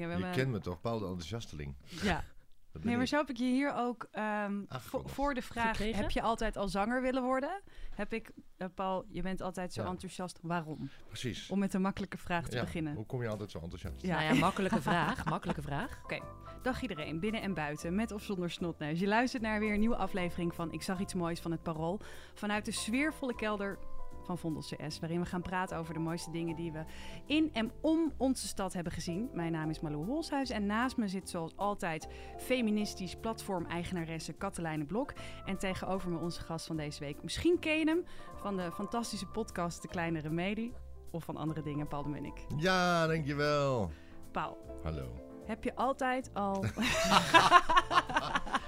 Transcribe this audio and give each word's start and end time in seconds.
Je 0.00 0.06
hebben- 0.06 0.30
kent 0.30 0.50
me 0.50 0.60
toch, 0.60 0.80
Paul 0.80 0.98
de 0.98 1.04
enthousiasteling. 1.04 1.74
Ja. 2.02 2.24
Nee, 2.82 2.96
maar 2.96 3.06
zo 3.06 3.16
heb 3.16 3.30
ik 3.30 3.36
je 3.36 3.44
hier 3.44 3.74
ook 3.74 4.08
ehm, 4.10 4.62
vo- 4.68 5.02
voor 5.06 5.34
de 5.34 5.42
vraag: 5.42 5.76
Gekregen? 5.76 6.00
heb 6.00 6.10
je 6.10 6.22
altijd 6.22 6.56
al 6.56 6.68
zanger 6.68 7.02
willen 7.02 7.22
worden? 7.22 7.62
Heb 7.94 8.12
ik, 8.12 8.30
eh, 8.56 8.66
Paul, 8.74 9.04
je 9.08 9.22
bent 9.22 9.40
altijd 9.40 9.72
zo 9.72 9.82
Ja. 9.82 9.88
enthousiast. 9.88 10.38
Waarom? 10.42 10.90
Precies. 11.08 11.50
Om 11.50 11.58
met 11.58 11.74
een 11.74 11.80
makkelijke 11.80 12.18
vraag 12.18 12.48
te 12.48 12.56
Ja, 12.56 12.62
beginnen. 12.62 12.94
Hoe 12.94 13.06
kom 13.06 13.22
je 13.22 13.28
altijd 13.28 13.50
zo 13.50 13.58
enthousiast? 13.58 14.02
Ja. 14.02 14.20
Nou 14.20 14.34
ja, 14.34 14.40
makkelijke 14.40 14.82
vraag. 14.82 15.24
Makkelijke 15.24 15.62
vraag. 15.62 16.00
Dag 16.62 16.82
iedereen, 16.82 17.20
binnen 17.20 17.42
en 17.42 17.54
buiten, 17.54 17.94
met 17.94 18.12
of 18.12 18.22
zonder 18.22 18.50
snotneus. 18.50 19.00
Je 19.00 19.06
luistert 19.06 19.42
naar 19.42 19.60
weer 19.60 19.72
een 19.72 19.80
nieuwe 19.80 19.96
aflevering 19.96 20.54
van 20.54 20.72
Ik 20.72 20.82
zag 20.82 21.00
iets 21.00 21.14
moois 21.14 21.40
van 21.40 21.50
het 21.50 21.62
Parool. 21.62 22.00
Vanuit 22.34 22.64
de 22.64 22.72
sfeervolle 22.72 23.34
kelder 23.34 23.78
van 24.26 24.38
Vondel 24.38 24.62
CS, 24.62 25.00
waarin 25.00 25.20
we 25.20 25.26
gaan 25.26 25.42
praten 25.42 25.76
over 25.76 25.94
de 25.94 26.00
mooiste 26.00 26.30
dingen 26.30 26.56
die 26.56 26.72
we 26.72 26.84
in 27.26 27.50
en 27.52 27.72
om 27.80 28.12
onze 28.16 28.46
stad 28.46 28.72
hebben 28.72 28.92
gezien. 28.92 29.28
Mijn 29.32 29.52
naam 29.52 29.70
is 29.70 29.80
Malou 29.80 30.04
Holshuis 30.06 30.50
en 30.50 30.66
naast 30.66 30.96
me 30.96 31.08
zit 31.08 31.30
zoals 31.30 31.56
altijd 31.56 32.08
feministisch 32.38 33.16
platform-eigenaresse 33.20 34.32
Katelijne 34.32 34.84
Blok. 34.84 35.12
En 35.44 35.58
tegenover 35.58 36.10
me 36.10 36.18
onze 36.18 36.40
gast 36.40 36.66
van 36.66 36.76
deze 36.76 37.00
week. 37.00 37.22
Misschien 37.22 37.58
ken 37.58 37.78
je 37.78 37.84
hem 37.84 38.04
van 38.34 38.56
de 38.56 38.72
fantastische 38.72 39.26
podcast 39.26 39.82
De 39.82 39.88
Kleine 39.88 40.20
Remedie. 40.20 40.72
Of 41.10 41.24
van 41.24 41.36
andere 41.36 41.62
dingen, 41.62 41.88
Paul 41.88 42.02
de 42.02 42.08
Munnik. 42.08 42.46
Ja, 42.56 43.06
dankjewel. 43.06 43.90
Paul, 44.32 44.58
Hallo. 44.82 45.08
heb 45.46 45.64
je 45.64 45.74
altijd 45.74 46.30
al... 46.34 46.64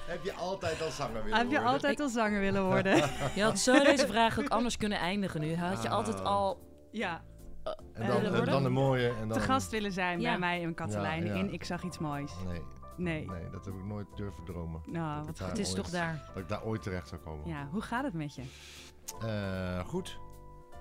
Heb 0.09 0.25
je 0.25 0.33
altijd 0.35 0.83
al 0.83 0.91
zanger 0.91 1.23
willen 1.23 1.39
Heb 1.39 1.47
je 1.47 1.53
worden? 1.55 1.73
altijd 1.73 2.01
al 2.01 2.09
zanger 2.09 2.41
willen 2.41 2.65
worden? 2.75 2.97
Je 3.35 3.43
had 3.43 3.59
zo 3.59 3.83
deze 3.83 4.07
vraag 4.07 4.39
ook 4.41 4.49
anders 4.49 4.77
kunnen 4.77 4.99
eindigen 4.99 5.41
nu. 5.41 5.55
Had 5.55 5.83
je 5.83 5.89
Ah. 5.89 5.95
altijd 5.95 6.25
al... 6.25 6.61
ja, 6.91 7.23
En 7.65 7.75
dan, 7.95 8.07
willen 8.07 8.25
en 8.25 8.31
worden? 8.31 8.51
dan 8.53 8.63
de 8.63 8.69
mooie. 8.69 9.09
En 9.09 9.29
dan... 9.29 9.39
te 9.39 9.45
gast 9.45 9.71
willen 9.71 9.93
zijn 9.93 10.21
Ja. 10.21 10.31
bij 10.31 10.39
mij 10.39 10.63
en 10.63 10.75
Katelijn 10.75 11.25
Ja, 11.27 11.33
ja. 11.35 11.39
in 11.39 11.53
Ik 11.53 11.65
zag 11.65 11.83
iets 11.83 11.99
moois. 11.99 12.33
Nee, 12.47 12.63
Nee. 12.97 13.27
nee, 13.27 13.51
dat 13.51 13.65
heb 13.65 13.75
ik 13.75 13.85
nooit 13.85 14.07
durven 14.17 14.45
dromen. 14.45 14.83
Nou, 14.87 15.25
wat 15.27 15.59
is 15.59 15.67
ooit- 15.69 15.77
toch 15.77 15.91
daar. 15.91 16.23
Dat 16.35 16.43
ik 16.43 16.49
daar 16.49 16.65
ooit 16.65 16.83
terecht 16.83 17.09
zou 17.09 17.21
komen. 17.21 17.49
Ja, 17.49 17.69
hoe 17.71 17.81
gaat 17.83 18.05
het 18.05 18.15
met 18.15 18.35
je? 18.35 18.43
Eh, 19.21 19.85
goed. 19.87 20.19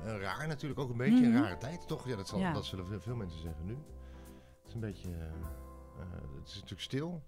Eh, 0.05 0.17
raar 0.21 0.47
natuurlijk 0.47 0.79
ook 0.79 0.89
een 0.89 0.97
beetje. 0.97 1.25
Een 1.25 1.31
Mhm. 1.33 1.41
rare 1.43 1.57
tijd 1.57 1.87
toch? 1.87 2.07
Ja, 2.07 2.15
dat, 2.15 2.27
zal, 2.27 2.39
Ja. 2.39 2.53
dat 2.53 2.65
zullen 2.65 2.87
veel, 2.87 2.99
veel 2.99 3.15
mensen 3.15 3.39
zeggen 3.41 3.65
nu. 3.65 3.73
Het 4.57 4.67
is 4.67 4.73
een 4.73 4.79
beetje... 4.79 5.09
eh, 5.09 5.17
eh, 5.19 6.05
het 6.39 6.47
is 6.47 6.53
natuurlijk 6.53 6.81
stil. 6.81 7.23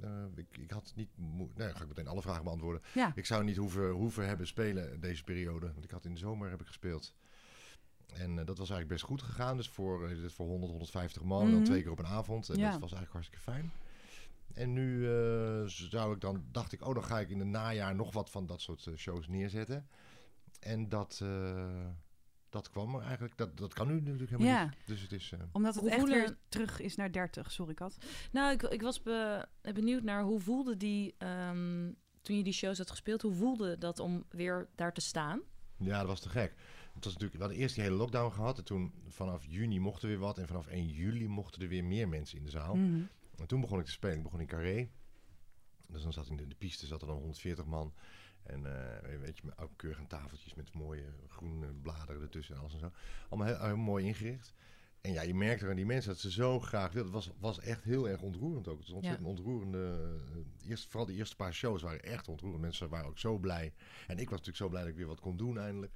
Eh, 0.00 0.10
ik, 0.34 0.58
ik 0.58 0.70
had 0.70 0.92
niet... 0.96 1.08
Nee, 1.56 1.74
ga 1.74 1.82
ik 1.82 1.88
meteen 1.88 2.06
alle 2.08 2.22
vragen 2.22 2.44
beantwoorden. 2.44 2.82
Ja. 2.94 3.12
Ik 3.14 3.26
zou 3.26 3.44
niet 3.44 3.56
hoeven, 3.56 3.90
hoeven 3.90 4.26
hebben 4.28 4.46
spelen 4.46 5.00
deze 5.00 5.24
periode. 5.24 5.72
Want 5.72 5.84
ik 5.84 5.90
had 5.90 6.04
in 6.04 6.12
de 6.12 6.18
zomer 6.18 6.50
heb 6.50 6.60
ik 6.60 6.66
gespeeld. 6.66 7.14
En 8.14 8.30
eh, 8.30 8.46
dat 8.46 8.58
was 8.58 8.70
eigenlijk 8.70 8.88
best 8.88 9.04
goed 9.04 9.22
gegaan. 9.22 9.56
Dus 9.56 9.68
voor, 9.68 10.08
eh, 10.08 10.28
voor 10.28 10.46
100, 10.46 10.70
150 10.70 11.22
man. 11.22 11.40
Dan 11.44 11.54
Mhm. 11.54 11.64
twee 11.64 11.82
keer 11.82 11.90
op 11.90 11.98
een 11.98 12.06
avond. 12.06 12.48
En 12.48 12.56
Ja. 12.58 12.70
dat 12.70 12.80
was 12.80 12.92
eigenlijk 12.92 13.12
hartstikke 13.12 13.44
fijn. 13.44 13.72
En 14.54 14.72
nu 14.72 15.02
zou 15.66 16.14
ik 16.14 16.20
dan, 16.20 16.44
dacht 16.52 16.72
ik, 16.72 16.86
oh, 16.86 16.94
dan 16.94 17.04
ga 17.04 17.20
ik 17.20 17.28
in 17.30 17.38
het 17.38 17.48
najaar 17.48 17.94
nog 17.94 18.12
wat 18.12 18.30
van 18.30 18.46
dat 18.46 18.60
soort 18.60 18.90
shows 18.96 19.28
neerzetten. 19.28 19.86
En 20.60 20.88
dat, 20.88 21.22
dat 22.50 22.70
kwam 22.70 22.94
er 22.94 23.00
eigenlijk, 23.02 23.36
dat, 23.36 23.56
dat 23.56 23.74
kan 23.74 23.86
nu 23.86 23.94
natuurlijk 24.00 24.30
helemaal 24.30 24.52
Ja. 24.52 24.64
niet. 24.64 24.74
Dus 24.86 25.00
het 25.00 25.12
is, 25.12 25.32
eh, 25.32 25.40
Omdat 25.52 25.74
het 25.74 25.82
Hoe 25.82 25.92
echt 25.92 26.04
weer 26.08 26.36
terug 26.48 26.80
is 26.80 26.96
naar 26.96 27.12
30. 27.12 27.52
Sorry, 27.52 27.74
Kat. 27.74 27.96
Nou, 28.32 28.52
ik, 28.52 28.62
ik 28.62 28.82
was 28.82 29.02
be- 29.02 29.46
benieuwd 29.62 30.02
naar 30.02 30.22
hoe 30.22 30.40
voelde 30.40 30.76
die... 30.76 31.14
ehm, 31.18 31.92
toen 32.22 32.36
je 32.36 32.42
die 32.44 32.52
shows 32.52 32.78
had 32.78 32.90
gespeeld, 32.90 33.22
hoe 33.22 33.34
voelde 33.34 33.78
dat 33.78 33.98
om 33.98 34.24
weer 34.30 34.68
daar 34.74 34.92
te 34.92 35.00
staan? 35.00 35.40
ja, 35.78 35.98
dat 35.98 36.06
was 36.06 36.20
te 36.20 36.28
gek. 36.28 36.54
Het 36.94 37.04
was 37.04 37.12
natuurlijk, 37.12 37.32
we 37.32 37.38
hadden 37.40 37.58
eerst 37.62 37.74
die 37.74 37.84
hele 37.84 37.96
lockdown 37.96 38.32
gehad. 38.34 38.58
En 38.58 38.64
toen 38.64 38.92
vanaf 39.08 39.44
juni 39.44 39.80
mochten 39.80 40.08
weer 40.08 40.18
wat. 40.18 40.38
En 40.38 40.46
vanaf 40.46 40.66
1 40.66 40.86
juli 40.86 41.28
mochten 41.28 41.62
er 41.62 41.68
weer 41.68 41.84
meer 41.84 42.08
mensen 42.08 42.38
in 42.38 42.44
de 42.44 42.50
zaal. 42.50 42.74
Mhm. 42.74 43.02
En 43.36 43.46
toen 43.46 43.60
begon 43.60 43.78
ik 43.78 43.84
te 43.84 43.90
spelen. 43.90 44.16
Ik 44.16 44.22
begon 44.22 44.40
in 44.40 44.46
Carré. 44.46 44.90
Dus 45.86 46.02
dan 46.02 46.12
zat 46.12 46.28
in 46.28 46.36
de, 46.36 46.46
de 46.46 46.54
piste 46.54 46.86
zat 46.86 47.00
er 47.00 47.06
dan 47.06 47.16
140 47.16 47.64
man. 47.64 47.92
En 48.48 48.66
eh, 48.66 49.18
weet 49.20 49.36
je, 49.38 49.46
met 49.46 49.58
ook 49.58 49.70
keurig 49.76 50.00
tafeltjes 50.08 50.54
met 50.54 50.72
mooie 50.74 51.04
groene 51.28 51.66
bladeren 51.82 52.22
ertussen 52.22 52.54
en 52.54 52.60
alles 52.60 52.72
en 52.72 52.78
zo. 52.78 52.90
Allemaal 53.28 53.48
heel, 53.48 53.64
heel 53.66 53.76
mooi 53.76 54.04
ingericht. 54.04 54.54
En 55.00 55.12
ja, 55.12 55.22
je 55.22 55.34
merkte 55.34 55.68
aan 55.68 55.76
die 55.76 55.86
mensen 55.86 56.10
dat 56.10 56.20
ze 56.20 56.30
zo 56.30 56.60
graag 56.60 56.92
wilden. 56.92 57.12
Het 57.14 57.24
was, 57.24 57.34
was 57.38 57.60
echt 57.60 57.84
heel 57.84 58.08
erg 58.08 58.20
ontroerend 58.20 58.68
ook. 58.68 58.78
Het 58.78 58.86
was 58.86 58.96
ontzettend 58.96 59.26
ontroerende. 59.28 60.10
eh, 60.62 60.70
Eerst, 60.70 60.86
vooral 60.86 61.06
de 61.06 61.14
eerste 61.14 61.36
paar 61.36 61.54
shows 61.54 61.82
waren 61.82 62.02
echt 62.02 62.28
ontroerend. 62.28 62.60
Mensen 62.60 62.88
waren 62.88 63.06
ook 63.06 63.18
zo 63.18 63.38
blij. 63.38 63.72
En 64.06 64.18
ik 64.18 64.30
was 64.30 64.38
natuurlijk 64.38 64.56
zo 64.56 64.68
blij 64.68 64.80
dat 64.80 64.90
ik 64.90 64.96
weer 64.96 65.06
wat 65.06 65.20
kon 65.20 65.36
doen 65.36 65.58
eindelijk. 65.58 65.92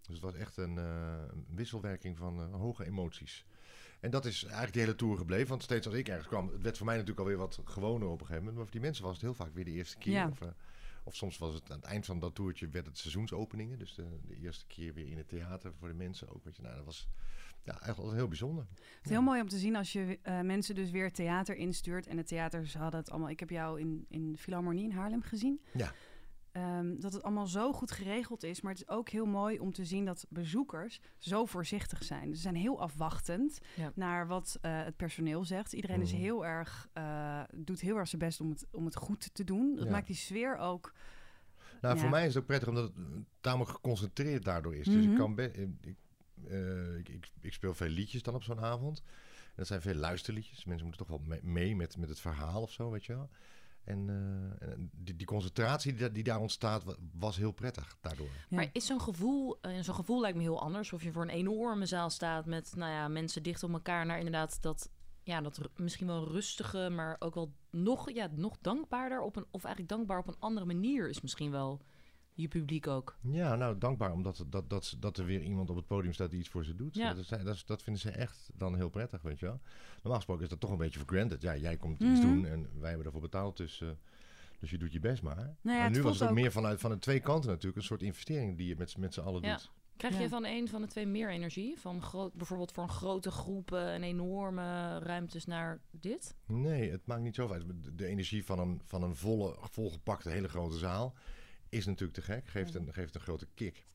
Dus 0.00 0.14
het 0.14 0.24
was 0.24 0.34
echt 0.34 0.56
een 0.56 0.78
eh, 0.78 1.22
wisselwerking 1.48 2.16
van 2.16 2.52
hoge 2.54 2.84
emoties. 2.84 3.44
En 4.00 4.10
dat 4.10 4.24
is 4.24 4.42
eigenlijk 4.44 4.72
de 4.72 4.80
hele 4.80 4.94
tour 4.94 5.16
gebleven. 5.16 5.48
Want 5.48 5.62
steeds 5.62 5.86
als 5.86 5.94
ik 5.94 6.08
ergens 6.08 6.26
kwam, 6.26 6.48
het 6.52 6.62
werd 6.62 6.76
voor 6.76 6.86
mij 6.86 6.94
natuurlijk 6.94 7.20
alweer 7.22 7.38
wat 7.38 7.60
gewoner 7.64 8.08
op 8.08 8.20
een 8.20 8.26
gegeven 8.26 8.38
moment. 8.38 8.54
Maar 8.56 8.64
voor 8.64 8.72
die 8.72 8.80
mensen 8.80 9.04
was 9.04 9.12
het 9.12 9.22
heel 9.22 9.34
vaak 9.34 9.54
weer 9.54 9.64
de 9.64 9.70
eerste 9.70 9.98
keer. 9.98 10.12
Ja. 10.12 10.28
Of, 10.28 10.38
of 11.06 11.16
soms 11.16 11.38
was 11.38 11.54
het 11.54 11.70
aan 11.70 11.76
het 11.76 11.86
eind 11.86 12.06
van 12.06 12.18
dat 12.18 12.34
toertje 12.34 12.68
werd 12.68 12.86
het 12.86 12.98
seizoensopeningen. 12.98 13.78
Dus 13.78 13.94
de, 13.94 14.06
de 14.26 14.36
eerste 14.36 14.66
keer 14.66 14.94
weer 14.94 15.08
in 15.08 15.16
het 15.16 15.28
theater 15.28 15.72
voor 15.74 15.88
de 15.88 15.94
mensen 15.94 16.28
ook. 16.28 16.44
Weet 16.44 16.56
je, 16.56 16.62
nou, 16.62 16.76
dat 16.76 16.84
was 16.84 17.08
ja, 17.62 17.72
eigenlijk 17.72 17.98
altijd 17.98 18.16
heel 18.16 18.28
bijzonder. 18.28 18.66
Het 18.70 19.04
is 19.04 19.10
heel 19.10 19.22
mooi 19.22 19.40
om 19.40 19.48
te 19.48 19.58
zien 19.58 19.76
als 19.76 19.92
je 19.92 20.18
eh, 20.22 20.40
mensen 20.40 20.74
dus 20.74 20.90
weer 20.90 21.12
theater 21.12 21.56
instuurt. 21.56 22.06
En 22.06 22.16
de 22.16 22.24
theaters 22.24 22.74
hadden 22.74 23.00
het 23.00 23.10
allemaal... 23.10 23.30
Ik 23.30 23.40
heb 23.40 23.50
jou 23.50 23.80
in, 23.80 24.04
in 24.08 24.36
Philharmonie 24.38 24.84
in 24.84 24.90
Haarlem 24.90 25.22
gezien. 25.22 25.60
Ja. 25.72 25.92
Ehm, 26.56 27.00
dat 27.00 27.12
het 27.12 27.22
allemaal 27.22 27.46
zo 27.46 27.72
goed 27.72 27.90
geregeld 27.90 28.42
is. 28.42 28.60
Maar 28.60 28.72
het 28.72 28.80
is 28.80 28.88
ook 28.88 29.08
heel 29.08 29.26
mooi 29.26 29.58
om 29.58 29.72
te 29.72 29.84
zien 29.84 30.04
dat 30.04 30.26
bezoekers 30.28 31.00
zo 31.18 31.44
voorzichtig 31.44 32.04
zijn. 32.04 32.34
Ze 32.34 32.40
zijn 32.40 32.54
heel 32.54 32.80
afwachtend 32.80 33.58
Ja. 33.76 33.92
naar 33.94 34.26
wat 34.26 34.58
eh, 34.60 34.82
het 34.84 34.96
personeel 34.96 35.44
zegt. 35.44 35.72
Iedereen 35.72 36.00
is 36.00 36.12
Mhm. 36.12 36.20
heel 36.20 36.46
erg, 36.46 36.88
eh, 36.92 37.42
doet 37.54 37.80
heel 37.80 37.96
erg 37.96 38.08
zijn 38.08 38.20
best 38.20 38.40
om 38.40 38.50
het, 38.50 38.66
om 38.70 38.84
het 38.84 38.96
goed 38.96 39.34
te 39.34 39.44
doen. 39.44 39.74
Dat 39.76 39.84
Ja. 39.84 39.90
maakt 39.90 40.06
die 40.06 40.16
sfeer 40.16 40.56
ook... 40.56 40.92
Nou, 41.80 41.94
Ja. 41.94 42.00
voor 42.00 42.10
mij 42.10 42.20
is 42.26 42.34
het 42.34 42.42
ook 42.42 42.46
prettig 42.48 42.68
omdat 42.68 42.84
het 42.84 42.96
eh, 42.96 43.02
tamelijk 43.40 43.70
geconcentreerd 43.70 44.44
daardoor 44.44 44.74
is. 44.74 44.84
Dus 44.86 45.02
Mhm. 45.02 45.10
ik 45.10 45.16
kan 45.18 45.34
be- 45.34 45.48
eh, 45.50 45.62
ik, 45.82 45.96
eh, 46.48 46.96
ik, 46.98 47.08
ik, 47.08 47.30
ik 47.40 47.52
speel 47.52 47.74
veel 47.74 47.88
liedjes 47.88 48.22
dan 48.22 48.34
op 48.34 48.42
zo'n 48.42 48.60
avond. 48.60 49.02
En 49.46 49.52
dat 49.62 49.66
zijn 49.66 49.80
veel 49.82 49.94
luisterliedjes. 49.94 50.64
Mensen 50.64 50.86
moeten 50.86 51.06
toch 51.06 51.16
wel 51.18 51.26
me- 51.28 51.40
mee 51.42 51.76
met, 51.76 51.96
met 51.96 52.08
het 52.08 52.20
verhaal 52.20 52.62
of 52.62 52.72
zo, 52.72 52.90
weet 52.90 53.04
je 53.04 53.12
wel. 53.14 53.28
En, 53.86 54.08
eh, 54.60 54.68
en 54.72 54.90
die, 54.92 55.16
die 55.16 55.26
concentratie 55.26 55.92
die, 55.92 56.00
da- 56.00 56.08
die 56.14 56.22
daar 56.22 56.40
ontstaat, 56.40 56.84
wa- 56.84 56.96
was 57.18 57.36
heel 57.36 57.52
prettig 57.52 57.96
daardoor. 58.00 58.26
Ja. 58.26 58.56
Maar 58.56 58.68
is 58.72 58.86
zo'n 58.86 59.00
gevoel, 59.00 59.58
eh, 59.60 59.80
zo'n 59.80 59.94
gevoel 59.94 60.20
lijkt 60.20 60.36
me 60.36 60.42
heel 60.42 60.60
anders. 60.60 60.92
Of 60.92 61.02
je 61.02 61.12
voor 61.12 61.22
een 61.22 61.28
enorme 61.28 61.86
zaal 61.86 62.10
staat 62.10 62.46
met 62.46 62.72
nou 62.76 62.92
ja, 62.92 63.08
mensen 63.08 63.42
dicht 63.42 63.62
op 63.62 63.72
elkaar. 63.72 64.06
Naar 64.06 64.16
inderdaad 64.18 64.62
dat, 64.62 64.90
ja, 65.22 65.40
dat 65.40 65.60
misschien 65.76 66.06
wel 66.06 66.28
rustige, 66.28 66.88
maar 66.90 67.16
ook 67.18 67.34
wel 67.34 67.52
nog, 67.70 68.10
ja, 68.10 68.28
nog 68.34 68.56
dankbaarder 68.60 69.20
op 69.20 69.36
een, 69.36 69.46
of 69.50 69.64
eigenlijk 69.64 69.94
dankbaar 69.94 70.18
op 70.18 70.28
een 70.28 70.36
andere 70.38 70.66
manier 70.66 71.08
is 71.08 71.20
misschien 71.20 71.50
wel 71.50 71.80
je 72.36 72.48
publiek 72.48 72.86
ook. 72.86 73.16
Ja, 73.20 73.54
nou, 73.56 73.78
dankbaar 73.78 74.12
omdat 74.12 74.36
dat, 74.36 74.52
dat, 74.52 74.70
dat, 74.70 74.96
dat 75.00 75.18
er 75.18 75.24
weer 75.24 75.42
iemand 75.42 75.70
op 75.70 75.76
het 75.76 75.86
podium 75.86 76.12
staat 76.12 76.30
die 76.30 76.38
iets 76.38 76.48
voor 76.48 76.64
ze 76.64 76.76
doet. 76.76 76.94
Ja. 76.94 77.08
Dat, 77.08 77.18
is, 77.18 77.28
dat, 77.28 77.46
is- 77.54 77.64
dat 77.64 77.82
vinden 77.82 78.02
ze 78.02 78.10
echt 78.10 78.50
dan 78.54 78.76
heel 78.76 78.88
prettig, 78.88 79.22
weet 79.22 79.38
je 79.38 79.46
wel. 79.46 79.60
Normaal 79.96 80.14
gesproken 80.16 80.42
is 80.44 80.48
dat 80.50 80.60
toch 80.60 80.70
een 80.70 80.76
beetje 80.76 80.98
voor 80.98 81.08
granted. 81.08 81.42
Ja, 81.42 81.56
jij 81.56 81.76
komt 81.76 82.00
iets 82.02 82.20
Mhm. 82.20 82.28
doen 82.28 82.46
en 82.46 82.68
wij 82.78 82.88
hebben 82.88 83.06
ervoor 83.06 83.20
betaald, 83.20 83.56
dus, 83.56 83.80
eh, 83.80 83.88
dus 84.60 84.70
je 84.70 84.78
doet 84.78 84.92
je 84.92 85.00
best 85.00 85.22
maar. 85.22 85.36
Nou 85.36 85.76
ja, 85.76 85.78
en 85.78 85.82
het 85.84 85.92
nu 85.92 86.02
was 86.02 86.14
het 86.14 86.22
ook, 86.22 86.28
ook- 86.28 86.34
meer 86.34 86.52
vanuit 86.52 86.80
van 86.80 86.90
de 86.90 86.98
twee 86.98 87.20
kanten 87.20 87.50
natuurlijk. 87.50 87.76
Een 87.76 87.82
soort 87.82 88.02
investering 88.02 88.56
die 88.56 88.66
je 88.68 88.76
met, 88.76 88.90
z'n- 88.90 89.00
met 89.00 89.14
z'n 89.14 89.20
allen 89.20 89.42
Ja. 89.42 89.52
doet. 89.56 89.70
Krijg 89.96 90.14
Ja. 90.14 90.20
je 90.20 90.28
van 90.28 90.44
een 90.44 90.68
van 90.68 90.80
de 90.80 90.86
twee 90.86 91.06
meer 91.06 91.30
energie? 91.30 91.78
Van 91.80 92.02
groot, 92.02 92.34
bijvoorbeeld 92.34 92.72
voor 92.72 92.82
een 92.82 92.88
grote 92.88 93.30
groep 93.30 93.72
eh, 93.72 93.94
een 93.94 94.02
enorme 94.02 94.98
ruimtes 94.98 95.44
naar 95.44 95.80
dit? 95.90 96.34
Nee, 96.46 96.90
het 96.90 97.06
maakt 97.06 97.22
niet 97.22 97.34
zo 97.34 97.48
uit. 97.52 97.66
De, 97.66 97.94
de 97.94 98.06
energie 98.06 98.44
van 98.44 98.58
een, 98.58 98.80
van 98.84 99.02
een 99.02 99.14
volle, 99.16 99.56
volgepakte, 99.60 100.30
hele 100.30 100.48
grote 100.48 100.76
zaal 100.78 101.14
is 101.68 101.86
natuurlijk 101.86 102.18
te 102.18 102.22
gek. 102.22 102.48
Geeft 102.48 102.74
een, 102.74 102.92
geeft 102.92 103.14
een 103.14 103.20
grote 103.20 103.46
kick. 103.54 103.86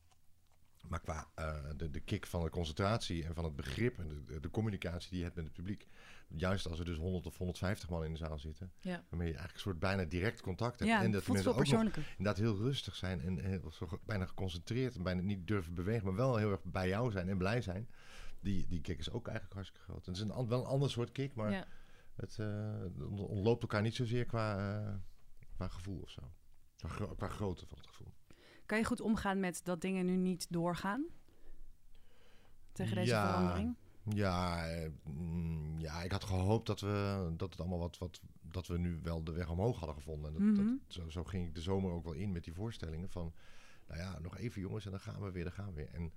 Maar 0.88 1.00
qua 1.00 1.30
eh, 1.34 1.64
de, 1.76 1.90
de 1.90 2.00
kick 2.00 2.26
van 2.26 2.42
de 2.42 2.50
concentratie 2.50 3.24
en 3.24 3.34
van 3.34 3.44
het 3.44 3.56
begrip 3.56 3.98
en 3.98 4.24
de, 4.26 4.40
de 4.40 4.50
communicatie 4.50 5.08
die 5.10 5.18
je 5.18 5.24
hebt 5.24 5.36
met 5.36 5.44
het 5.44 5.54
publiek. 5.54 5.86
Juist 6.28 6.66
als 6.66 6.78
er 6.78 6.84
dus 6.84 6.96
100 6.96 7.26
of 7.26 7.38
150 7.38 7.88
man 7.88 8.04
in 8.04 8.12
de 8.12 8.18
zaal 8.18 8.38
zitten. 8.38 8.72
Ja. 8.80 8.90
Waarmee 9.08 9.28
je 9.28 9.34
eigenlijk 9.34 9.54
een 9.54 9.60
soort 9.60 9.78
bijna 9.78 10.04
direct 10.04 10.40
contact 10.40 10.78
hebt. 10.78 10.90
Ja, 10.90 11.02
en 11.02 11.10
dat 11.10 11.26
mensen 11.28 11.50
ook 11.54 11.66
nog 11.66 11.96
inderdaad 12.16 12.36
heel 12.36 12.56
rustig 12.56 12.96
zijn. 12.96 13.20
En 13.20 13.38
heel, 13.38 13.70
zo 13.72 14.00
bijna 14.04 14.26
geconcentreerd. 14.26 14.96
En 14.96 15.02
bijna 15.02 15.20
niet 15.20 15.46
durven 15.46 15.74
bewegen. 15.74 16.04
Maar 16.06 16.14
wel 16.14 16.36
heel 16.36 16.50
erg 16.50 16.64
bij 16.64 16.88
jou 16.88 17.10
zijn 17.10 17.28
en 17.28 17.38
blij 17.38 17.60
zijn. 17.60 17.88
Die, 18.40 18.66
die 18.68 18.80
kick 18.80 18.98
is 18.98 19.10
ook 19.10 19.26
eigenlijk 19.26 19.54
hartstikke 19.54 19.84
groot. 19.84 20.06
Het 20.06 20.16
is 20.16 20.20
een, 20.22 20.48
wel 20.48 20.60
een 20.60 20.66
ander 20.66 20.90
soort 20.90 21.12
kick. 21.12 21.34
Maar 21.34 21.50
ja. 21.50 21.66
het 22.16 22.38
on- 22.98 23.18
ontloopt 23.18 23.62
elkaar 23.62 23.82
niet 23.82 23.94
zozeer 23.94 24.24
qua, 24.24 24.78
eh, 24.80 24.94
qua 25.56 25.68
gevoel 25.68 26.00
of 26.00 26.10
zo. 26.10 26.32
Qua, 26.82 26.88
gro- 26.88 27.14
qua 27.14 27.28
grootte 27.28 27.66
van 27.66 27.78
het 27.78 27.86
gevoel. 27.86 28.12
Kan 28.66 28.78
je 28.78 28.84
goed 28.84 29.00
omgaan 29.00 29.40
met 29.40 29.60
dat 29.64 29.80
dingen 29.80 30.06
nu 30.06 30.16
niet 30.16 30.46
doorgaan? 30.50 31.04
Tegen 32.72 32.94
deze 32.94 33.10
Ja. 33.10 33.26
verandering? 33.26 33.76
Ja, 34.04 34.68
eh, 34.68 34.88
mm, 35.04 35.78
ja, 35.80 36.02
ik 36.02 36.12
had 36.12 36.24
gehoopt 36.24 36.66
dat 36.66 36.80
we, 36.80 37.30
dat 37.36 37.50
het 37.50 37.60
allemaal 37.60 37.78
wat, 37.78 37.98
wat, 37.98 38.20
dat 38.40 38.66
we 38.66 38.78
nu 38.78 39.00
wel 39.02 39.24
de 39.24 39.32
weg 39.32 39.50
omhoog 39.50 39.78
hadden 39.78 39.96
gevonden. 39.96 40.34
En 40.36 40.54
dat, 40.54 40.56
Mhm. 40.64 40.66
dat, 40.70 40.78
zo, 40.86 41.08
zo 41.10 41.24
ging 41.24 41.46
ik 41.48 41.54
de 41.54 41.60
zomer 41.60 41.90
ook 41.92 42.04
wel 42.04 42.12
in 42.12 42.32
met 42.32 42.44
die 42.44 42.52
voorstellingen 42.54 43.10
van, 43.10 43.32
nou 43.86 44.00
ja, 44.00 44.18
nog 44.18 44.36
even 44.36 44.60
jongens 44.60 44.84
en 44.84 44.90
dan 44.90 45.00
gaan 45.00 45.22
we 45.22 45.30
weer, 45.30 45.44
dan 45.44 45.52
gaan 45.52 45.66
we 45.66 45.72
weer. 45.72 45.90
En 45.94 46.12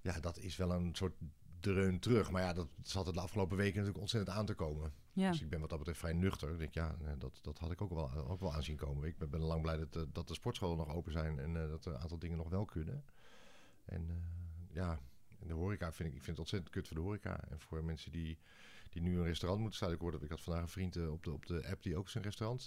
ja, 0.00 0.20
dat 0.20 0.38
is 0.38 0.56
wel 0.56 0.72
een 0.72 0.94
soort 0.94 1.14
dreun 1.60 1.98
terug. 1.98 2.30
Maar 2.30 2.42
ja, 2.42 2.52
dat 2.52 2.68
zat 2.82 3.06
het 3.06 3.14
de 3.14 3.20
afgelopen 3.20 3.56
weken 3.56 3.74
natuurlijk 3.74 4.00
ontzettend 4.00 4.36
aan 4.36 4.46
te 4.46 4.54
komen. 4.54 4.92
Ja. 5.12 5.30
Dus 5.30 5.40
ik 5.40 5.48
ben 5.48 5.60
wat 5.60 5.68
dat 5.68 5.78
betreft 5.78 5.98
vrij 5.98 6.12
nuchter. 6.12 6.52
Ik 6.52 6.58
denk, 6.58 6.74
ja, 6.74 6.96
dat, 7.18 7.38
dat 7.42 7.58
had 7.58 7.70
ik 7.70 7.80
ook 7.82 7.90
wel, 7.90 8.12
ook 8.12 8.40
wel 8.40 8.54
aanzien 8.54 8.76
komen. 8.76 9.08
Ik 9.08 9.18
ben, 9.18 9.30
ben 9.30 9.40
lang 9.40 9.62
blij 9.62 9.76
dat, 9.76 9.96
eh, 9.96 10.02
dat 10.12 10.28
de 10.28 10.34
sportscholen 10.34 10.76
nog 10.76 10.94
open 10.94 11.12
zijn 11.12 11.38
en 11.38 11.62
eh, 11.62 11.68
dat 11.68 11.84
er 11.84 11.92
een 11.92 11.98
aantal 11.98 12.18
dingen 12.18 12.36
nog 12.36 12.48
wel 12.48 12.64
kunnen. 12.64 13.04
En 13.84 14.06
eh, 14.08 14.74
ja, 14.74 15.00
en 15.38 15.46
de 15.48 15.54
horeca 15.54 15.92
vind 15.92 16.08
ik, 16.08 16.14
ik 16.14 16.22
vind 16.22 16.30
het 16.30 16.38
ontzettend 16.38 16.72
kut 16.72 16.86
voor 16.88 16.96
de 16.96 17.02
horeca. 17.02 17.44
En 17.48 17.60
voor 17.60 17.84
mensen 17.84 18.12
die, 18.12 18.38
die 18.90 19.02
nu 19.02 19.16
een 19.18 19.24
restaurant 19.24 19.60
moeten 19.60 19.78
staan. 19.78 19.92
Ik 19.92 20.00
hoorde, 20.00 20.18
ik 20.20 20.30
had 20.30 20.40
vandaag 20.40 20.62
een 20.62 20.68
vriend 20.68 21.08
op, 21.08 21.24
de, 21.24 21.32
op 21.32 21.46
de 21.46 21.66
app 21.70 21.82
die 21.82 21.96
ook 21.96 22.08
zijn 22.08 22.24
restaurant 22.24 22.66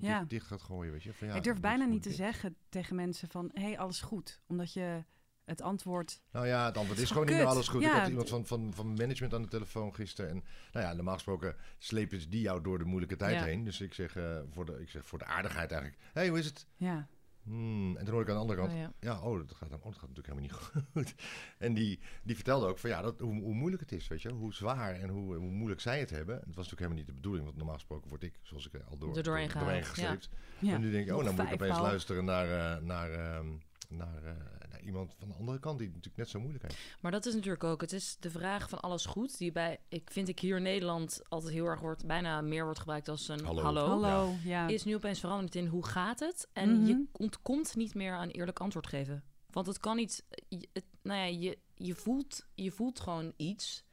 Ja. 0.00 0.18
dicht, 0.18 0.30
dicht 0.30 0.46
gaat 0.46 0.62
gooien. 0.62 0.92
Weet 0.92 1.02
je? 1.02 1.12
Van, 1.12 1.28
ja, 1.28 1.34
ik 1.34 1.42
durf 1.42 1.60
bijna 1.60 1.84
niet 1.84 2.02
te 2.02 2.12
zeggen 2.12 2.56
tegen 2.68 2.96
mensen 2.96 3.28
van... 3.28 3.50
hé, 3.54 3.62
hey, 3.62 3.78
alles 3.78 4.00
goed. 4.00 4.40
Omdat 4.46 4.72
je 4.72 5.04
het 5.44 5.62
antwoord... 5.62 6.20
Nou 6.30 6.46
ja, 6.46 6.66
het 6.66 6.76
antwoord 6.76 6.98
is 6.98 7.10
gewoon 7.10 7.26
niet 7.26 7.36
meer 7.36 7.44
alles 7.46 7.68
goed. 7.68 7.82
Ja, 7.82 7.94
ik 7.94 8.00
had 8.00 8.08
iemand 8.08 8.28
van, 8.28 8.46
van, 8.46 8.74
van 8.74 8.94
management 8.94 9.34
aan 9.34 9.42
de 9.42 9.48
telefoon 9.48 9.94
gisteren. 9.94 10.30
En 10.30 10.44
nou 10.72 10.86
ja, 10.86 10.92
normaal 10.92 11.14
gesproken 11.14 11.56
slepen 11.78 12.20
ze 12.20 12.28
die 12.28 12.40
jou 12.40 12.62
door 12.62 12.78
de 12.78 12.84
moeilijke 12.84 13.16
tijd 13.16 13.34
Ja. 13.34 13.44
heen. 13.44 13.64
Dus 13.64 13.80
ik 13.80 13.94
zeg, 13.94 14.16
eh, 14.16 14.38
voor 14.50 14.64
de, 14.64 14.80
ik 14.80 14.90
zeg 14.90 15.06
voor 15.06 15.18
de 15.18 15.24
aardigheid 15.24 15.70
eigenlijk. 15.72 16.02
Hé, 16.02 16.20
hey, 16.20 16.28
hoe 16.28 16.38
is 16.38 16.46
het? 16.46 16.66
Ja, 16.76 17.08
Hmm. 17.42 17.96
En 17.96 18.04
toen 18.04 18.14
hoor 18.14 18.22
ik 18.22 18.28
aan 18.28 18.34
de 18.34 18.40
andere 18.40 18.58
kant. 18.58 18.72
Oh, 18.72 18.78
ja. 18.78 18.92
Ja, 19.00 19.20
oh, 19.20 19.38
dat 19.38 19.56
gaat, 19.56 19.72
oh, 19.72 19.84
dat 19.84 19.98
gaat 19.98 20.08
natuurlijk 20.08 20.26
helemaal 20.26 20.40
niet 20.40 20.82
goed. 20.92 21.14
En 21.58 21.74
die, 21.74 22.00
die 22.22 22.34
vertelde 22.34 22.66
ook 22.66 22.78
van 22.78 22.90
ja, 22.90 23.02
dat, 23.02 23.20
hoe, 23.20 23.40
hoe 23.40 23.54
moeilijk 23.54 23.82
het 23.82 23.92
is, 23.92 24.08
weet 24.08 24.22
je. 24.22 24.30
Hoe 24.30 24.54
zwaar 24.54 24.94
en 24.94 25.08
hoe, 25.08 25.36
hoe 25.36 25.50
moeilijk 25.50 25.80
zij 25.80 26.00
het 26.00 26.10
hebben. 26.10 26.34
Het 26.34 26.44
was 26.44 26.54
natuurlijk 26.54 26.80
helemaal 26.80 26.98
niet 26.98 27.06
de 27.06 27.14
bedoeling, 27.14 27.44
want 27.44 27.56
normaal 27.56 27.74
gesproken 27.74 28.08
word 28.08 28.22
ik, 28.22 28.38
zoals 28.42 28.66
ik 28.66 28.82
al 28.90 28.98
door, 28.98 29.22
doorheen 29.22 29.50
gehaald, 29.50 29.84
gesleept. 29.84 30.28
ja. 30.58 30.74
En 30.74 30.80
nu 30.80 30.90
denk 30.90 31.06
ik, 31.08 31.14
oh, 31.16 31.24
dan 31.24 31.34
moet 31.34 31.46
ik 31.46 31.52
opeens 31.52 31.78
luisteren 31.78 32.24
naar, 32.24 32.76
eh, 32.76 32.82
naar, 32.82 33.10
ehm, 33.10 33.48
naar, 33.96 34.24
eh, 34.24 34.32
naar 34.70 34.80
iemand 34.80 35.14
van 35.18 35.28
de 35.28 35.34
andere 35.34 35.58
kant 35.58 35.78
die 35.78 35.86
het 35.86 35.96
natuurlijk 35.96 36.22
net 36.22 36.28
zo 36.32 36.40
moeilijk 36.40 36.64
heeft. 36.64 36.96
Maar 37.00 37.10
dat 37.12 37.26
is 37.26 37.34
natuurlijk 37.34 37.64
ook, 37.64 37.80
het 37.80 37.92
is 37.92 38.16
de 38.20 38.30
vraag 38.30 38.68
van 38.68 38.80
alles 38.80 39.06
goed, 39.06 39.38
die 39.38 39.52
bij, 39.52 39.78
ik 39.88 40.10
vind 40.10 40.28
ik 40.28 40.38
hier 40.38 40.56
in 40.56 40.62
Nederland 40.62 41.22
altijd 41.28 41.52
heel 41.52 41.66
erg 41.66 41.80
wordt, 41.80 42.06
bijna 42.06 42.40
meer 42.40 42.64
wordt 42.64 42.78
gebruikt 42.78 43.08
als 43.08 43.28
een 43.28 43.44
Hallo. 43.44 43.62
hallo. 43.62 43.86
Hallo, 43.86 44.32
ja. 44.44 44.68
Is 44.68 44.84
nu 44.84 44.94
opeens 44.94 45.20
veranderd 45.20 45.54
in 45.54 45.66
hoe 45.66 45.86
gaat 45.86 46.20
het? 46.20 46.48
En 46.52 46.78
Mhm. 46.78 46.86
je 46.86 47.04
ontkomt 47.12 47.76
niet 47.76 47.94
meer 47.94 48.12
aan 48.12 48.28
eerlijk 48.28 48.60
antwoord 48.60 48.86
geven. 48.86 49.22
Want 49.50 49.66
het 49.66 49.78
kan 49.78 49.96
niet, 49.96 50.24
je, 50.48 50.68
het, 50.72 50.84
nou 51.02 51.18
ja, 51.18 51.24
je, 51.40 51.58
je, 51.74 51.94
voelt, 51.94 52.46
je 52.54 52.70
voelt 52.70 53.00
gewoon 53.00 53.32
iets 53.36 53.84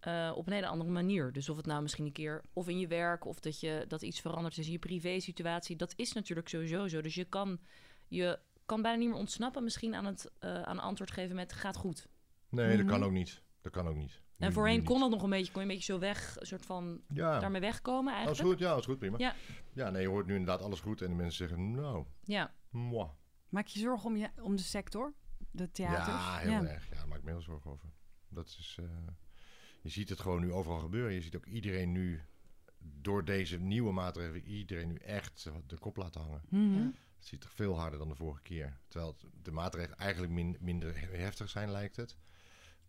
eh, 0.00 0.32
op 0.34 0.46
een 0.46 0.52
hele 0.52 0.66
andere 0.66 0.90
manier. 0.90 1.32
Dus 1.32 1.48
of 1.48 1.56
het 1.56 1.66
nou 1.66 1.82
misschien 1.82 2.04
een 2.06 2.12
keer, 2.12 2.42
of 2.52 2.68
in 2.68 2.78
je 2.78 2.86
werk, 2.86 3.24
of 3.24 3.40
dat, 3.40 3.60
je, 3.60 3.84
dat 3.88 4.02
iets 4.02 4.20
veranderd 4.20 4.58
is 4.58 4.66
in 4.66 4.72
je 4.72 4.78
privé-situatie, 4.78 5.76
dat 5.76 5.92
is 5.96 6.12
natuurlijk 6.12 6.48
sowieso 6.48 6.86
zo. 6.88 7.00
Dus 7.00 7.14
je 7.14 7.24
kan, 7.24 7.58
je 8.08 8.38
kan 8.66 8.82
bijna 8.82 8.98
niet 8.98 9.08
meer 9.08 9.18
ontsnappen 9.18 9.64
misschien 9.64 9.94
aan 9.94 10.04
het 10.04 10.30
eh, 10.38 10.62
aan 10.62 10.78
antwoord 10.78 11.10
geven 11.10 11.36
met 11.36 11.52
gaat 11.52 11.76
goed. 11.76 12.08
Nee, 12.48 12.68
dat 12.68 12.78
Mhm. 12.78 12.88
kan 12.94 13.04
ook 13.04 13.12
niet. 13.12 13.42
Dat 13.60 13.72
kan 13.72 13.86
ook 13.88 13.96
niet. 13.96 14.20
En 14.38 14.48
Nu- 14.48 14.52
voorheen 14.54 14.78
nu 14.78 14.84
kon 14.84 15.00
dat 15.00 15.10
nog 15.10 15.22
een 15.22 15.30
beetje, 15.30 15.52
kon 15.52 15.62
je 15.62 15.68
een 15.68 15.74
beetje 15.74 15.92
zo 15.92 15.98
weg, 15.98 16.36
een 16.40 16.46
soort 16.46 16.66
van 16.66 17.00
Ja, 17.08 17.38
daarmee 17.38 17.60
wegkomen 17.60 18.12
alles 18.14 18.26
eigenlijk. 18.26 18.48
goed. 18.48 18.58
Ja, 18.66 18.72
alles 18.72 18.84
goed, 18.84 18.98
prima. 18.98 19.18
Ja. 19.18 19.34
ja, 19.72 19.90
nee, 19.90 20.02
je 20.02 20.08
hoort 20.08 20.26
nu 20.26 20.32
inderdaad 20.36 20.62
alles 20.62 20.80
goed. 20.80 21.02
En 21.02 21.08
de 21.08 21.14
mensen 21.16 21.48
zeggen, 21.48 21.70
nou, 21.70 22.04
Ja, 22.24 22.54
moi. 22.70 23.08
Maak 23.48 23.66
je 23.66 23.78
zorgen 23.78 24.06
om, 24.10 24.16
je, 24.16 24.28
om 24.40 24.56
de 24.56 24.62
sector? 24.62 25.14
De 25.50 25.70
theaters? 25.70 26.06
Ja, 26.06 26.36
heel 26.38 26.64
erg. 26.66 26.88
Ja, 26.90 26.94
daar 26.96 27.08
maak 27.08 27.18
ik 27.18 27.24
me 27.24 27.30
heel 27.30 27.40
zorgen 27.40 27.70
over. 27.70 27.88
Dat 28.28 28.46
is, 28.46 28.76
eh, 28.80 28.84
je 29.82 29.88
ziet 29.88 30.08
het 30.08 30.20
gewoon 30.20 30.40
nu 30.40 30.52
overal 30.52 30.78
gebeuren. 30.78 31.12
Je 31.14 31.20
ziet 31.20 31.36
ook 31.36 31.46
iedereen 31.46 31.92
nu, 31.92 32.20
door 32.78 33.24
deze 33.24 33.58
nieuwe 33.60 33.92
maatregelen, 33.92 34.42
iedereen 34.46 34.88
nu 34.88 34.94
echt 34.94 35.50
de 35.66 35.78
kop 35.78 35.96
laten 35.96 36.20
hangen. 36.20 36.42
Mhm. 36.48 36.88
Het 37.26 37.34
ziet 37.34 37.44
er 37.44 37.50
veel 37.56 37.78
harder 37.78 37.98
dan 37.98 38.08
de 38.08 38.14
vorige 38.14 38.42
keer. 38.42 38.78
Terwijl 38.88 39.16
de 39.42 39.50
maatregelen 39.50 39.98
eigenlijk 39.98 40.32
min- 40.32 40.56
minder 40.60 41.00
heftig 41.18 41.48
zijn, 41.50 41.70
lijkt 41.70 41.96
het. 41.96 42.16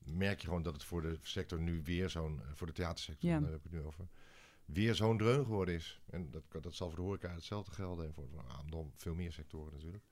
Merk 0.04 0.40
je 0.42 0.48
gewoon 0.48 0.62
dat 0.64 0.74
het 0.74 0.84
voor 0.84 1.02
de 1.02 1.20
sector 1.22 1.60
nu 1.62 1.82
weer 1.84 2.10
zo'n, 2.10 2.42
eh, 2.42 2.48
voor 2.54 2.68
de 2.68 2.74
theatersector, 2.74 3.30
Ja. 3.30 3.40
daar 3.40 3.50
heb 3.50 3.58
ik 3.58 3.64
het 3.64 3.72
nu 3.72 3.82
over, 3.82 4.08
weer 4.66 4.96
zo'n 4.96 5.18
dreun 5.18 5.44
geworden 5.44 5.74
is. 5.76 6.02
En 6.06 6.32
dat, 6.32 6.44
dat 6.62 6.74
zal 6.76 6.88
voor 6.88 6.98
de 6.98 7.04
horeca 7.04 7.34
hetzelfde 7.34 7.72
gelden 7.72 8.06
en 8.06 8.14
voor, 8.14 8.28
veel 8.96 9.16
meer 9.16 9.32
sectoren 9.32 9.74
natuurlijk. 9.74 10.04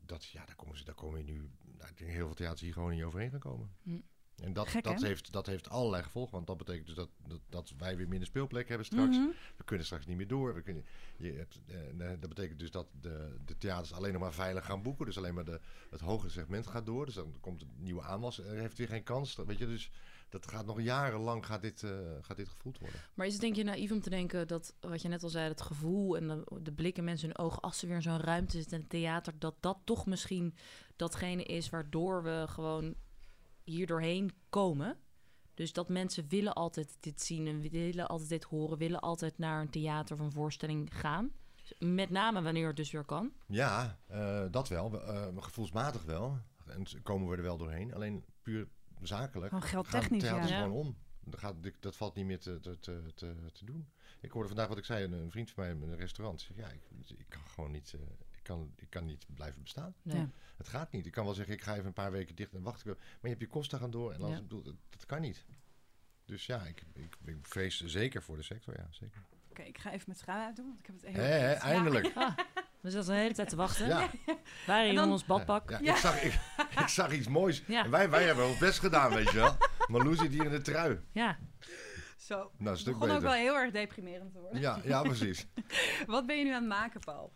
Dat, 0.00 0.24
ja, 0.24 0.44
daar 0.44 0.56
komen 0.56 0.76
ze, 0.78 0.84
daar 0.84 0.94
komen 0.94 1.18
je 1.26 1.32
nu, 1.32 1.50
nou, 1.64 1.90
ik 1.90 1.96
denk 1.98 2.10
heel 2.10 2.26
veel 2.26 2.34
theaters 2.34 2.60
hier 2.60 2.72
gewoon 2.72 2.90
niet 2.92 3.02
overheen 3.04 3.30
gaan 3.30 3.38
komen. 3.40 3.76
Hm. 3.82 4.00
En 4.42 4.52
dat, 4.52 4.68
Gek, 4.68 4.84
dat, 4.84 5.00
hè? 5.00 5.06
heeft, 5.06 5.32
dat 5.32 5.46
heeft 5.46 5.68
allerlei 5.70 6.02
gevolgen, 6.02 6.32
want 6.34 6.46
dat 6.46 6.56
betekent 6.56 6.86
dus 6.86 6.94
dat, 6.94 7.08
dat, 7.28 7.40
dat 7.48 7.72
wij 7.78 7.96
weer 7.96 8.08
minder 8.08 8.26
speelplek 8.26 8.68
hebben 8.68 8.86
straks. 8.86 9.16
Mhm. 9.16 9.28
We 9.56 9.64
kunnen 9.64 9.86
straks 9.86 10.06
niet 10.06 10.16
meer 10.16 10.28
door. 10.28 10.54
We 10.54 10.62
kunnen, 10.62 10.84
je 11.16 11.32
hebt, 11.32 11.60
eh, 11.66 12.08
dat 12.20 12.28
betekent 12.28 12.58
dus 12.58 12.70
dat 12.70 12.86
de, 13.00 13.36
de 13.44 13.58
theaters 13.58 13.92
alleen 13.92 14.12
nog 14.12 14.22
maar 14.22 14.32
veilig 14.32 14.64
gaan 14.64 14.82
boeken. 14.82 15.06
Dus 15.06 15.18
alleen 15.18 15.34
maar 15.34 15.44
de, 15.44 15.60
het 15.90 16.00
hogere 16.00 16.30
segment 16.30 16.66
gaat 16.66 16.86
door. 16.86 17.04
Dus 17.06 17.14
dan 17.14 17.34
komt 17.40 17.62
een 17.62 17.70
nieuwe 17.78 18.02
aanwas. 18.02 18.38
Er 18.38 18.58
heeft 18.58 18.78
weer 18.78 18.88
geen 18.88 19.02
kans. 19.02 19.34
Dat- 19.34 19.46
Weet 19.46 19.58
je, 19.58 19.66
dus 19.66 19.90
dat 20.28 20.46
gaat 20.48 20.66
nog 20.66 20.80
jarenlang 20.80 21.46
gaat 21.46 21.62
dit, 21.62 21.82
eh, 21.82 21.90
gaat 22.20 22.36
dit 22.36 22.48
gevoeld 22.48 22.78
worden. 22.78 23.00
Maar 23.14 23.26
is 23.26 23.32
het 23.32 23.40
denk 23.42 23.56
je 23.56 23.64
naïef 23.64 23.90
om 23.90 24.00
te 24.00 24.10
denken 24.10 24.48
dat, 24.48 24.74
wat 24.80 25.02
je 25.02 25.08
net 25.08 25.22
al 25.22 25.28
zei, 25.28 25.48
het 25.48 25.60
gevoel 25.60 26.16
en 26.16 26.28
de, 26.28 26.44
de 26.62 26.72
blik 26.72 26.96
in 26.98 27.04
mensen 27.04 27.26
hun 27.28 27.38
ogen, 27.38 27.60
als 27.62 27.78
ze 27.78 27.86
weer 27.86 27.96
in 27.96 28.02
zo'n 28.02 28.20
ruimte 28.20 28.56
zitten 28.56 28.72
in 28.76 28.80
het 28.80 28.90
theater, 28.90 29.32
dat 29.38 29.54
dat 29.60 29.78
toch 29.84 30.06
misschien 30.06 30.54
datgene 30.96 31.42
is 31.42 31.70
waardoor 31.70 32.22
we 32.22 32.44
gewoon 32.48 32.94
hier 33.66 33.86
doorheen 33.86 34.30
komen? 34.48 34.96
Dus 35.54 35.72
dat 35.72 35.88
mensen 35.88 36.28
willen 36.28 36.52
altijd 36.52 36.96
dit 37.00 37.22
zien 37.22 37.46
en 37.46 37.60
willen 37.60 38.06
altijd 38.06 38.28
dit 38.28 38.44
horen, 38.44 38.78
willen 38.78 39.00
altijd 39.00 39.38
naar 39.38 39.60
een 39.60 39.70
theater 39.70 40.14
of 40.14 40.20
een 40.20 40.32
voorstelling 40.32 40.88
gaan. 40.94 41.30
Met 41.78 42.10
name 42.10 42.42
wanneer 42.42 42.66
het 42.66 42.76
dus 42.76 42.90
weer 42.90 43.04
kan. 43.04 43.32
Ja, 43.46 43.98
eh, 44.06 44.44
dat 44.50 44.68
wel. 44.68 44.90
We- 44.90 44.98
eh, 45.02 45.42
gevoelsmatig 45.42 46.04
wel. 46.04 46.38
En 46.66 47.02
komen 47.02 47.28
we 47.28 47.36
er 47.36 47.42
wel 47.42 47.56
doorheen. 47.56 47.94
Alleen 47.94 48.24
puur 48.42 48.68
zakelijk 49.02 49.48
Gewoon 49.48 49.62
gaan 49.62 49.70
geldtechnisch, 49.70 50.22
theaters 50.22 50.50
ja. 50.50 50.62
gewoon 50.62 50.76
om. 50.78 50.96
Dat, 51.24 51.40
gaat, 51.40 51.54
dat 51.80 51.96
valt 51.96 52.14
niet 52.14 52.26
meer 52.26 52.38
te, 52.38 52.60
te, 52.60 52.78
te, 52.78 53.02
te, 53.14 53.34
te 53.52 53.64
doen. 53.64 53.88
Ik 54.20 54.30
hoorde 54.30 54.48
vandaag 54.48 54.68
wat 54.68 54.78
ik 54.78 54.84
zei. 54.84 55.04
Een, 55.04 55.30
vriend 55.30 55.50
van 55.50 55.64
mij 55.64 55.72
in 55.72 55.82
een 55.82 55.96
restaurant. 55.96 56.48
Ja, 56.54 56.68
ik, 56.68 56.80
ik 57.16 57.26
kan 57.28 57.42
gewoon 57.54 57.70
niet, 57.70 57.94
eh, 57.94 58.00
kan, 58.46 58.72
ik 58.76 58.90
kan 58.90 59.04
niet 59.04 59.26
blijven 59.34 59.62
bestaan. 59.62 59.94
Nee. 60.02 60.26
Het 60.56 60.68
gaat 60.68 60.92
niet. 60.92 61.06
Ik 61.06 61.12
kan 61.12 61.24
wel 61.24 61.34
zeggen, 61.34 61.54
ik 61.54 61.62
ga 61.62 61.72
even 61.72 61.86
een 61.86 61.92
paar 61.92 62.10
weken 62.12 62.34
dicht 62.34 62.52
en 62.54 62.62
wacht 62.62 62.78
ik 62.78 62.84
wel. 62.86 62.94
Maar 62.94 63.06
je 63.20 63.28
hebt 63.28 63.40
je 63.40 63.46
kosten 63.46 63.78
gaan 63.78 63.90
door 63.90 64.12
en 64.12 64.20
alles. 64.20 64.30
Ja. 64.30 64.36
Ik 64.36 64.42
bedoel, 64.48 64.62
dat, 64.62 64.74
dat 64.90 65.06
kan 65.06 65.20
niet. 65.20 65.44
Dus 66.24 66.46
ja, 66.46 66.62
ik, 66.62 66.82
ik, 66.94 67.16
ik 67.24 67.36
vrees 67.42 67.84
zeker 67.84 68.22
voor 68.22 68.36
de 68.36 68.42
sector, 68.42 68.74
ja, 68.76 68.86
zeker. 68.90 69.22
Oké, 69.50 69.62
ik 69.62 69.78
ga 69.78 69.90
even 69.92 70.04
mijn 70.06 70.18
trui 70.18 70.44
uitdoen, 70.44 70.66
want 70.66 70.78
ik 70.78 70.86
heb 70.86 70.94
het 70.94 71.04
heel. 71.04 71.24
Ja. 71.24 71.54
eindelijk. 71.54 72.12
Ah, 72.16 72.36
we 72.80 72.90
zaten 72.90 73.14
de 73.14 73.20
hele 73.20 73.34
tijd 73.34 73.48
te 73.48 73.56
wachten. 73.56 73.86
Ja, 73.88 74.10
Wij 74.66 74.88
in 74.88 74.94
dan- 74.94 75.10
ons 75.10 75.24
badpak. 75.24 75.70
ja, 75.70 75.78
Ja. 75.82 75.92
Ik, 75.92 75.96
zag, 75.98 76.22
ik, 76.22 76.32
ik 76.82 76.88
zag 76.88 77.12
iets 77.12 77.28
moois. 77.28 77.62
Ja. 77.66 77.84
En 77.84 77.90
wij, 77.90 78.10
wij 78.10 78.24
hebben 78.24 78.46
ons 78.46 78.58
best 78.58 78.78
gedaan, 78.78 79.14
weet 79.14 79.30
je 79.30 79.36
wel. 79.36 79.56
Maar 79.88 80.00
Lou 80.02 80.16
zit 80.16 80.30
hier 80.32 80.44
in 80.44 80.50
de 80.50 80.62
trui. 80.62 81.00
Ja. 81.12 81.38
Zo, 82.16 82.36
Nou, 82.36 82.52
een 82.58 82.66
het 82.66 82.84
begon 82.84 83.10
ook 83.10 83.20
wel 83.20 83.32
heel 83.32 83.54
erg 83.56 83.72
deprimerend 83.72 84.32
te 84.32 84.38
worden. 84.38 84.60
Ja, 84.60 84.80
ja, 84.84 85.02
precies. 85.02 85.46
Wat 86.06 86.26
ben 86.26 86.38
je 86.38 86.44
nu 86.44 86.50
aan 86.52 86.60
het 86.60 86.68
maken, 86.70 87.00
Paul? 87.00 87.32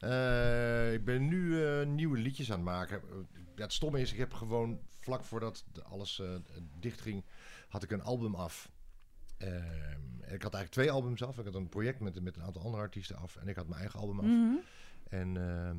Eh, 0.00 0.92
ik 0.92 1.04
ben 1.04 1.28
nu 1.28 1.64
eh, 1.64 1.86
nieuwe 1.86 2.18
liedjes 2.18 2.50
aan 2.50 2.56
het 2.56 2.64
maken. 2.64 3.02
Ja, 3.56 3.62
het 3.62 3.72
stomme 3.72 4.00
is, 4.00 4.12
ik 4.12 4.18
heb 4.18 4.32
gewoon 4.32 4.80
vlak 5.00 5.24
voordat 5.24 5.64
alles 5.82 6.20
eh 6.20 6.34
dichtging, 6.80 7.24
had 7.68 7.82
ik 7.82 7.90
een 7.90 8.02
album 8.02 8.34
af. 8.34 8.70
Ehm, 9.38 10.00
ik 10.20 10.42
had 10.42 10.54
eigenlijk 10.54 10.70
twee 10.70 10.90
albums 10.90 11.22
af. 11.22 11.38
Ik 11.38 11.44
had 11.44 11.54
een 11.54 11.68
project 11.68 12.00
met, 12.00 12.22
met 12.22 12.36
een 12.36 12.42
aantal 12.42 12.62
andere 12.62 12.82
artiesten 12.82 13.16
af. 13.16 13.36
En 13.36 13.48
ik 13.48 13.56
had 13.56 13.68
mijn 13.68 13.80
eigen 13.80 14.00
album 14.00 14.18
af. 14.18 14.26
Mhm. 14.26 14.56
En 15.08 15.36
ehm, 15.36 15.78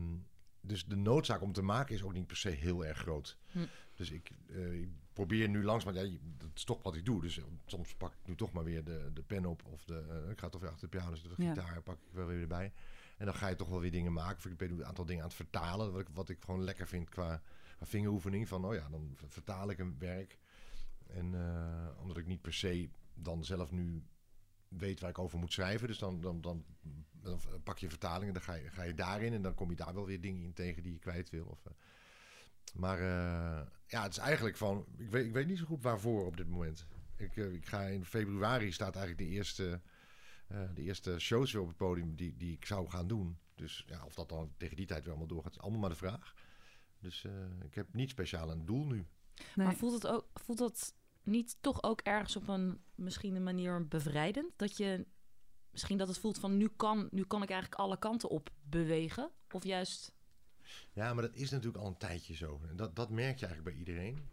dus 0.61 0.85
de 0.85 0.95
noodzaak 0.95 1.41
om 1.41 1.53
te 1.53 1.61
maken 1.61 1.95
is 1.95 2.03
ook 2.03 2.13
niet 2.13 2.27
per 2.27 2.37
se 2.37 2.49
heel 2.49 2.85
erg 2.85 2.97
groot. 2.97 3.37
Hm. 3.51 3.59
Dus 3.95 4.11
ik, 4.11 4.31
ik 4.71 4.89
probeer 5.13 5.49
nu 5.49 5.63
langs, 5.63 5.85
maar 5.85 5.93
ja, 5.93 6.17
dat 6.37 6.49
is 6.55 6.63
toch 6.63 6.83
wat 6.83 6.95
ik 6.95 7.05
doe. 7.05 7.21
Dus 7.21 7.39
soms 7.65 7.95
pak 7.95 8.11
ik 8.11 8.27
nu 8.27 8.35
toch 8.35 8.51
maar 8.51 8.63
weer 8.63 8.83
de, 8.83 9.09
de 9.13 9.21
pen 9.21 9.45
op. 9.45 9.65
Of 9.65 9.83
de, 9.83 10.27
ik 10.31 10.39
ga 10.39 10.49
toch 10.49 10.61
weer 10.61 10.69
achter 10.69 10.89
de 10.89 10.97
piano 10.97 11.15
zitten, 11.15 11.35
de 11.35 11.43
Ja. 11.43 11.53
gitaar 11.53 11.81
pak 11.81 11.95
ik 11.95 12.13
wel 12.13 12.25
weer 12.25 12.41
erbij. 12.41 12.73
En 13.17 13.25
dan 13.25 13.35
ga 13.35 13.47
je 13.47 13.55
toch 13.55 13.69
wel 13.69 13.79
weer 13.79 13.91
dingen 13.91 14.13
maken. 14.13 14.51
Ik 14.51 14.57
ben 14.57 14.71
een 14.71 14.85
aantal 14.85 15.05
dingen 15.05 15.21
aan 15.21 15.27
het 15.27 15.37
vertalen. 15.37 15.91
Wat 15.91 16.01
ik, 16.01 16.07
wat 16.13 16.29
ik 16.29 16.41
gewoon 16.41 16.63
lekker 16.63 16.87
vind 16.87 17.09
qua, 17.09 17.41
vingeroefening. 17.81 18.47
Van, 18.47 18.65
oh 18.65 18.73
ja, 18.73 18.89
dan 18.89 19.11
ver- 19.15 19.29
vertaal 19.29 19.69
ik 19.69 19.79
een 19.79 19.95
werk. 19.99 20.37
En 21.07 21.33
eh, 21.33 22.01
omdat 22.01 22.17
ik 22.17 22.27
niet 22.27 22.41
per 22.41 22.53
se 22.53 22.89
dan 23.13 23.45
zelf 23.45 23.71
nu 23.71 24.03
weet 24.67 24.99
waar 24.99 25.09
ik 25.09 25.19
over 25.19 25.39
moet 25.39 25.53
schrijven. 25.53 25.87
Dus 25.87 25.97
dan, 25.97 26.21
dan, 26.21 26.41
dan, 26.41 26.65
pak 27.63 27.77
je 27.77 27.89
vertalingen, 27.89 28.33
dan 28.33 28.43
ga 28.43 28.53
je, 28.53 28.69
ga 28.69 28.83
je 28.83 28.93
daarin. 28.93 29.33
En 29.33 29.41
dan 29.41 29.53
kom 29.53 29.69
je 29.69 29.75
daar 29.75 29.93
wel 29.93 30.05
weer 30.05 30.21
dingen 30.21 30.43
in 30.43 30.53
tegen 30.53 30.83
die 30.83 30.93
je 30.93 30.99
kwijt 30.99 31.29
wil. 31.29 31.45
Of, 31.45 31.65
eh. 31.65 31.71
maar 32.73 32.99
eh, 32.99 33.67
ja, 33.85 34.03
het 34.03 34.11
is 34.11 34.17
eigenlijk 34.17 34.57
van... 34.57 34.85
Ik 34.97 35.09
weet, 35.09 35.25
ik 35.25 35.33
weet 35.33 35.47
niet 35.47 35.57
zo 35.57 35.65
goed 35.65 35.83
waarvoor 35.83 36.25
op 36.25 36.37
dit 36.37 36.47
moment. 36.47 36.85
Ik, 37.15 37.35
ik 37.35 37.65
ga 37.65 37.81
in 37.81 38.05
februari 38.05 38.71
staat 38.71 38.95
eigenlijk 38.95 39.29
de 39.29 39.35
eerste, 39.35 39.81
eh, 40.47 40.61
de 40.73 40.81
eerste 40.81 41.19
shows 41.19 41.51
weer 41.51 41.61
op 41.61 41.67
het 41.67 41.77
podium 41.77 42.15
die, 42.15 42.37
die 42.37 42.53
ik 42.53 42.65
zou 42.65 42.89
gaan 42.89 43.07
doen. 43.07 43.37
Dus 43.55 43.83
ja, 43.87 44.05
of 44.05 44.13
dat 44.13 44.29
dan 44.29 44.53
tegen 44.57 44.75
die 44.75 44.85
tijd 44.85 44.99
weer 45.01 45.09
allemaal 45.09 45.27
doorgaat, 45.27 45.51
is 45.51 45.59
allemaal 45.59 45.79
maar 45.79 45.89
de 45.89 45.95
vraag. 45.95 46.33
Dus 46.99 47.23
eh, 47.25 47.31
ik 47.63 47.75
heb 47.75 47.93
niet 47.93 48.09
speciaal 48.09 48.51
een 48.51 48.65
doel 48.65 48.85
nu. 48.85 49.05
Nee. 49.55 49.65
Maar 49.65 49.75
voelt 49.75 49.93
het, 49.93 50.07
ook, 50.07 50.27
voelt 50.33 50.57
dat 50.57 50.93
niet 51.23 51.57
toch 51.61 51.83
ook 51.83 52.01
ergens 52.01 52.35
op 52.35 52.47
een 52.47 52.81
misschien 52.95 53.35
een 53.35 53.43
manier 53.43 53.87
bevrijdend? 53.87 54.51
Dat 54.55 54.77
je 54.77 55.05
misschien 55.71 55.97
dat 55.97 56.07
het 56.07 56.17
voelt 56.17 56.39
van 56.39 56.57
nu 56.57 56.67
kan, 56.75 57.07
nu 57.11 57.23
kan 57.23 57.43
ik 57.43 57.49
eigenlijk 57.49 57.81
alle 57.81 57.99
kanten 57.99 58.29
op 58.29 58.49
bewegen? 58.63 59.31
Of 59.51 59.63
juist. 59.63 60.15
Ja, 60.91 61.13
maar 61.13 61.23
dat 61.23 61.35
is 61.35 61.49
natuurlijk 61.49 61.83
al 61.83 61.87
een 61.89 61.97
tijdje 61.97 62.35
zo. 62.35 62.61
En 62.69 62.75
dat, 62.75 62.95
dat 62.95 63.09
merk 63.09 63.39
je 63.39 63.45
eigenlijk 63.45 63.75
bij 63.75 63.85
iedereen. 63.85 64.29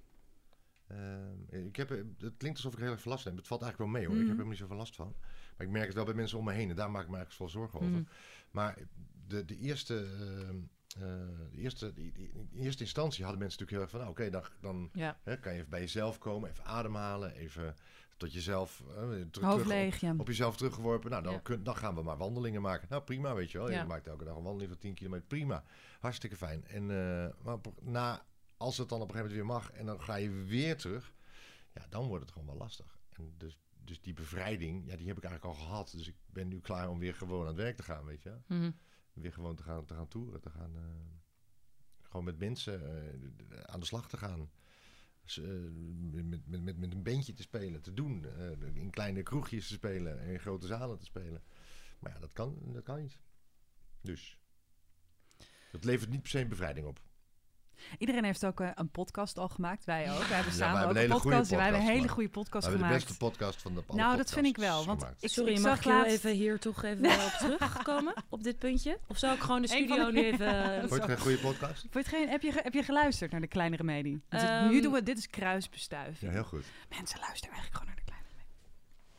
Ehm, 0.87 1.66
ik 1.66 1.76
heb, 1.76 1.88
het 1.88 2.35
klinkt 2.37 2.56
alsof 2.59 2.73
ik 2.73 2.78
heel 2.78 2.90
erg 2.90 3.04
last 3.04 3.25
heb. 3.25 3.37
Het 3.37 3.47
valt 3.47 3.62
eigenlijk 3.62 3.92
wel 3.92 4.00
mee 4.00 4.09
hoor. 4.11 4.16
Ik 4.21 4.23
Mhm. 4.28 4.30
heb 4.37 4.44
er 4.44 4.50
niet 4.50 4.59
zoveel 4.59 4.76
last 4.76 4.94
van. 4.97 5.14
Maar 5.56 5.66
ik 5.66 5.73
merk 5.73 5.87
het 5.87 5.94
wel 5.94 6.04
bij 6.04 6.14
mensen 6.14 6.38
om 6.38 6.44
me 6.44 6.52
heen. 6.52 6.70
En 6.70 6.76
daar 6.76 6.90
maak 6.90 7.02
ik 7.02 7.08
me 7.11 7.16
eigenlijk 7.16 7.52
wel 7.52 7.62
zorgen 7.62 7.78
over. 7.80 7.90
Mhm. 7.92 8.02
Maar 8.50 8.78
de, 9.26 9.44
de, 9.44 9.56
eerste, 9.56 9.96
ehm, 9.96 10.56
eh, 10.96 11.49
de, 11.50 11.58
eerste, 11.58 11.92
die- 11.92 12.12
die- 12.12 12.30
in 12.32 12.49
eerste 12.52 12.82
instantie 12.82 13.25
hadden 13.25 13.40
mensen 13.42 13.61
natuurlijk 13.61 13.70
heel 13.70 13.80
erg 13.80 13.90
van... 13.90 14.00
nou, 14.00 14.11
Oké, 14.12 14.30
dan, 14.30 14.44
dan 14.61 14.90
Ja. 15.02 15.18
hè, 15.23 15.38
kan 15.40 15.52
je 15.52 15.58
even 15.58 15.70
bij 15.70 15.80
jezelf 15.80 16.18
komen. 16.18 16.50
Even 16.50 16.64
ademhalen. 16.64 17.34
Even 17.34 17.76
tot 18.16 18.32
jezelf... 18.32 18.82
eh, 18.88 18.94
ter- 19.08 19.30
terug 19.30 19.49
Hoofd 19.49 19.61
op- 19.62 19.66
leeg, 19.68 20.00
ja. 20.00 20.14
op 20.18 20.26
jezelf 20.26 20.56
teruggeworpen. 20.56 21.11
Nou, 21.11 21.23
dan, 21.23 21.32
Ja. 21.32 21.38
kun- 21.38 21.62
dan 21.62 21.76
gaan 21.76 21.94
we 21.94 22.02
maar 22.02 22.16
wandelingen 22.16 22.62
maken. 22.62 22.87
Nou, 22.90 23.02
prima, 23.02 23.34
weet 23.34 23.50
je 23.50 23.58
wel. 23.58 23.70
Je 23.70 23.84
maakt 23.84 24.06
elke 24.06 24.25
dag 24.25 24.37
een 24.37 24.42
wandeling 24.42 24.70
van 24.70 24.80
10 24.80 24.94
kilometer. 24.94 25.26
Prima. 25.26 25.64
Hartstikke 26.00 26.37
fijn. 26.37 26.66
En 26.66 26.82
eh, 26.90 27.28
maar 27.44 27.58
na, 27.80 28.25
als 28.56 28.76
het 28.78 28.88
dan 28.88 29.00
op 29.00 29.08
een 29.08 29.14
gegeven 29.14 29.37
moment 29.37 29.62
weer 29.64 29.70
mag 29.70 29.78
en 29.80 29.87
dan 29.87 30.00
ga 30.02 30.14
je 30.14 30.30
weer 30.30 30.76
terug, 30.76 31.12
ja, 31.75 31.87
dan 31.88 32.06
wordt 32.06 32.23
het 32.23 32.32
gewoon 32.32 32.46
wel 32.49 32.56
lastig. 32.56 32.99
En 33.12 33.34
dus, 33.38 33.58
dus 33.84 34.00
die 34.00 34.12
bevrijding, 34.12 34.86
ja, 34.86 34.96
die 34.96 35.06
heb 35.06 35.16
ik 35.16 35.24
eigenlijk 35.24 35.58
al 35.58 35.64
gehad. 35.66 35.90
Dus 35.96 36.08
ik 36.08 36.16
ben 36.26 36.48
nu 36.48 36.60
klaar 36.60 36.88
om 36.88 36.98
weer 36.98 37.14
gewoon 37.14 37.40
aan 37.40 37.46
het 37.46 37.56
werk 37.56 37.76
te 37.76 37.82
gaan, 37.82 38.04
weet 38.04 38.22
je. 38.22 38.36
Mhm. 38.46 38.70
Weer 39.12 39.32
gewoon 39.32 39.56
te 39.56 39.62
gaan, 39.62 39.84
te 39.84 39.94
gaan 39.94 40.08
toeren, 40.08 40.40
te 40.40 40.50
gaan... 40.50 40.76
eh, 40.76 40.82
gewoon 42.02 42.24
met 42.24 42.38
mensen 42.38 42.80
eh, 43.50 43.60
aan 43.60 43.80
de 43.80 43.86
slag 43.86 44.08
te 44.08 44.16
gaan. 44.16 44.50
Dus, 45.22 45.38
eh, 45.38 45.48
met, 46.12 46.46
met, 46.46 46.62
met, 46.62 46.76
met 46.76 46.92
een 46.92 47.02
bandje 47.02 47.32
te 47.32 47.42
spelen, 47.42 47.82
te 47.82 47.94
doen. 47.94 48.26
in 48.74 48.90
kleine 48.90 49.22
kroegjes 49.22 49.68
te 49.68 49.74
spelen 49.74 50.20
en 50.20 50.28
in 50.28 50.40
grote 50.40 50.66
zalen 50.66 50.98
te 50.98 51.04
spelen. 51.04 51.42
Maar 51.98 52.12
ja, 52.12 52.18
dat 52.18 52.32
kan, 52.32 52.58
dat 52.72 52.82
kan 52.82 53.00
niet. 53.00 53.18
Dus. 54.00 54.38
Dat 55.72 55.84
levert 55.84 56.10
niet 56.10 56.22
per 56.22 56.30
se 56.30 56.40
een 56.40 56.48
bevrijding 56.48 56.86
op. 56.86 57.00
Iedereen 57.98 58.24
heeft 58.24 58.46
ook 58.46 58.60
eh, 58.60 58.68
een 58.74 58.88
podcast 58.90 59.38
al 59.38 59.48
gemaakt. 59.48 59.84
Wij 59.84 60.10
ook. 60.12 60.18
Wij 60.18 60.26
hebben 60.36 60.52
Ja, 60.52 60.58
samen 60.58 60.92
wij 60.92 61.00
hebben 61.02 61.16
ook 61.16 61.24
een 61.24 61.32
een 61.32 61.36
hele 61.38 61.38
goede 61.38 61.38
podcast. 61.38 61.50
Wij 61.50 61.62
hebben 61.62 61.80
een 61.80 61.86
hele 61.86 61.98
podcast 61.98 62.12
goede 62.14 62.28
podcast 62.28 62.64
We 62.64 62.70
hebben 62.70 62.88
de 62.88 62.94
gemaakt. 62.94 63.04
beste 63.06 63.24
podcast 63.24 63.62
van 63.62 63.74
de 63.74 63.82
alle 63.86 63.98
Nou, 64.00 64.16
dat 64.16 64.30
vind 64.32 64.46
ik 64.46 64.56
wel, 64.56 64.84
want 64.84 64.98
gemaakt. 65.00 65.22
ik- 65.22 65.30
Sorry, 65.30 65.52
ik 65.52 65.58
mag 65.60 65.66
zag 65.68 65.78
ik 65.78 65.84
laatst- 65.84 66.12
even 66.12 66.30
hier 66.30 66.58
toch 66.58 66.82
even 66.82 67.04
op 67.10 67.32
terugkomen 67.58 68.14
op 68.28 68.42
dit 68.42 68.58
puntje? 68.58 68.98
Of 69.06 69.18
zou 69.18 69.34
ik 69.34 69.40
gewoon 69.40 69.62
de 69.62 69.68
studio 69.68 70.06
de- 70.06 70.12
nu 70.12 70.24
even... 70.24 70.78
Vond 70.88 70.90
je 70.90 70.96
het 70.96 71.04
geen 71.04 71.18
goede 71.18 71.38
podcast? 71.38 71.86
Vond 71.90 72.08
geen, 72.08 72.28
heb, 72.28 72.42
je, 72.42 72.52
heb 72.54 72.72
je 72.74 72.82
geluisterd 72.82 73.30
naar 73.30 73.40
de 73.40 73.46
kleine 73.46 73.76
remedie? 73.76 74.22
Want 74.28 74.42
het- 74.42 74.50
Ehm, 74.50 74.68
nu 74.68 74.80
doen 74.80 74.92
we, 74.92 75.02
dit 75.02 75.18
is 75.18 75.26
kruisbestuif. 75.28 76.20
Ja, 76.20 76.30
heel 76.30 76.44
goed. 76.44 76.64
Mensen 76.88 77.20
luisteren 77.20 77.54
eigenlijk 77.54 77.72
gewoon 77.74 77.86
naar 77.86 77.96
de. 77.96 78.03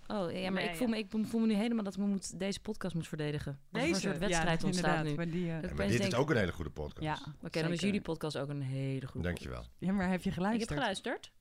Oh, 0.08 0.32
ja, 0.32 0.52
maar 0.52 0.62
Nee, 0.62 0.70
ik, 0.70 0.76
voel 0.76 0.88
ja. 0.88 0.94
me, 0.94 1.00
ik 1.00 1.28
voel 1.28 1.40
me 1.42 1.48
nu 1.48 1.54
helemaal 1.54 1.84
dat 1.84 1.94
ik 1.94 2.00
me 2.00 2.06
moet, 2.06 2.40
deze 2.40 2.60
podcast 2.60 2.96
moet 2.96 3.08
verdedigen. 3.08 3.52
Er 3.72 3.80
Deze, 3.80 3.90
een 3.90 3.96
soort 3.96 4.18
wedstrijd 4.18 4.62
ja, 4.62 4.68
ontstaat 4.68 5.04
nu. 5.04 5.16
Maar, 5.16 5.30
die, 5.30 5.42
eh, 5.42 5.48
Ja, 5.62 5.62
ik 5.70 5.76
maar 5.76 5.88
dit 5.88 6.08
is 6.08 6.14
ook 6.16 6.30
een 6.30 6.38
hele 6.38 6.52
goede 6.52 6.70
podcast. 6.72 7.04
ja, 7.04 7.34
Oké, 7.44 7.62
dan 7.62 7.72
is 7.72 7.82
jullie 7.82 8.02
podcast 8.02 8.38
ook 8.38 8.50
een 8.50 8.62
hele 8.62 9.08
goede 9.08 9.28
Dankjewel. 9.28 9.64
Ja, 9.78 9.92
maar 9.92 10.10
heb 10.10 10.22
je 10.22 10.30
Ik 10.30 10.36
geluisterd? 10.36 10.70
heb 10.70 10.78
geluisterd. 10.80 11.32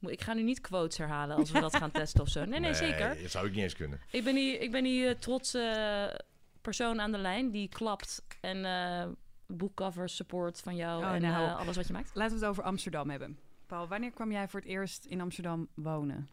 Ik 0.00 0.20
ga 0.20 0.32
nu 0.34 0.42
niet 0.42 0.60
quotes 0.60 0.98
herhalen 0.98 1.36
als 1.36 1.50
we 1.50 1.60
dat 1.60 1.76
gaan 1.76 1.90
testen 2.00 2.20
of 2.20 2.28
zo. 2.28 2.44
Nee, 2.44 2.60
nee, 2.60 2.74
zeker. 2.74 3.22
Dat 3.22 3.30
zou 3.30 3.46
ik 3.46 3.52
niet 3.54 3.62
eens 3.62 3.74
kunnen. 3.74 4.00
Ik 4.10 4.24
ben 4.24 4.34
die, 4.34 4.58
ik 4.58 4.70
ben 4.70 4.82
die 4.84 5.06
eh, 5.06 5.14
trotse 5.14 6.20
persoon 6.60 7.00
aan 7.00 7.12
de 7.12 7.18
lijn 7.18 7.50
die 7.50 7.68
klapt 7.68 8.22
en 8.40 8.64
eh 8.64 9.06
boekcovers 9.46 10.16
support 10.16 10.60
van 10.60 10.76
jou 10.76 11.04
Oh, 11.04 11.12
en 11.14 11.22
nou. 11.22 11.46
eh, 11.46 11.58
alles 11.58 11.76
wat 11.76 11.86
je 11.86 11.92
maakt. 11.92 12.10
Laten 12.14 12.34
we 12.34 12.40
het 12.40 12.50
over 12.50 12.62
Amsterdam 12.62 13.10
hebben. 13.10 13.38
Paul, 13.66 13.88
wanneer 13.88 14.10
kwam 14.10 14.32
jij 14.32 14.48
voor 14.48 14.60
het 14.60 14.68
eerst 14.68 15.04
in 15.04 15.20
Amsterdam 15.20 15.68
wonen? 15.74 16.28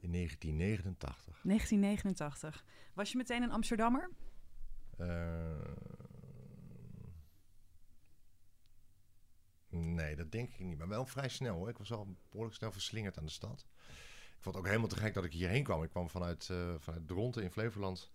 In 0.00 0.12
1989. 0.12 1.40
1989. 1.42 2.64
Was 2.94 3.10
je 3.10 3.16
meteen 3.16 3.42
een 3.42 3.50
Amsterdammer? 3.50 4.10
Eh, 4.98 5.58
nee, 9.68 10.16
dat 10.16 10.32
denk 10.32 10.48
ik 10.48 10.58
niet. 10.60 10.78
Maar 10.78 10.88
wel 10.88 11.06
vrij 11.06 11.28
snel 11.28 11.54
hoor. 11.56 11.68
Ik 11.68 11.78
was 11.78 11.92
al 11.92 12.16
behoorlijk 12.30 12.56
snel 12.56 12.72
verslingerd 12.72 13.18
aan 13.18 13.24
de 13.24 13.30
stad. 13.30 13.66
Ik 14.36 14.44
vond 14.44 14.54
het 14.54 14.64
ook 14.64 14.66
helemaal 14.70 14.88
te 14.88 14.96
gek 14.96 15.14
dat 15.14 15.24
ik 15.24 15.32
hierheen 15.32 15.62
kwam. 15.64 15.82
Ik 15.82 15.90
kwam 15.90 16.08
vanuit, 16.08 16.48
eh 16.50 16.74
vanuit 16.78 17.06
Dronten 17.06 17.42
in 17.42 17.50
Flevoland. 17.50 18.10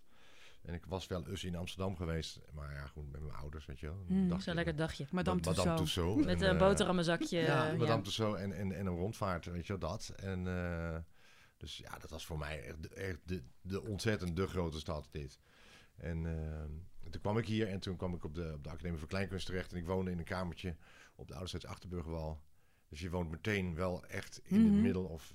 En 0.62 0.74
ik 0.74 0.86
was 0.86 1.06
wel 1.06 1.26
eens 1.28 1.44
in 1.44 1.56
Amsterdam 1.56 1.96
geweest. 1.96 2.40
Maar 2.52 2.72
ja, 2.72 2.86
goed, 2.86 3.12
met 3.12 3.20
mijn 3.20 3.34
ouders, 3.36 3.66
weet 3.66 3.80
je 3.80 3.86
wel. 3.86 4.04
Hmm, 4.06 4.28
Dacht 4.28 4.42
Zo'n 4.42 4.54
lekker 4.54 4.76
dagje. 4.76 5.06
Madame 5.10 5.40
Ma- 5.44 5.52
Tussauds. 5.52 5.80
Tussauds. 5.82 6.24
Met 6.24 6.42
En, 6.42 6.48
een 6.48 6.54
eh, 6.54 6.66
boterhammenzakje. 6.68 7.38
ja, 7.38 7.72
Madame 7.78 8.02
Tussauds 8.02 8.40
en, 8.40 8.52
en, 8.52 8.72
en 8.72 8.86
een 8.86 8.96
rondvaart, 8.96 9.44
weet 9.44 9.66
je 9.66 9.78
wel, 9.78 9.90
dat. 9.90 10.08
En 10.16 10.46
eh, 10.48 10.96
dus 11.56 11.76
ja, 11.76 11.98
dat 11.98 12.10
was 12.10 12.26
voor 12.26 12.38
mij 12.38 12.64
echt, 12.64 12.82
de- 12.82 12.88
echt 12.88 13.18
de, 13.24 13.42
de 13.60 13.82
ontzettend 13.82 14.36
de 14.36 14.46
grote 14.46 14.78
stad 14.78 15.08
dit. 15.10 15.38
En 15.96 16.26
eh, 16.26 17.10
toen 17.10 17.20
kwam 17.20 17.38
ik 17.38 17.46
hier 17.46 17.68
en 17.68 17.80
toen 17.80 17.96
kwam 17.96 18.14
ik 18.14 18.24
op 18.24 18.34
de, 18.34 18.52
op 18.54 18.64
de 18.64 18.70
Academie 18.70 18.98
voor 18.98 19.08
Kleinkunst 19.08 19.46
terecht. 19.46 19.72
En 19.72 19.78
ik 19.78 19.86
woonde 19.86 20.10
in 20.10 20.18
een 20.18 20.24
kamertje 20.24 20.76
op 21.16 21.26
de 21.26 21.32
Ouderzijds 21.32 21.66
Achterburgwal. 21.66 22.40
Dus 22.88 23.00
je 23.00 23.10
woont 23.10 23.30
meteen 23.30 23.74
wel 23.74 24.06
echt 24.06 24.40
in 24.44 24.64
het 24.64 24.82
middel 24.82 25.04
of... 25.04 25.34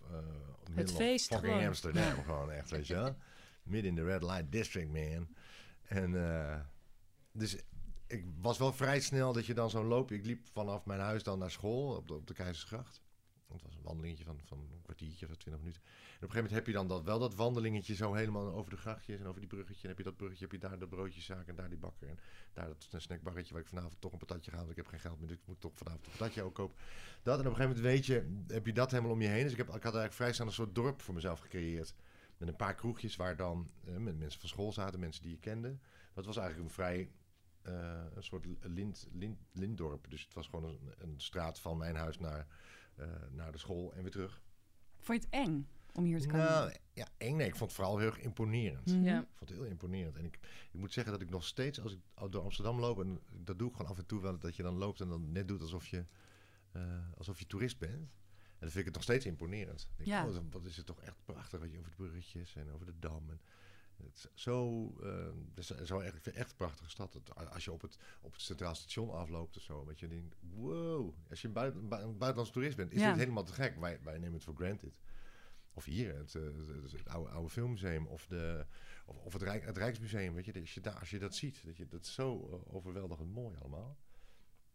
middle 0.67 0.93
of 0.93 0.99
feest 0.99 1.27
fucking 1.27 1.51
gewoon. 1.51 1.67
Amsterdam 1.67 2.23
gewoon 2.23 2.51
echt, 2.51 2.69
weet 2.69 2.87
je 2.87 2.93
wel. 2.93 3.15
Midden 3.63 3.89
in 3.89 3.95
de 3.95 4.03
Red 4.03 4.23
Light 4.23 4.51
District, 4.51 4.91
man. 4.91 5.35
En 5.81 6.15
eh, 6.29 6.59
dus 7.31 7.57
ik 8.07 8.25
was 8.41 8.57
wel 8.57 8.73
vrij 8.73 8.99
snel 8.99 9.33
dat 9.33 9.45
je 9.45 9.53
dan 9.53 9.69
zo'n 9.69 9.85
loop... 9.85 10.11
Ik 10.11 10.25
liep 10.25 10.47
vanaf 10.51 10.85
mijn 10.85 10.99
huis 10.99 11.23
dan 11.23 11.39
naar 11.39 11.51
school 11.51 11.95
op 11.95 12.07
de, 12.07 12.13
op 12.13 12.27
de 12.27 12.33
Keizersgracht. 12.33 13.01
Het 13.53 13.63
was 13.63 13.75
een 13.75 13.83
wandelingetje 13.83 14.23
van, 14.23 14.39
van 14.43 14.57
een 14.57 14.81
kwartiertje 14.81 15.27
of 15.27 15.35
twintig 15.35 15.61
minuten. 15.61 15.81
En 15.81 15.89
op 15.89 15.95
een 15.95 16.19
gegeven 16.19 16.35
moment 16.35 16.53
heb 16.53 16.65
je 16.65 16.73
dan 16.73 16.87
dat, 16.87 17.03
wel 17.03 17.19
dat 17.19 17.35
wandelingetje 17.35 17.95
zo 17.95 18.13
helemaal 18.13 18.51
over 18.53 18.71
de 18.71 18.77
grachtjes 18.77 19.19
en 19.19 19.25
over 19.25 19.39
die 19.39 19.49
bruggetje. 19.49 19.81
En 19.81 19.87
heb 19.89 19.97
je 19.97 20.03
dat 20.03 20.17
bruggetje, 20.17 20.43
heb 20.43 20.53
je 20.53 20.67
daar 20.67 20.79
de 20.79 20.87
broodjeszaak 20.87 21.47
en 21.47 21.55
daar 21.55 21.69
die 21.69 21.77
bakker. 21.77 22.07
En 22.07 22.19
daar 22.53 22.67
dat 22.67 23.01
snackbarretje 23.01 23.53
waar 23.53 23.61
ik 23.61 23.67
vanavond 23.67 23.95
toch 23.99 24.11
een 24.11 24.17
patatje 24.17 24.51
ga, 24.51 24.57
want 24.57 24.69
ik 24.69 24.75
heb 24.75 24.87
geen 24.87 24.99
geld 24.99 25.19
meer. 25.19 25.27
Dus 25.27 25.37
ik 25.37 25.47
moet 25.47 25.61
toch 25.61 25.77
vanavond 25.77 26.05
een 26.05 26.11
patatje 26.11 26.43
ook 26.43 26.55
kopen. 26.55 26.77
Dat 27.23 27.39
en 27.39 27.45
op 27.45 27.51
een 27.51 27.55
gegeven 27.55 27.75
moment 27.75 27.95
weet 27.95 28.05
je, 28.05 28.43
heb 28.47 28.65
je 28.65 28.73
dat 28.73 28.91
helemaal 28.91 29.11
om 29.11 29.21
je 29.21 29.27
heen. 29.27 29.43
Dus 29.43 29.51
ik, 29.51 29.57
heb, 29.57 29.67
ik 29.67 29.73
had 29.73 29.83
eigenlijk 29.83 30.13
vrij 30.13 30.33
snel 30.33 30.47
een 30.47 30.53
soort 30.53 30.75
dorp 30.75 31.01
voor 31.01 31.13
mezelf 31.13 31.39
gecreëerd. 31.39 31.95
Met 32.37 32.47
een 32.47 32.55
paar 32.55 32.75
kroegjes 32.75 33.15
waar 33.15 33.35
dan 33.35 33.69
eh, 33.85 33.97
met 33.97 34.17
mensen 34.17 34.39
van 34.39 34.49
school 34.49 34.71
zaten, 34.71 34.99
mensen 34.99 35.21
die 35.21 35.31
je 35.31 35.39
kende. 35.39 35.77
Dat 36.13 36.25
was 36.25 36.37
eigenlijk 36.37 36.67
een 36.67 36.73
vrij 36.73 37.09
eh, 37.61 38.03
een 38.13 38.23
soort 38.23 38.45
lint, 38.61 39.07
lintdorp. 39.51 40.09
Dus 40.09 40.23
het 40.23 40.33
was 40.33 40.47
gewoon 40.47 40.69
een, 40.69 40.93
een 40.97 41.13
straat 41.17 41.59
van 41.59 41.77
mijn 41.77 41.95
huis 41.95 42.19
naar, 42.19 42.47
naar 43.31 43.51
de 43.51 43.57
school 43.57 43.93
en 43.93 44.01
weer 44.01 44.11
terug. 44.11 44.41
Vond 44.99 45.21
je 45.21 45.27
het 45.29 45.47
eng 45.47 45.67
om 45.93 46.03
hier 46.03 46.19
te 46.21 46.27
komen? 46.27 46.45
Nou, 46.45 46.73
ja, 46.93 47.07
eng 47.17 47.35
nee. 47.35 47.47
Ik 47.47 47.55
vond 47.55 47.69
het 47.71 47.79
vooral 47.79 47.97
heel 47.97 48.07
erg 48.07 48.19
imponerend. 48.19 48.85
Mhm. 48.85 49.03
Ja. 49.03 49.19
Ik 49.19 49.27
vond 49.35 49.49
het 49.49 49.59
heel 49.59 49.67
imponerend. 49.67 50.15
En 50.17 50.25
ik, 50.25 50.39
ik 50.71 50.79
moet 50.79 50.93
zeggen 50.93 51.13
dat 51.13 51.21
ik 51.21 51.29
nog 51.29 51.45
steeds, 51.45 51.81
als 51.81 51.93
ik 51.93 51.99
door 52.29 52.41
Amsterdam 52.43 52.79
loop, 52.79 52.99
en 52.99 53.19
dat 53.31 53.59
doe 53.59 53.69
ik 53.69 53.75
gewoon 53.75 53.91
af 53.91 53.97
en 53.97 54.05
toe 54.05 54.21
wel, 54.21 54.39
dat 54.39 54.55
je 54.55 54.63
dan 54.63 54.77
loopt 54.77 55.01
en 55.01 55.07
dan 55.09 55.31
net 55.31 55.47
doet 55.47 55.61
alsof 55.61 55.87
je, 55.87 56.05
eh, 56.71 56.81
alsof 57.17 57.39
je 57.39 57.47
toerist 57.47 57.79
bent. 57.79 57.93
En 57.93 58.65
dan 58.65 58.69
vind 58.69 58.79
ik 58.79 58.85
het 58.85 58.93
nog 58.93 59.03
steeds 59.03 59.25
imponerend. 59.25 59.81
Ik 59.81 59.97
denk, 59.97 60.09
Ja. 60.09 60.27
oh, 60.27 60.37
wat 60.51 60.65
is 60.65 60.77
het 60.77 60.85
toch 60.85 61.01
echt 61.01 61.15
prachtig 61.25 61.59
wat 61.59 61.71
je 61.71 61.77
over 61.79 61.89
de 61.89 61.95
bruggetjes 61.95 62.55
en 62.55 62.71
over 62.71 62.85
de 62.85 62.99
dam. 62.99 63.29
En 63.29 63.41
het 64.03 64.15
is 64.15 64.27
zo, 64.43 64.87
eh, 65.03 65.25
het 65.55 65.57
is 65.79 65.87
zo 65.87 65.99
echt, 65.99 66.15
ik 66.15 66.21
vind 66.21 66.35
het 66.35 66.35
echt 66.35 66.49
een 66.51 66.57
prachtige 66.57 66.89
stad. 66.89 67.13
Het- 67.13 67.35
als 67.51 67.65
je 67.65 67.71
op 67.71 67.81
het, 67.81 67.97
op 68.21 68.31
het 68.33 68.41
Centraal 68.41 68.75
Station 68.75 69.11
afloopt 69.11 69.57
of 69.57 69.61
zo, 69.63 69.85
weet 69.85 69.99
je, 69.99 70.07
denkt, 70.07 70.35
wow. 70.39 71.13
Als 71.29 71.41
je 71.41 71.47
een, 71.47 71.53
buiten, 71.53 71.81
een 71.81 71.87
buitenlandse 72.17 72.53
toerist 72.53 72.77
bent, 72.77 72.91
is 72.91 72.99
Ja. 73.01 73.09
dit 73.09 73.19
helemaal 73.19 73.43
te 73.43 73.53
gek. 73.53 73.79
Wij, 73.79 73.99
wij 74.03 74.17
nemen 74.17 74.33
het 74.33 74.43
voor 74.43 74.55
granted. 74.55 74.99
Of 75.73 75.85
hier, 75.85 76.15
het, 76.17 76.35
eh, 76.35 76.43
het, 76.43 76.91
het 76.91 77.07
oude, 77.07 77.29
oude 77.29 77.49
filmmuseum 77.49 78.07
of, 78.07 78.25
de, 78.27 78.65
of, 79.05 79.17
of 79.17 79.33
het, 79.33 79.41
Rijk, 79.41 79.65
het 79.65 79.77
Rijksmuseum. 79.77 80.33
Weet 80.33 80.45
je, 80.45 80.59
als 80.59 80.73
je, 80.73 80.81
daar, 80.81 80.99
als 80.99 81.09
je 81.09 81.19
dat 81.19 81.35
ziet, 81.35 81.61
dat, 81.65 81.77
je, 81.77 81.87
dat 81.87 82.01
is 82.05 82.13
zo 82.13 82.49
eh, 82.67 82.75
overweldigend 82.75 83.31
mooi 83.33 83.55
allemaal. 83.59 83.97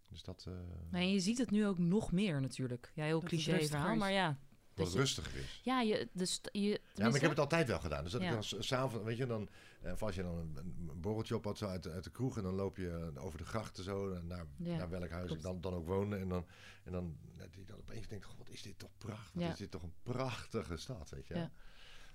Dus 0.08 0.22
dat, 0.22 0.44
eh 0.48 0.98
en 1.00 1.10
je 1.12 1.20
ziet 1.20 1.38
het 1.38 1.50
nu 1.50 1.66
ook 1.66 1.78
nog 1.78 2.12
meer 2.12 2.40
natuurlijk. 2.40 2.92
Ja, 2.94 3.04
heel 3.04 3.20
Dat 3.20 3.30
het 3.30 3.40
cliché 3.42 3.66
verhaal, 3.66 3.96
maar 3.96 4.12
ja. 4.12 4.38
Dat 4.74 4.92
je- 4.92 4.98
rustiger 4.98 5.36
is. 5.36 5.60
Ja, 5.64 5.80
je, 5.80 6.08
dus 6.12 6.40
je, 6.52 6.60
Ja, 6.94 7.04
maar 7.06 7.14
ik 7.14 7.20
heb 7.20 7.30
het 7.30 7.38
altijd 7.38 7.68
wel 7.68 7.78
gedaan. 7.80 8.02
Dus 8.02 8.12
dat 8.12 8.20
Ja. 8.20 8.26
ik 8.26 8.32
dan 8.32 8.44
s- 8.44 8.56
s'avonds, 8.58 9.04
weet 9.04 9.16
je, 9.16 9.26
dan, 9.26 9.48
eh, 9.82 9.92
of 9.92 10.02
als 10.02 10.14
je 10.14 10.22
dan 10.22 10.36
een, 10.38 10.56
een 10.56 11.00
borreltje 11.00 11.34
op 11.36 11.44
had 11.44 11.58
zo 11.58 11.66
uit, 11.66 11.82
de- 11.82 11.90
uit 11.90 12.04
de 12.04 12.10
kroeg 12.10 12.36
en 12.36 12.42
dan 12.42 12.54
loop 12.54 12.76
je 12.76 13.10
eh, 13.14 13.24
over 13.24 13.38
de 13.38 13.44
grachten 13.44 13.84
zo 13.84 14.22
naar, 14.22 14.46
Ja, 14.56 14.76
naar 14.76 14.88
welk 14.90 15.10
huis 15.10 15.26
klopt. 15.26 15.40
ik 15.44 15.46
dan, 15.46 15.60
dan 15.60 15.74
ook 15.74 15.86
woonde. 15.86 16.16
En 16.16 16.28
dan, 16.28 16.46
en 16.84 16.92
dan, 16.92 17.16
dat 17.36 17.54
je 17.54 17.64
dan 17.64 17.78
opeens 17.78 18.08
denkt, 18.08 18.24
god, 18.24 18.38
wat 18.38 18.48
is 18.48 18.62
dit 18.62 18.78
toch 18.78 18.90
prachtig. 18.98 19.40
Ja. 19.40 19.50
is 19.52 19.58
dit 19.58 19.70
toch 19.70 19.82
een 19.82 19.94
prachtige 20.02 20.76
stad, 20.76 21.10
weet 21.10 21.26
je. 21.26 21.34
Ja. 21.34 21.50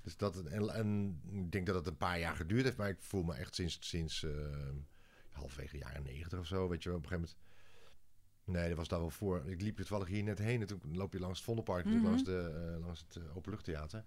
Dus 0.01 0.17
dat, 0.17 0.43
en, 0.45 0.69
en 0.69 1.21
ik 1.31 1.51
denk 1.51 1.65
dat 1.65 1.75
het 1.75 1.87
een 1.87 1.97
paar 1.97 2.19
jaar 2.19 2.35
geduurd 2.35 2.63
heeft, 2.63 2.77
maar 2.77 2.89
ik 2.89 3.01
voel 3.01 3.23
me 3.23 3.33
echt 3.33 3.55
sinds, 3.55 3.77
sinds 3.81 4.23
eh, 4.23 4.31
halverwege 5.31 5.77
jaren 5.77 6.03
negentig 6.03 6.39
of 6.39 6.45
zo, 6.45 6.67
weet 6.69 6.83
je 6.83 6.89
wel, 6.89 6.97
op 6.97 7.03
een 7.03 7.09
gegeven 7.09 7.29
moment... 7.35 7.47
Nee, 8.49 8.67
dat 8.67 8.77
was 8.77 8.87
daar 8.87 8.99
wel 8.99 9.09
voor. 9.09 9.45
Ik 9.45 9.61
liep 9.61 9.75
toevallig 9.75 10.07
hier 10.07 10.23
net 10.23 10.39
heen 10.39 10.61
en 10.61 10.67
toen 10.67 10.81
loop 10.91 11.13
je 11.13 11.19
langs 11.19 11.37
het 11.37 11.45
Vondelpark, 11.45 11.85
Mhm. 11.85 12.03
langs, 12.03 12.23
de, 12.23 12.71
eh, 12.75 12.85
langs 12.85 13.05
het 13.07 13.15
uh, 13.23 13.37
Openluchttheater. 13.37 14.03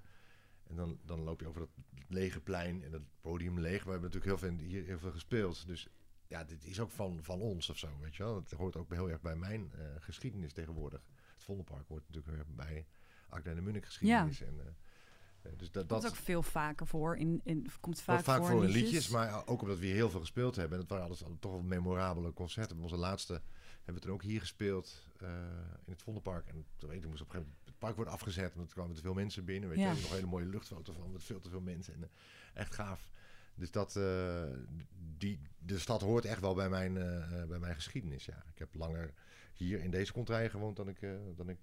En 0.68 0.76
dan, 0.76 0.98
dan 1.04 1.20
loop 1.20 1.40
je 1.40 1.46
over 1.46 1.60
dat 1.60 1.70
lege 2.08 2.40
plein 2.40 2.82
en 2.84 2.90
dat 2.90 3.00
podium 3.20 3.58
leeg. 3.60 3.84
We 3.84 3.90
hebben 3.90 4.10
natuurlijk 4.10 4.40
heel 4.40 4.50
veel, 4.50 4.58
hier 4.66 4.84
heel 4.84 4.98
veel 4.98 5.10
gespeeld. 5.10 5.66
Dus 5.66 5.88
ja, 6.26 6.44
dit 6.44 6.64
is 6.64 6.80
ook 6.80 6.90
van, 6.90 7.18
van 7.22 7.40
ons 7.40 7.70
of 7.70 7.78
zo, 7.78 7.88
weet 8.00 8.16
je 8.16 8.22
wel. 8.22 8.34
Het 8.34 8.50
hoort 8.50 8.76
ook 8.76 8.90
heel 8.92 9.10
erg 9.10 9.20
bij 9.20 9.36
mijn 9.36 9.72
eh, 9.72 9.84
geschiedenis 9.98 10.52
tegenwoordig. 10.52 11.00
Het 11.34 11.44
Vondelpark 11.44 11.88
hoort 11.88 12.02
natuurlijk 12.08 12.34
weer 12.36 12.44
bij 12.56 12.86
Akda 13.28 13.50
en 13.50 13.56
de 13.56 13.62
Munnik 13.62 13.84
geschiedenis. 13.84 14.40
En, 14.40 14.60
eh, 14.60 14.66
eh, 15.42 15.58
dus 15.58 15.70
dat, 15.70 15.88
Dat 15.88 16.02
dat 16.02 16.10
ook 16.10 16.16
veel 16.16 16.42
vaker 16.42 16.86
voor. 16.86 17.16
In, 17.16 17.40
in, 17.44 17.66
komt 17.80 18.00
vaak, 18.00 18.14
Komt 18.14 18.26
vaak 18.26 18.38
voor, 18.38 18.46
voor 18.50 18.64
in 18.64 18.70
liedjes. 18.70 18.90
liedjes, 18.92 19.08
maar 19.08 19.46
ook 19.46 19.62
omdat 19.62 19.78
we 19.78 19.84
hier 19.86 19.94
heel 19.94 20.10
veel 20.10 20.20
gespeeld 20.20 20.56
hebben. 20.56 20.74
En 20.74 20.80
het 20.80 20.90
waren 20.90 21.04
alles 21.06 21.22
toch 21.40 21.52
wel 21.52 21.62
memorabele 21.62 22.32
concerten. 22.32 22.78
Onze 22.80 22.96
laatste 22.96 23.42
hebben 23.84 23.94
we 23.94 24.00
toen 24.00 24.10
ook 24.12 24.22
hier 24.22 24.40
gespeeld 24.40 25.06
eh, 25.20 25.28
in 25.84 25.92
het 25.92 26.02
Vondelpark. 26.02 26.46
En 26.48 26.64
toen 26.76 26.88
weet 26.88 27.02
ik, 27.02 27.08
moest 27.08 27.20
op 27.22 27.26
een 27.26 27.32
gegeven 27.32 27.54
moment 27.58 27.78
park 27.78 27.96
wordt 27.96 28.10
afgezet. 28.10 28.54
Want 28.54 28.68
er 28.68 28.74
kwamen 28.74 28.94
te 28.94 29.00
veel 29.02 29.14
mensen 29.14 29.44
binnen. 29.44 29.68
Weet 29.68 29.78
Ja. 29.78 29.90
je, 29.92 30.00
nog 30.00 30.08
een 30.10 30.14
hele 30.16 30.26
mooie 30.26 30.46
luchtfoto 30.46 30.92
van 30.92 31.12
met 31.12 31.24
veel 31.24 31.40
te 31.40 31.48
veel 31.50 31.60
mensen. 31.60 31.94
En, 31.94 32.02
eh, 32.02 32.08
echt 32.54 32.74
gaaf. 32.74 33.10
Dus 33.54 33.70
dat, 33.70 33.96
eh, 33.96 34.42
die, 35.18 35.40
de 35.58 35.78
stad 35.78 36.00
hoort 36.00 36.24
echt 36.24 36.40
wel 36.40 36.54
bij 36.54 36.68
mijn, 36.68 36.94
bij 37.48 37.58
mijn 37.58 37.74
geschiedenis. 37.74 38.24
Ja. 38.24 38.44
Ik 38.52 38.58
heb 38.58 38.74
langer 38.74 39.14
hier 39.52 39.80
in 39.80 39.90
deze 39.90 40.12
contraille 40.12 40.48
gewoond 40.50 40.76
dan 40.76 40.88
ik, 40.88 41.00
dan 41.36 41.48
ik 41.48 41.58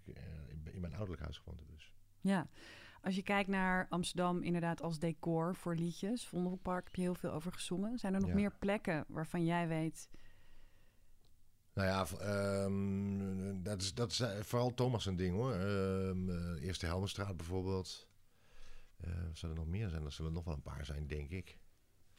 in- 0.47 0.73
in 0.73 0.79
mijn 0.81 0.93
ouderlijk 0.93 1.21
huis 1.21 1.37
gewoond 1.37 1.59
heb. 1.59 1.69
Dus. 1.69 1.91
Ja. 2.21 2.47
Als 3.01 3.15
je 3.15 3.23
kijkt 3.23 3.49
naar 3.49 3.85
Amsterdam 3.89 4.43
inderdaad 4.43 4.81
als 4.81 4.99
decor 4.99 5.55
voor 5.55 5.75
liedjes, 5.75 6.27
Vondelpark 6.27 6.83
heb 6.85 6.95
je 6.95 7.01
heel 7.01 7.15
veel 7.15 7.31
over 7.31 7.51
gezongen. 7.53 7.97
Zijn 7.97 8.13
er 8.13 8.19
nog 8.19 8.29
Ja. 8.29 8.35
meer 8.35 8.51
plekken 8.59 9.05
waarvan 9.07 9.45
jij 9.45 9.67
weet... 9.67 10.09
Nou 11.73 11.87
ja, 11.87 12.05
ehm, 12.19 13.63
dat, 13.63 13.81
is, 13.81 13.93
dat 13.93 14.11
is 14.11 14.19
eh, 14.19 14.29
vooral 14.41 14.73
Thomas 14.73 15.05
een 15.05 15.15
ding 15.15 15.35
hoor. 15.35 15.53
Ehm, 15.53 16.29
eh, 16.29 16.65
Eerste 16.65 16.85
Helmenstraat 16.85 17.37
bijvoorbeeld. 17.37 18.07
Eh 18.97 19.09
zullen 19.33 19.55
er 19.55 19.61
nog 19.61 19.71
meer 19.71 19.89
zijn? 19.89 20.05
Er 20.05 20.11
zullen 20.11 20.33
nog 20.33 20.43
wel 20.43 20.53
een 20.53 20.61
paar 20.61 20.85
zijn, 20.85 21.07
denk 21.07 21.29
ik. 21.29 21.57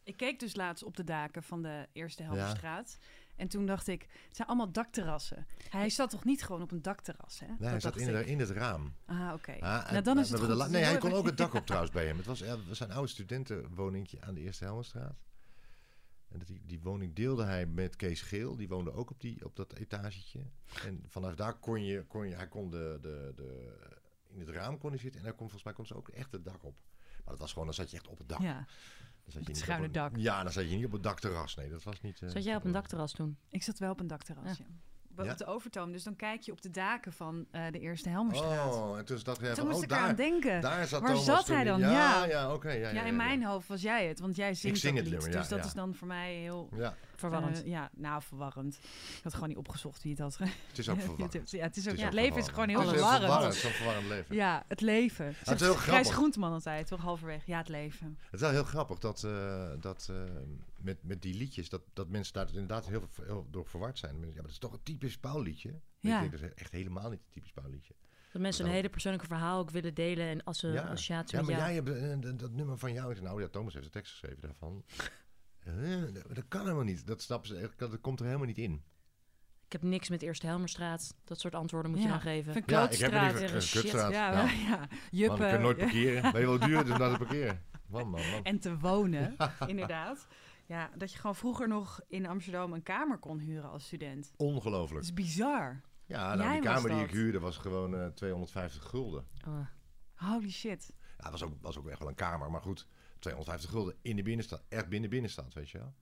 Ik 0.02 0.16
keek 0.16 0.40
dus 0.40 0.56
laatst 0.56 0.84
op 0.84 0.96
de 0.96 1.04
daken 1.04 1.42
van 1.42 1.62
de 1.62 1.88
Eerste 1.92 2.22
Ja. 2.22 2.28
Helderstraat. 2.28 2.98
En 3.36 3.48
toen 3.48 3.66
dacht 3.66 3.86
ik, 3.86 4.06
het 4.26 4.36
zijn 4.36 4.48
allemaal 4.48 4.72
dakterrassen. 4.72 5.46
Hij 5.68 5.90
zat 5.90 6.10
toch 6.10 6.24
niet 6.24 6.42
gewoon 6.42 6.62
op 6.62 6.70
een 6.70 6.82
dakterras, 6.82 7.40
hè? 7.40 7.46
Nee, 7.46 7.56
Dat 7.58 7.70
hij 7.70 7.80
zat 7.80 7.96
in, 7.96 8.06
de, 8.06 8.26
in 8.26 8.38
het 8.38 8.50
raam. 8.50 8.94
Ah, 9.06 9.32
oké. 9.34 9.52
Ah, 9.60 9.90
nou, 9.90 10.02
dan 10.02 10.18
is 10.18 10.30
het 10.30 10.40
goed. 10.40 10.68
Nee, 10.68 10.82
hij 10.82 10.98
kon 10.98 11.12
ook 11.12 11.26
het 11.26 11.36
dak 11.36 11.54
op 11.54 11.66
trouwens 11.66 11.92
bij 11.92 12.06
hem. 12.06 12.16
Het 12.16 12.26
was, 12.26 12.80
een 12.80 12.92
oude 12.92 13.08
studentenwoningje 13.08 14.20
aan 14.20 14.34
de 14.34 14.40
Eerste 14.40 14.64
Helmenstraat. 14.64 15.18
En 16.30 16.38
die, 16.44 16.60
die 16.66 16.80
woning 16.80 17.14
deelde 17.14 17.44
hij 17.44 17.66
met 17.66 17.96
Kees 17.96 18.22
Geel. 18.22 18.56
Die 18.56 18.68
woonde 18.68 18.92
ook 18.92 19.10
op, 19.10 19.20
die, 19.20 19.44
op 19.44 19.56
dat 19.56 19.72
etagetje. 19.72 20.40
En 20.84 21.04
vanaf 21.08 21.34
daar 21.34 21.54
kon 21.58 21.84
je, 21.84 22.04
kon 22.06 22.28
je 22.28 22.34
hij 22.34 22.48
kon 22.48 22.70
de, 22.70 22.98
de, 23.00 23.32
de, 23.36 23.76
in 24.28 24.40
het 24.40 24.48
raam 24.48 24.78
kon 24.78 24.90
hij 24.90 24.98
zitten. 24.98 25.20
En 25.20 25.26
hij 25.26 25.34
kon, 25.36 25.44
volgens 25.50 25.64
mij 25.64 25.72
kon 25.72 25.86
ze 25.86 25.94
ook 25.94 26.08
echt 26.08 26.32
het 26.32 26.44
dak 26.44 26.64
op. 26.64 26.74
Maar 27.16 27.24
dat 27.24 27.38
was 27.38 27.50
gewoon, 27.50 27.64
dan 27.64 27.74
zat 27.74 27.90
je 27.90 27.96
echt 27.96 28.08
op 28.08 28.18
het 28.18 28.28
dak. 28.28 28.40
Ja, 28.40 28.54
Dan 28.54 28.64
zat 29.24 29.32
je 29.32 29.38
het 29.38 29.48
niet 29.48 29.56
schuine 29.56 29.86
op 29.86 29.94
een- 29.94 30.00
dak. 30.00 30.16
Ja, 30.16 30.42
dan 30.42 30.52
zat 30.52 30.70
je 30.70 30.76
niet 30.76 30.84
op 30.84 30.92
het 30.92 31.02
dakterras. 31.02 31.54
Nee, 31.56 31.70
dat 31.70 31.82
was 31.82 32.00
niet... 32.00 32.22
eh, 32.22 32.28
Zat 32.28 32.44
jij 32.44 32.56
op 32.56 32.64
een 32.64 32.72
dakterras 32.72 33.12
toen? 33.12 33.36
ik 33.48 33.62
zat 33.62 33.78
wel 33.78 33.90
op 33.90 34.00
een 34.00 34.06
dakterras, 34.06 34.58
ja. 34.58 34.64
Ja? 35.16 35.30
Op 35.30 35.38
de 35.38 35.46
overtoom. 35.46 35.92
Dus 35.92 36.02
dan 36.02 36.16
kijk 36.16 36.40
je 36.42 36.52
op 36.52 36.62
de 36.62 36.70
daken 36.70 37.12
van 37.12 37.46
eh, 37.50 37.62
de 37.70 37.78
Eerste 37.78 38.08
Helmerstraat. 38.08 38.74
Oh, 38.74 38.98
en 38.98 39.04
toen 39.04 39.18
dacht 39.22 39.40
jij 39.40 39.48
toen 39.48 39.56
van, 39.56 39.66
moest 39.66 39.76
oh, 39.78 39.84
ik 39.84 39.90
eraan 39.90 40.06
daar, 40.06 40.16
denken. 40.16 40.60
daar 40.60 40.86
zat 40.86 41.00
Waar 41.02 41.16
zat 41.16 41.46
hij 41.46 41.64
dan? 41.64 41.80
Ja, 41.80 41.90
Ja. 41.90 42.24
ja, 42.24 42.52
oké. 42.52 42.70
ja, 42.70 42.78
ja, 42.78 42.90
ja, 42.90 43.04
in 43.04 43.16
mijn 43.16 43.44
hoofd 43.44 43.68
was 43.68 43.82
jij 43.82 44.06
het, 44.06 44.20
want 44.20 44.36
jij 44.36 44.54
zingt 44.54 44.78
zing 44.78 44.96
dat 44.96 45.04
het 45.04 45.22
lied. 45.22 45.32
dus 45.32 45.48
dat 45.48 45.64
is 45.64 45.72
dan 45.72 45.94
voor 45.94 46.06
mij 46.06 46.34
heel 46.34 46.68
Ja, 46.76 46.94
Verwarrend. 47.20 47.62
Eh, 47.62 47.70
ja, 47.70 47.90
nou, 47.96 48.22
verwarrend. 48.22 48.74
Ik 49.16 49.22
had 49.22 49.34
gewoon 49.34 49.48
niet 49.48 49.56
opgezocht 49.58 50.02
wie 50.02 50.12
het 50.12 50.20
had. 50.20 50.38
het 50.38 50.78
is 50.78 50.88
ook 50.88 51.00
verwarrend. 51.10 51.50
ja, 51.50 51.62
het 51.62 51.76
is 51.76 51.88
ook, 51.88 51.96
Het 51.96 52.12
leven 52.12 52.38
is 52.38 52.48
gewoon 52.48 52.68
heel 52.68 52.82
verwarrend. 52.82 53.20
verwarrend. 53.20 53.54
Het 53.54 53.62
is 53.62 53.64
een 53.64 53.70
verwarrend 53.76 54.06
leven. 54.06 54.34
Ja, 54.34 54.64
het 54.68 54.80
leven. 54.80 55.34
het 55.38 55.60
is 55.60 55.66
heel 55.66 55.74
grappig. 55.74 56.12
Groenteman 56.12 56.52
altijd, 56.52 56.86
toch 56.86 57.00
halverwege. 57.00 57.50
Ja, 57.50 57.58
het 57.58 57.68
leven. 57.68 58.18
Het 58.24 58.34
is 58.34 58.40
wel 58.40 58.50
heel 58.50 58.64
grappig 58.64 58.98
dat, 58.98 59.24
eh, 59.24 59.70
dat 59.80 60.08
eh, 60.10 60.16
met, 60.76 60.98
met 61.02 61.22
die 61.22 61.34
liedjes, 61.34 61.68
dat, 61.68 61.82
dat 61.92 62.08
mensen 62.08 62.32
daar 62.34 62.48
inderdaad 62.48 62.86
heel, 62.86 63.08
heel 63.22 63.46
door 63.50 63.66
verward 63.66 63.98
zijn. 63.98 64.14
Ja, 64.20 64.26
maar 64.34 64.42
dat 64.42 64.50
is 64.50 64.58
toch 64.58 64.72
een 64.72 64.82
typisch 64.82 65.18
Pauwliedje? 65.18 65.80
Ja. 65.98 66.14
Ik 66.14 66.30
denk 66.30 66.42
dat 66.42 66.50
is 66.50 66.54
echt 66.62 66.72
helemaal 66.72 67.10
niet 67.10 67.18
een 67.20 67.30
typisch 67.30 67.52
Pauwliedje. 67.52 67.94
Dat 68.32 68.42
mensen 68.42 68.60
een 68.60 68.66
Nou. 68.66 68.76
hele 68.80 68.92
persoonlijke 68.92 69.26
verhaal 69.26 69.58
ook 69.58 69.70
willen 69.70 69.94
delen 69.94 70.26
en 70.26 70.44
als 70.44 70.62
een 70.62 70.78
associatie 70.78 71.38
ja, 71.38 71.44
maar 71.44 71.52
jou. 71.54 71.64
jij 71.64 71.74
hebt 71.74 72.38
dat, 72.40 72.50
nummer 72.50 72.78
van 72.78 72.92
jou. 72.92 73.10
Ik 73.10 73.16
zei, 73.16 73.28
Nou 73.28 73.42
ja, 73.42 73.48
Thomas 73.48 73.72
heeft 73.72 73.84
de 73.84 73.90
tekst 73.92 74.10
geschreven 74.10 74.40
daarvan. 74.40 74.84
Eh, 75.64 75.74
dat, 76.14 76.34
dat 76.34 76.44
kan 76.48 76.60
helemaal 76.60 76.84
niet. 76.84 77.06
Dat, 77.06 77.22
snappen 77.22 77.48
ze, 77.48 77.56
echt, 77.56 77.78
dat, 77.78 77.90
dat 77.90 78.00
komt 78.00 78.18
er 78.20 78.26
helemaal 78.26 78.46
niet 78.46 78.58
in. 78.58 78.82
Ik 79.66 79.72
heb 79.72 79.82
niks 79.90 80.08
met 80.08 80.22
Eerste 80.22 80.46
Helmerstraat. 80.46 81.14
Dat 81.24 81.40
soort 81.40 81.54
antwoorden 81.54 81.90
moet 81.90 82.00
Ja. 82.00 82.06
je 82.06 82.10
dan 82.12 82.20
geven. 82.20 82.52
Van 82.52 82.62
Ja, 82.66 82.90
ik 82.90 82.98
heb 82.98 83.12
er 83.12 83.54
een 83.54 83.62
shit. 83.62 83.80
kutstraat. 83.80 84.12
Ja, 84.12 84.30
Ja. 85.10 85.26
Man, 85.28 85.42
ik 85.42 85.50
kan 85.52 85.60
nooit 85.60 85.76
parkeren. 85.76 86.32
Ben 86.32 86.40
je 86.40 86.46
wel 86.46 86.58
duur 86.58 86.84
dus 86.84 86.98
naar 86.98 87.08
het 87.08 87.18
parkeren? 87.18 87.62
Man, 87.86 88.08
man, 88.10 88.30
man. 88.30 88.42
En 88.44 88.58
te 88.58 88.78
wonen, 88.78 89.36
inderdaad. 89.66 90.26
Ja, 90.66 90.90
dat 90.96 91.12
je 91.12 91.18
gewoon 91.18 91.36
vroeger 91.36 91.68
nog 91.68 92.00
in 92.08 92.26
Amsterdam 92.26 92.72
een 92.72 92.82
kamer 92.82 93.18
kon 93.18 93.38
huren 93.38 93.70
als 93.70 93.84
student. 93.84 94.24
Dat 94.36 94.46
Ongelooflijk. 94.48 95.04
is 95.04 95.12
bizar. 95.12 95.80
Ja, 96.06 96.34
nou, 96.34 96.48
Jij 96.48 96.60
die 96.60 96.62
kamer 96.70 96.90
die 96.90 96.98
ik 97.00 97.06
dat. 97.06 97.16
huurde 97.16 97.40
was 97.40 97.56
gewoon 97.56 97.94
eh, 97.96 98.06
250 98.06 98.82
gulden. 98.84 99.26
Oh. 99.48 99.66
Holy 100.14 100.50
shit. 100.50 100.92
Ja, 100.98 101.22
het 101.22 101.30
was 101.30 101.42
ook, 101.42 101.52
was 101.60 101.78
ook 101.78 101.88
echt 101.88 101.98
wel 101.98 102.08
een 102.08 102.14
kamer, 102.14 102.50
maar 102.50 102.60
goed. 102.62 102.86
250 103.20 103.70
gulden 103.70 103.94
in 104.02 104.16
de 104.16 104.22
binnenstad. 104.22 104.62
Echt 104.68 104.88
binnen 104.88 105.10
binnenstad, 105.10 105.54
weet 105.54 105.70
je 105.70 105.78
wel. 105.78 105.94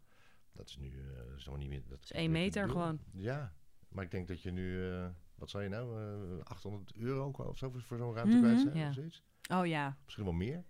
Dat 0.52 0.68
is 0.68 0.76
nu 0.76 0.88
eh, 0.90 1.36
is 1.36 1.44
nog 1.44 1.56
niet 1.58 1.68
meer... 1.68 1.82
Dat 1.88 2.02
is 2.02 2.12
één 2.12 2.30
meter 2.30 2.68
gewoon. 2.68 2.98
Ja, 3.12 3.52
maar 3.88 4.04
ik 4.04 4.10
denk 4.10 4.28
dat 4.28 4.42
je 4.42 4.50
nu... 4.50 4.90
eh, 4.92 5.06
wat 5.34 5.50
zou 5.50 5.62
je 5.62 5.68
nou? 5.68 6.02
eh 6.38 6.44
800 6.44 6.92
euro 6.96 7.30
of 7.36 7.58
zo 7.58 7.70
voor, 7.70 7.82
voor 7.82 7.98
zo'n 7.98 8.14
ruimte 8.14 8.36
Mhm. 8.36 8.44
kwijt 8.44 8.60
zijn? 8.60 8.76
Ja. 8.76 8.88
Of 8.88 8.94
zoiets? 8.94 9.22
Oh 9.52 9.66
ja. 9.66 9.96
Misschien 10.04 10.24
wel 10.24 10.32
meer. 10.32 10.64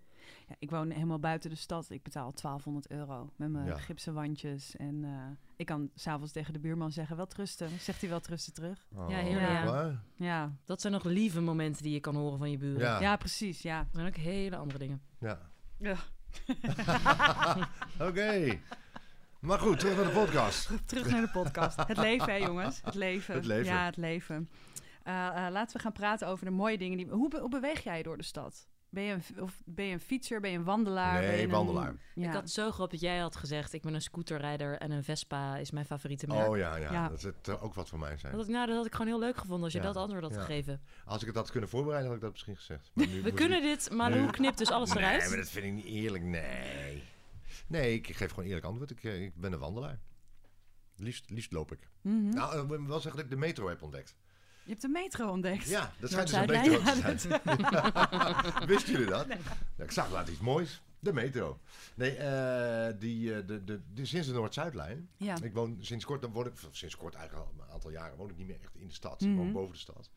ja. 0.48 0.54
Ik 0.58 0.70
woon 0.70 0.90
helemaal 0.90 1.18
buiten 1.18 1.50
de 1.50 1.56
stad. 1.56 1.90
Ik 1.90 2.02
betaal 2.02 2.32
1200 2.32 2.90
euro 2.90 3.32
met 3.36 3.50
mijn 3.50 3.66
Ja. 3.66 3.76
gipsen 3.78 4.14
wandjes. 4.14 4.76
En 4.76 5.04
eh, 5.04 5.26
ik 5.56 5.66
kan 5.66 5.90
s'avonds 5.94 6.32
tegen 6.32 6.52
de 6.52 6.58
buurman 6.58 6.92
zeggen, 6.92 7.16
wel 7.16 7.26
trusten. 7.26 7.68
Zegt 7.80 8.00
hij 8.00 8.10
wel 8.10 8.20
trusten 8.20 8.52
terug? 8.52 8.86
Oh, 8.94 9.10
Ja, 9.10 9.16
heerlijk. 9.18 9.98
Ja, 10.16 10.52
Dat 10.64 10.80
zijn 10.80 10.92
nog 10.92 11.04
lieve 11.04 11.40
momenten 11.40 11.82
die 11.82 11.92
je 11.92 12.00
kan 12.00 12.14
horen 12.16 12.38
van 12.38 12.50
je 12.50 12.58
buren. 12.58 12.80
Ja. 12.80 13.00
ja 13.00 13.16
precies. 13.16 13.62
Ja. 13.62 13.78
Er 13.80 13.86
zijn 13.92 14.06
ook 14.06 14.16
hele 14.16 14.56
andere 14.56 14.78
dingen. 14.78 15.02
Ja. 15.18 15.50
Ja. 15.78 15.96
Oké. 18.08 18.58
Maar 19.40 19.58
goed, 19.58 19.78
terug 19.78 19.96
naar 19.96 20.04
de 20.04 20.10
podcast. 20.10 20.70
Terug 20.86 21.10
naar 21.10 21.20
de 21.20 21.30
podcast. 21.30 21.86
Het 21.86 21.96
leven, 21.96 22.32
hè, 22.32 22.34
jongens. 22.36 22.80
Het 22.84 22.94
leven. 22.94 23.34
Het 23.34 23.44
leven. 23.44 23.72
Ja, 23.72 23.84
het 23.84 23.96
leven. 23.96 24.48
Eh, 25.02 25.46
eh, 25.46 25.52
laten 25.52 25.76
we 25.76 25.82
gaan 25.82 25.92
praten 25.92 26.28
over 26.28 26.44
de 26.44 26.50
mooie 26.50 26.78
dingen. 26.78 26.96
Die... 26.96 27.06
Hoe, 27.08 27.28
be- 27.28 27.38
hoe 27.40 27.50
beweeg 27.50 27.84
jij 27.84 28.02
door 28.02 28.16
de 28.16 28.22
stad? 28.22 28.66
Ben 28.90 29.02
je, 29.02 29.12
een, 29.12 29.42
of 29.42 29.62
ben 29.64 29.84
je 29.84 29.92
een 29.92 30.00
fietser? 30.00 30.40
Ben 30.40 30.50
je 30.50 30.56
een 30.58 30.64
wandelaar? 30.64 31.20
Nee, 31.20 31.42
een- 31.42 31.50
wandelaar. 31.50 31.94
Ja. 32.14 32.26
Ik 32.28 32.32
had 32.34 32.50
zo 32.50 32.70
gehoopt 32.70 32.90
dat 32.90 33.00
jij 33.00 33.18
had 33.18 33.36
gezegd... 33.36 33.72
ik 33.72 33.82
ben 33.82 33.94
een 33.94 34.02
scooterrijder 34.02 34.78
en 34.78 34.90
een 34.90 35.04
Vespa 35.04 35.56
is 35.56 35.70
mijn 35.70 35.84
favoriete 35.86 36.26
merk. 36.26 36.48
Oh 36.48 36.56
ja, 36.56 36.76
ja, 36.76 36.92
Ja. 36.92 37.08
dat 37.08 37.34
zou 37.42 37.60
ook 37.60 37.74
wat 37.74 37.88
voor 37.88 37.98
mij 37.98 38.16
zijn. 38.16 38.32
Dat, 38.32 38.40
had 38.40 38.48
ik- 38.50 38.54
nou, 38.54 38.66
dat 38.66 38.76
had 38.76 38.86
ik 38.86 38.92
gewoon 38.92 39.06
heel 39.06 39.18
leuk 39.18 39.36
gevonden 39.36 39.64
als 39.64 39.72
je 39.72 39.78
Ja. 39.78 39.84
dat 39.84 39.96
antwoord 39.96 40.22
had 40.22 40.34
Ja. 40.34 40.40
gegeven. 40.40 40.80
Als 41.04 41.20
ik 41.20 41.26
het 41.26 41.36
had 41.36 41.50
kunnen 41.50 41.68
voorbereiden, 41.68 42.06
had 42.08 42.16
ik 42.16 42.22
dat 42.22 42.32
misschien 42.32 42.56
gezegd. 42.56 42.90
Maar 42.94 43.06
nu 43.06 43.22
We 43.28 43.32
kunnen 43.32 43.58
ik- 43.58 43.64
dit, 43.64 43.90
maar 43.90 44.10
nu- 44.10 44.20
hoe 44.20 44.30
knipt 44.30 44.58
dus 44.58 44.70
alles 44.70 44.90
eruit? 44.94 45.18
Nee, 45.20 45.28
maar 45.28 45.38
dat 45.38 45.48
vind 45.50 45.64
ik 45.64 45.72
niet 45.72 45.84
eerlijk. 45.84 46.24
Nee. 46.24 47.02
Nee, 47.66 47.94
ik 47.94 48.16
geef 48.16 48.30
gewoon 48.30 48.44
eerlijk 48.48 48.66
antwoord. 48.66 48.90
Ik, 48.90 49.04
eh, 49.04 49.22
ik 49.22 49.34
ben 49.34 49.52
een 49.52 49.58
wandelaar. 49.58 49.98
Liefst, 50.96 51.30
liefst 51.30 51.52
loop 51.52 51.72
ik. 51.72 51.88
Mhm. 52.00 52.28
Nou, 52.28 52.72
eh, 52.74 52.88
dat 52.88 53.18
ik 53.18 53.30
de 53.30 53.36
metro 53.36 53.68
heb 53.68 53.82
ontdekt. 53.82 54.14
Je 54.68 54.74
hebt 54.74 54.86
de 54.86 54.88
metro 54.88 55.30
ontdekt. 55.30 55.68
Ja, 55.68 55.92
dat 55.98 56.10
schijnt 56.10 56.30
dus 56.30 56.36
een 56.38 56.46
Noord-Zuidlijn? 56.46 57.04
metro 57.04 57.12
te 57.12 57.18
zijn. 58.56 58.66
Wisten 58.72 58.92
jullie 58.92 59.06
dat? 59.06 59.26
Ik 59.76 59.90
zag 59.90 60.10
laat 60.10 60.28
iets 60.28 60.40
moois. 60.40 60.82
De 60.98 61.12
metro. 61.12 61.58
Nee, 61.94 62.16
eh, 62.16 62.94
die, 62.98 63.34
eh, 63.34 63.46
de, 63.46 63.64
de, 63.64 63.80
de, 63.94 64.04
sinds 64.04 64.26
de 64.26 64.32
Noord-Zuidlijn. 64.32 65.08
Ja. 65.16 65.42
Ik 65.42 65.52
woon 65.52 65.76
sinds 65.80 66.04
kort, 66.04 66.22
dan 66.22 66.32
woon 66.32 66.46
ik, 66.46 66.52
sinds 66.70 66.96
kort 66.96 67.14
eigenlijk 67.14 67.46
al 67.48 67.54
een 67.58 67.72
aantal 67.72 67.90
jaren, 67.90 68.16
woon 68.16 68.30
ik 68.30 68.36
niet 68.36 68.46
meer 68.46 68.60
echt 68.60 68.76
in 68.76 68.86
de 68.86 68.94
stad. 68.94 69.20
Mhm. 69.20 69.30
Ik 69.30 69.36
woon 69.36 69.52
boven 69.52 69.72
de 69.72 69.78
stad. 69.78 70.10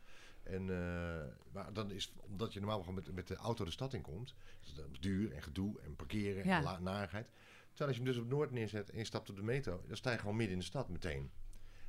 En, 0.44 0.62
eh, 0.70 1.26
maar 1.52 1.74
dan 1.74 1.92
is, 1.92 2.14
omdat 2.18 2.54
je 2.54 2.60
normaal 2.60 2.80
gewoon 2.80 2.96
met, 2.96 3.16
met 3.16 3.28
de 3.28 3.36
auto 3.36 3.66
de 3.66 3.72
stad 3.72 3.94
in 3.94 4.02
komt, 4.02 4.36
is 4.62 5.00
duur 5.00 5.32
en 5.34 5.42
gedoe 5.42 5.80
en 5.82 5.96
parkeren 5.96 6.46
Ja. 6.46 6.58
en 6.58 6.64
la, 6.64 6.80
narigheid. 6.80 7.28
Terwijl 7.70 7.90
als 7.90 7.98
je 7.98 8.04
hem 8.04 8.14
dus 8.14 8.24
op 8.24 8.30
Noord 8.30 8.52
neerzet 8.52 8.90
en 8.90 8.98
je 8.98 9.06
stapt 9.06 9.30
op 9.30 9.36
de 9.36 9.44
metro, 9.44 9.84
dan 9.88 9.98
sta 9.98 10.12
je 10.12 10.18
gewoon 10.18 10.36
midden 10.36 10.54
in 10.54 10.60
de 10.60 10.68
stad 10.68 10.90
meteen. 10.90 11.32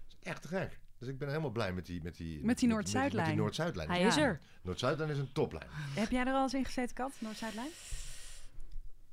Dat 0.09 0.16
is 0.20 0.29
echt 0.29 0.42
te 0.42 0.48
gek. 0.48 0.81
Dus 1.02 1.10
ik 1.10 1.18
ben 1.18 1.28
helemaal 1.28 1.50
blij 1.50 1.72
met 1.72 1.86
die, 1.86 2.02
met 2.02 2.16
die, 2.16 2.44
Met 2.44 2.58
die 2.58 2.68
Met, 2.68 2.76
Noord-Zuidlijn. 2.76 3.26
die 3.28 3.36
Noord-Zuidlijn. 3.36 3.88
Hij 3.88 4.00
Ja. 4.00 4.06
is 4.06 4.16
er. 4.16 4.40
Noord-Zuidlijn 4.62 5.10
is 5.10 5.18
een 5.18 5.32
toplijn. 5.32 5.66
Heb 5.94 6.10
jij 6.10 6.24
er 6.26 6.32
al 6.32 6.42
eens 6.42 6.54
in 6.54 6.64
gezeten, 6.64 6.94
Kat? 6.94 7.12
Noord-Zuidlijn? 7.18 7.68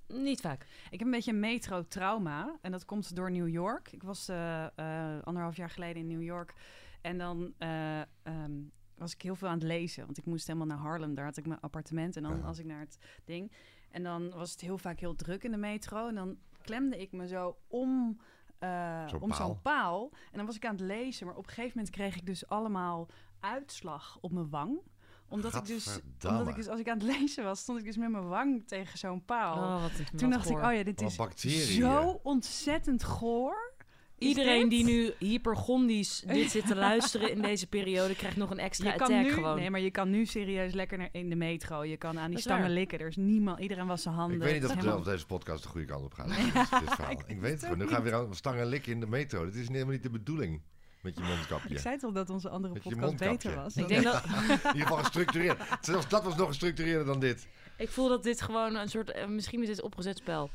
Niet 0.07 0.41
vaak. 0.41 0.65
Ik 0.89 0.99
heb 0.99 1.01
een 1.01 1.11
beetje 1.11 1.31
een 1.31 1.39
metro-trauma. 1.39 2.57
En 2.61 2.71
dat 2.71 2.85
komt 2.85 3.15
door 3.15 3.31
New 3.31 3.47
York. 3.47 3.91
Ik 3.91 4.03
was 4.03 4.27
eh, 4.27 4.65
eh, 4.65 5.23
anderhalf 5.23 5.55
jaar 5.55 5.69
geleden 5.69 5.95
in 6.01 6.07
New 6.07 6.21
York. 6.23 6.53
En 7.01 7.17
dan 7.17 7.53
eh, 7.57 7.99
ehm, 8.01 8.51
was 8.95 9.13
ik 9.13 9.21
heel 9.21 9.35
veel 9.35 9.47
aan 9.47 9.53
het 9.59 9.63
lezen. 9.67 10.05
Want 10.05 10.17
ik 10.17 10.25
moest 10.25 10.47
helemaal 10.47 10.67
naar 10.67 10.77
Harlem. 10.77 11.15
Daar 11.15 11.25
had 11.25 11.37
ik 11.37 11.45
mijn 11.45 11.59
appartement. 11.59 12.15
En 12.15 12.23
dan 12.23 12.41
was 12.41 12.59
ik 12.59 12.65
naar 12.65 12.79
het 12.79 12.97
ding. 13.25 13.51
En 13.91 14.03
dan 14.03 14.29
was 14.29 14.51
het 14.51 14.61
heel 14.61 14.77
vaak 14.77 14.99
heel 14.99 15.15
druk 15.15 15.43
in 15.43 15.51
de 15.51 15.57
metro. 15.57 16.07
En 16.07 16.15
dan 16.15 16.37
klemde 16.61 17.01
ik 17.01 17.11
me 17.11 17.27
zo 17.27 17.57
om... 17.67 18.19
eh, 18.59 19.05
om 19.19 19.33
zo'n 19.33 19.61
paal. 19.61 20.09
En 20.31 20.37
dan 20.37 20.45
was 20.45 20.55
ik 20.55 20.65
aan 20.65 20.71
het 20.75 20.81
lezen. 20.81 21.25
Maar 21.25 21.35
op 21.35 21.43
een 21.47 21.53
gegeven 21.53 21.71
moment 21.75 21.95
kreeg 21.95 22.15
ik 22.15 22.25
dus 22.25 22.47
allemaal 22.47 23.07
uitslag 23.39 24.17
op 24.21 24.31
mijn 24.31 24.49
wang. 24.49 24.79
Omdat 25.27 25.55
ik, 25.55 25.65
dus, 25.65 25.99
omdat 26.27 26.47
ik 26.47 26.55
dus, 26.55 26.67
als 26.67 26.79
ik 26.79 26.89
aan 26.89 26.97
het 26.97 27.17
lezen 27.19 27.43
was, 27.43 27.59
stond 27.59 27.79
ik 27.79 27.85
dus 27.85 27.97
met 27.97 28.09
mijn 28.09 28.27
wang 28.27 28.67
tegen 28.67 28.97
zo'n 28.97 29.25
paal. 29.25 29.55
Oh, 29.55 29.81
wat, 29.81 29.91
Toen 29.95 30.29
wat 30.29 30.31
dacht 30.31 30.49
ik, 30.49 30.57
oh 30.57 30.73
ja, 30.73 30.83
dit 30.83 31.01
Wat 31.01 31.09
is 31.09 31.15
bacteriën. 31.15 31.81
zo 31.81 32.19
ontzettend 32.23 33.03
goor. 33.03 33.73
Iedereen 34.19 34.61
dit? 34.61 34.69
die 34.69 34.83
nu 34.85 35.13
hypergondisch 35.19 36.23
dit 36.27 36.51
zit 36.51 36.67
te 36.67 36.75
luisteren 36.75 37.31
in 37.31 37.41
deze 37.41 37.67
periode... 37.67 38.15
krijgt 38.15 38.37
nog 38.37 38.49
een 38.49 38.59
extra 38.59 38.91
je 38.91 38.97
kan 38.97 39.07
attack 39.07 39.25
nu, 39.25 39.33
gewoon. 39.33 39.55
Nee, 39.55 39.69
maar 39.69 39.79
je 39.79 39.91
kan 39.91 40.09
nu 40.09 40.25
serieus 40.25 40.73
lekker 40.73 40.97
naar, 40.97 41.09
in 41.11 41.29
de 41.29 41.35
metro. 41.35 41.83
Je 41.83 41.97
kan 41.97 42.19
aan 42.19 42.25
die 42.25 42.33
Dat 42.33 42.43
stangen 42.43 42.61
waar. 42.61 42.71
likken. 42.71 42.99
Er 42.99 43.07
is 43.07 43.15
niemand, 43.15 43.59
iedereen 43.59 43.87
was 43.87 44.01
zijn 44.01 44.15
handen. 44.15 44.37
Ik 44.37 44.43
weet 44.43 44.53
niet 44.53 44.65
of 44.69 44.75
helemaal- 44.75 45.03
deze 45.03 45.25
podcast 45.25 45.63
de 45.63 45.69
goede 45.69 45.85
kant 45.85 46.05
op 46.05 46.13
gaat. 46.13 46.27
Dit, 46.35 46.53
dit 46.53 46.93
verhaal. 46.93 47.11
Ik 47.11 47.23
ik, 47.27 47.39
weet 47.39 47.51
het 47.51 47.61
gewoon. 47.63 47.77
Nu 47.77 47.87
gaan 47.87 48.03
we 48.03 48.09
weer 48.09 48.19
aan 48.19 48.35
stangen 48.35 48.65
likken 48.67 48.91
in 48.91 48.99
de 48.99 49.07
metro. 49.07 49.45
Dit 49.45 49.55
is 49.55 49.67
helemaal 49.67 49.93
niet 49.93 50.03
de 50.03 50.09
bedoeling. 50.09 50.61
Met 51.01 51.17
je 51.17 51.23
mondkapje. 51.23 51.69
Ik 51.69 51.79
zei 51.79 51.97
toch 51.97 52.13
dat 52.13 52.29
onze 52.29 52.49
andere 52.49 52.73
Met 52.73 52.83
podcast 52.83 53.17
beter 53.17 53.55
was? 53.55 53.75
Ik 53.77 53.87
denk 53.87 54.03
dat, 54.03 54.23
In 54.25 54.31
ieder 54.51 54.81
geval 54.81 54.97
gestructureerd. 54.97 55.61
Zelfs 55.81 56.07
dat 56.09 56.23
was 56.23 56.35
nog 56.35 56.47
gestructureerder 56.47 57.05
dan 57.05 57.19
dit. 57.19 57.47
ik 57.77 57.89
voel 57.89 58.09
dat 58.09 58.23
dit 58.23 58.41
gewoon 58.41 58.75
een 58.75 58.89
soort, 58.89 59.11
eh, 59.11 59.27
misschien 59.27 59.61
is 59.61 59.67
dit 59.67 59.81
opgezet 59.81 60.17
spel. 60.17 60.49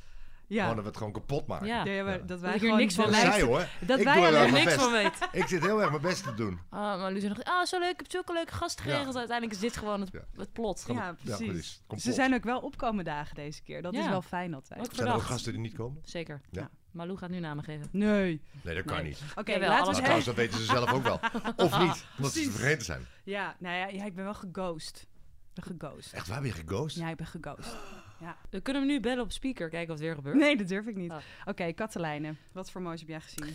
Ja. 0.47 0.61
Gewoon 0.61 0.75
dat 0.75 0.85
we 0.85 0.91
het 0.91 0.99
gewoon 0.99 1.13
kapot 1.13 1.47
maken. 1.47 1.67
Ja. 1.67 1.85
Ja, 1.85 2.05
maar 2.05 2.19
Ja. 2.19 2.25
dat 2.27 2.41
wij 2.41 2.51
hier 2.51 2.61
gewoon 2.61 2.77
niks 2.79 2.95
van 2.95 3.05
de 3.05 3.11
Dat 3.25 3.41
hoor. 3.41 3.67
Dat 3.81 3.99
Ik 3.99 4.05
wij 4.05 4.25
er 4.25 4.33
wel 4.33 4.49
niks 4.49 4.65
best. 4.65 4.77
van 4.77 4.93
weet. 4.93 5.13
Ik 5.33 5.47
zit 5.47 5.63
heel 5.63 5.81
erg 5.81 5.91
mijn 5.91 6.03
best 6.03 6.23
te 6.23 6.35
doen. 6.35 6.59
Ah, 6.71 6.81
maar 7.01 7.13
Lucie 7.13 7.29
nog, 7.29 7.45
ah, 7.45 7.65
zo 7.65 7.79
leuk, 7.79 7.91
ik 7.91 7.97
heb 7.97 8.11
zulke 8.11 8.33
leuke 8.33 8.53
gasten 8.55 8.85
geregeld. 8.85 9.13
Ja. 9.13 9.19
Uiteindelijk 9.19 9.57
is 9.59 9.63
dit 9.69 9.77
gewoon 9.77 10.01
het, 10.01 10.11
Ja. 10.13 10.21
het 10.37 10.53
plot. 10.53 10.85
Ja, 10.89 10.95
Ja, 10.95 11.37
precies. 11.37 11.83
Ze 11.97 12.13
zijn 12.13 12.35
ook 12.35 12.45
wel 12.45 12.59
opkomen 12.61 13.05
dagen 13.05 13.35
deze 13.35 13.63
keer. 13.63 13.83
Dat 13.83 13.93
is 13.95 14.05
Ja. 14.05 14.11
wel 14.11 14.23
fijn 14.23 14.55
altijd. 14.55 14.81
Ook 14.81 14.95
Zijn 14.95 15.09
er 15.09 15.15
ook 15.15 15.23
gasten 15.23 15.53
die 15.53 15.61
niet 15.61 15.75
komen? 15.75 16.03
Zeker. 16.05 16.41
Ja. 16.51 16.61
Ja. 16.61 16.71
Malou 16.91 17.19
gaat 17.19 17.31
nu 17.31 17.39
namen 17.41 17.65
geven. 17.65 17.89
Nee. 17.91 18.43
Nee, 18.63 18.75
dat 18.75 18.85
kan 18.85 18.97
Nee. 18.97 19.05
niet. 19.07 19.21
Oké, 19.35 19.53
Jawel, 19.53 19.69
laten 19.69 19.85
alles 19.85 19.97
we 19.97 20.03
Maar 20.03 20.11
eens- 20.15 20.25
trouwens, 20.25 20.27
dat 20.27 20.35
weten 20.37 20.59
ze 20.59 20.65
zelf 20.65 20.93
ook 20.93 21.03
wel. 21.03 21.21
Of 21.67 21.79
niet, 21.85 22.05
omdat 22.17 22.33
ze 22.33 22.51
vergeten 22.51 22.85
zijn. 22.85 23.07
Ja, 23.25 23.57
nou 23.59 23.77
ja, 23.77 23.87
ja, 23.87 24.05
ik 24.05 24.15
ben 24.15 24.25
wel 24.25 24.35
geghost. 24.35 25.07
Ik 25.55 25.65
ben 25.65 25.79
geghost. 25.81 26.13
Echt, 26.13 26.29
waar 26.29 26.41
ben 26.41 26.49
je 26.49 26.55
geghost? 26.55 26.97
Ja, 26.97 27.09
ik 27.09 27.17
ben 27.17 27.27
geghost. 27.27 27.77
We 28.51 28.61
kunnen 28.61 28.83
hem 28.83 28.91
nu 28.91 29.01
bellen 29.01 29.25
op 29.25 29.33
speaker, 29.33 29.69
kijken 29.69 29.89
wat 29.89 29.99
er 29.99 30.05
weer 30.05 30.15
gebeurt. 30.15 30.37
Nee, 30.37 30.57
dat 30.57 30.69
durf 30.69 30.87
ik 30.87 30.97
niet. 30.97 31.11
Oh. 31.11 31.19
Oké, 31.45 31.73
Katelijne. 31.73 32.35
Wat 32.53 32.71
voor 32.71 32.83
moois 32.83 33.01
heb 33.01 33.09
jij 33.09 33.21
gezien? 33.21 33.55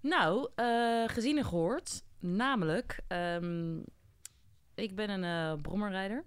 Nou, 0.00 0.50
eh, 0.54 1.04
gezien 1.06 1.36
en 1.36 1.44
gehoord. 1.44 2.02
Namelijk, 2.18 3.00
ehm, 3.06 3.78
ik 4.74 4.94
ben 4.94 5.10
een 5.10 5.24
eh, 5.24 5.62
brommerrijder. 5.62 6.24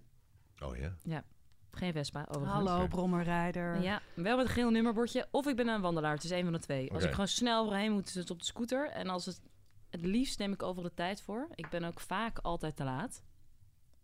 Oh 0.59 0.77
ja? 1.03 1.23
Geen 1.71 1.93
Vespa, 1.93 2.25
overigens. 2.29 2.69
Hallo, 2.69 2.87
brommerrijder. 2.87 3.81
Ja, 3.81 4.01
wel 4.13 4.37
met 4.37 4.45
een 4.45 4.51
geel 4.51 4.69
nummerbordje. 4.69 5.27
Of 5.31 5.47
ik 5.47 5.55
ben 5.55 5.67
een 5.67 5.81
wandelaar. 5.81 6.13
Het 6.13 6.23
is 6.23 6.29
een 6.29 6.43
van 6.43 6.53
de 6.53 6.59
twee. 6.59 6.91
Als 6.93 7.03
ik 7.03 7.11
gewoon 7.11 7.27
snel 7.27 7.63
overheen 7.63 7.91
moet, 7.91 8.07
is 8.07 8.15
het 8.15 8.29
op 8.29 8.39
de 8.39 8.45
scooter. 8.45 8.89
En 8.89 9.07
als 9.07 9.25
het... 9.25 9.41
Het 9.89 10.05
liefst 10.05 10.39
neem 10.39 10.53
ik 10.53 10.63
overal 10.63 10.89
de 10.89 10.95
tijd 10.95 11.21
voor. 11.21 11.47
Ik 11.55 11.69
ben 11.69 11.83
ook 11.83 11.99
vaak 11.99 12.39
altijd 12.39 12.75
te 12.75 12.83
laat. 12.83 13.23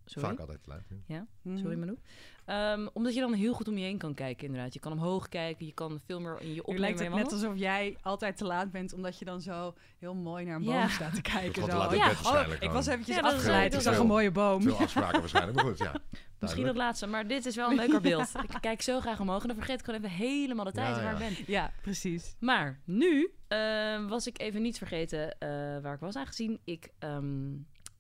Sorry. 0.09 0.29
Vaak 0.29 0.39
altijd 0.39 0.63
te 0.63 0.69
laat. 0.69 0.81
hè? 1.07 1.19
Mhm. 1.41 1.57
Sorry, 1.57 1.75
Manu. 1.77 1.97
Ehm, 2.45 2.87
omdat 2.93 3.13
je 3.13 3.19
dan 3.19 3.33
heel 3.33 3.53
goed 3.53 3.67
om 3.67 3.77
je 3.77 3.83
heen 3.85 3.97
kan 3.97 4.13
kijken, 4.13 4.45
inderdaad. 4.45 4.73
Je 4.73 4.79
kan 4.79 4.91
omhoog 4.91 5.29
kijken, 5.29 5.65
je 5.65 5.73
kan 5.73 5.99
veel 6.05 6.19
meer 6.21 6.41
in 6.41 6.53
je 6.53 6.59
opnemen. 6.61 6.81
lijkt 6.81 6.99
het 6.99 7.13
net 7.13 7.31
alsof 7.31 7.57
jij 7.57 7.97
altijd 8.01 8.37
te 8.37 8.45
laat 8.45 8.71
bent, 8.71 8.93
omdat 8.93 9.19
je 9.19 9.25
dan 9.25 9.41
zo 9.41 9.73
heel 9.99 10.15
mooi 10.15 10.45
naar 10.45 10.55
een 10.55 10.63
Ja. 10.63 10.79
boom 10.79 10.89
staat 10.89 11.15
te 11.15 11.21
kijken. 11.21 11.63
zo. 11.63 11.77
laat 11.77 11.91
in 11.91 11.97
Ja. 11.97 12.09
Oh, 12.23 12.43
ik 12.59 12.69
was 12.69 12.87
eventjes 12.87 13.15
Ja, 13.15 13.21
afgeleid. 13.21 13.71
Ik 13.73 13.77
is 13.79 13.83
zag 13.85 13.97
een 13.97 14.07
mooie 14.07 14.31
boom. 14.31 14.61
Veel 14.61 14.75
afspraken 14.77 15.19
waarschijnlijk, 15.19 15.55
maar 15.55 15.65
goed, 15.65 15.77
ja. 15.77 15.93
Misschien 16.39 16.65
dat 16.65 16.75
laatste, 16.75 17.07
maar 17.07 17.27
dit 17.27 17.45
is 17.45 17.55
wel 17.55 17.69
een 17.69 17.75
leuker 17.75 18.01
beeld. 18.01 18.31
Ik 18.43 18.57
kijk 18.61 18.81
zo 18.81 18.99
graag 18.99 19.19
omhoog 19.19 19.41
en 19.41 19.47
dan 19.47 19.57
vergeet 19.57 19.79
ik 19.79 19.85
gewoon 19.85 19.99
even 20.03 20.15
helemaal 20.17 20.65
de 20.65 20.71
tijd 20.71 20.95
Ja, 20.95 21.03
waar 21.03 21.19
ja. 21.21 21.27
ik 21.27 21.35
ben. 21.35 21.43
Ja, 21.47 21.71
precies. 21.81 22.35
Maar 22.39 22.79
nu 22.85 23.31
eh, 23.47 24.07
was 24.07 24.27
ik 24.27 24.39
even 24.39 24.61
niet 24.61 24.77
vergeten 24.77 25.37
eh, 25.39 25.49
waar 25.81 25.93
ik 25.93 25.99
was, 25.99 26.15
aangezien 26.15 26.59
ik 26.63 26.91
ehm, 26.99 27.51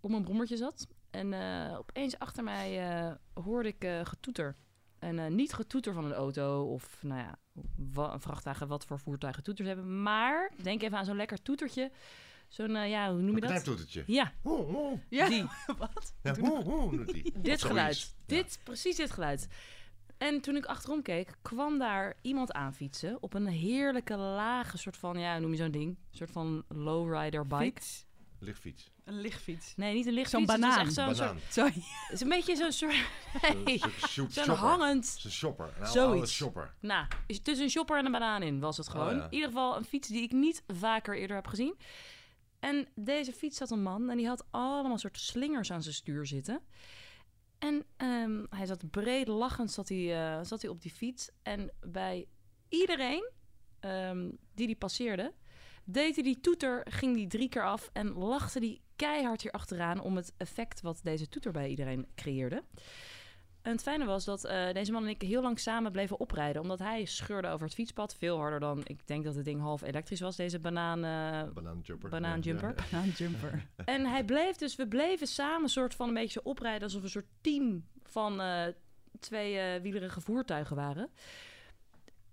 op 0.01 0.09
mijn 0.09 0.23
brommertje 0.23 0.57
zat. 0.57 0.87
En 1.17 1.33
eh, 1.33 1.77
opeens 1.77 2.19
achter 2.19 2.43
mij 2.43 2.89
eh, 2.89 3.11
hoorde 3.43 3.67
ik 3.69 3.83
eh, 3.83 3.99
getoeter. 4.05 4.55
En 4.99 5.35
niet 5.35 5.53
getoeter 5.53 5.93
van 5.93 6.05
een 6.05 6.13
auto 6.13 6.63
of 6.73 7.03
nou 7.03 7.19
ja, 7.19 7.35
wa- 7.93 8.13
een 8.13 8.19
vrachtwagen, 8.21 8.67
wat 8.67 8.85
voor 8.85 8.99
voertuigen 8.99 9.43
toeters 9.43 9.67
hebben. 9.67 10.01
Maar 10.03 10.51
denk 10.63 10.81
even 10.81 10.97
aan 10.97 11.05
zo'n 11.05 11.15
lekker 11.15 11.41
toetertje. 11.41 11.91
Zo'n, 12.47 12.71
ja, 12.89 13.11
hoe 13.11 13.17
noem 13.21 13.27
je 13.29 13.33
Een 13.35 13.39
dat? 13.39 13.49
knijptoetertje. 13.49 14.03
Ja, 14.07 14.33
Hoe, 14.41 14.61
hoe. 14.63 14.99
Ja, 15.09 15.29
die. 15.29 15.43
wat? 15.77 16.13
Ja, 16.23 16.35
hoe, 16.39 16.63
hoe 16.63 16.97
doet 16.97 17.13
die? 17.13 17.33
Dit 17.41 17.63
geluid. 17.63 17.99
Ja. 17.99 18.13
Dit, 18.25 18.59
precies 18.63 18.95
dit 18.95 19.11
geluid. 19.11 19.47
En 20.17 20.41
toen 20.41 20.55
ik 20.55 20.65
achterom 20.65 21.01
keek, 21.01 21.35
kwam 21.41 21.79
daar 21.79 22.13
iemand 22.21 22.53
aanfietsen 22.53 23.17
op 23.21 23.33
een 23.33 23.47
heerlijke 23.47 24.15
lage 24.17 24.77
soort 24.77 24.97
van, 24.97 25.19
ja, 25.19 25.39
noem 25.39 25.51
je 25.51 25.57
zo'n 25.57 25.71
ding? 25.71 25.87
Een 25.89 26.17
soort 26.17 26.31
van 26.31 26.63
lowrider 26.67 27.47
bike. 27.47 27.63
Fiets. 27.63 28.05
Lichtfiets. 28.39 28.91
Een 29.03 29.21
lichtfiets. 29.21 29.73
Nee, 29.75 29.93
niet 29.93 30.05
een 30.05 30.13
lichtfiets. 30.13 30.45
Zo'n 30.45 30.51
het 30.51 30.61
banaan. 30.61 30.79
echt 30.85 30.93
zo'n 30.93 31.05
soort, 31.05 31.17
Banaan. 31.17 31.37
Sorry. 31.49 31.73
het 32.07 32.11
is 32.11 32.21
een 32.21 32.29
beetje 32.29 32.55
zo'n 32.55 32.71
soort, 32.71 32.95
nee, 33.65 33.77
Zo'n 33.77 33.91
zo'n 34.09 34.29
shopper. 34.29 34.53
hangend, 34.55 35.05
Zo'n 35.05 35.31
shopper. 35.31 35.65
Een 35.65 35.73
oude, 35.73 35.89
Zoiets. 35.91 36.31
shopper. 36.33 36.73
nou, 36.79 37.07
is 37.27 37.39
tussen 37.41 37.65
een 37.65 37.71
shopper 37.71 37.97
en 37.97 38.05
een 38.05 38.11
banaan 38.11 38.41
in 38.43 38.59
was 38.59 38.77
het 38.77 38.89
gewoon. 38.89 39.07
Oh, 39.09 39.15
ja. 39.15 39.23
In 39.23 39.33
ieder 39.33 39.47
geval 39.47 39.77
een 39.77 39.85
fiets 39.85 40.07
die 40.07 40.21
ik 40.23 40.31
niet 40.31 40.63
vaker 40.67 41.17
eerder 41.17 41.35
heb 41.35 41.47
gezien. 41.47 41.75
En 42.59 42.87
deze 42.95 43.33
fiets 43.33 43.59
had 43.59 43.71
een 43.71 43.81
man 43.83 44.09
en 44.09 44.17
die 44.17 44.27
had 44.27 44.45
allemaal 44.49 44.97
soort 44.97 45.17
slingers 45.19 45.71
aan 45.71 45.81
zijn 45.83 45.95
stuur 45.95 46.25
zitten. 46.25 46.61
En 47.59 47.85
ehm, 47.97 48.45
hij 48.49 48.65
zat 48.65 48.91
breed 48.91 49.27
lachend 49.27 49.71
zat 49.71 49.89
hij, 49.89 50.37
eh, 50.37 50.43
zat 50.45 50.61
hij 50.61 50.69
op 50.71 50.81
die 50.81 50.91
fiets. 50.91 51.29
En 51.43 51.71
bij 51.79 52.27
iedereen 52.69 53.29
ehm, 53.79 54.29
die 54.53 54.65
die 54.67 54.75
passeerde, 54.75 55.33
deed 55.87 56.15
hij 56.15 56.23
die 56.23 56.39
toeter, 56.39 56.85
ging 56.89 57.15
die 57.15 57.27
drie 57.27 57.49
keer 57.49 57.65
af 57.65 57.89
en 57.93 58.13
lachte 58.13 58.59
die 58.59 58.81
keihard 58.95 59.41
hier 59.41 59.51
achteraan 59.51 60.01
om 60.01 60.15
het 60.15 60.33
effect 60.37 60.81
wat 60.81 60.99
deze 61.03 61.29
toeter 61.29 61.51
bij 61.51 61.69
iedereen 61.69 62.07
creëerde. 62.15 62.63
En 63.61 63.71
het 63.73 63.81
fijne 63.81 64.05
was 64.05 64.25
dat 64.25 64.45
eh, 64.45 64.73
deze 64.73 64.91
man 64.91 65.03
en 65.03 65.09
ik 65.09 65.21
heel 65.21 65.41
lang 65.41 65.59
samen 65.59 65.91
bleven 65.91 66.19
oprijden. 66.19 66.61
Omdat 66.61 66.79
hij 66.79 67.05
scheurde 67.05 67.47
over 67.47 67.65
het 67.65 67.75
fietspad. 67.75 68.15
Veel 68.15 68.37
harder 68.37 68.59
dan, 68.59 68.81
ik 68.83 69.07
denk 69.07 69.23
dat 69.23 69.35
het 69.35 69.45
ding 69.45 69.61
half 69.61 69.81
elektrisch 69.81 70.19
was, 70.19 70.35
deze 70.35 70.59
banaan, 70.59 71.03
eh, 71.03 71.53
Banaanjumper. 71.53 72.09
banaanjumper. 72.09 72.75
Ja. 72.91 73.83
En 73.93 74.05
hij 74.05 74.23
bleef 74.23 74.55
dus, 74.55 74.75
we 74.75 74.87
bleven 74.87 75.27
samen 75.27 75.69
soort 75.69 75.95
van 75.95 76.07
een 76.07 76.13
beetje 76.13 76.39
zo 76.43 76.49
oprijden 76.49 76.83
alsof 76.83 76.99
we 76.99 77.05
een 77.05 77.11
soort 77.11 77.31
team 77.41 77.85
van 78.03 78.41
eh, 78.41 78.65
twee 79.19 79.57
eh, 79.57 79.81
wielerige 79.81 80.21
voertuigen 80.21 80.75
waren. 80.75 81.09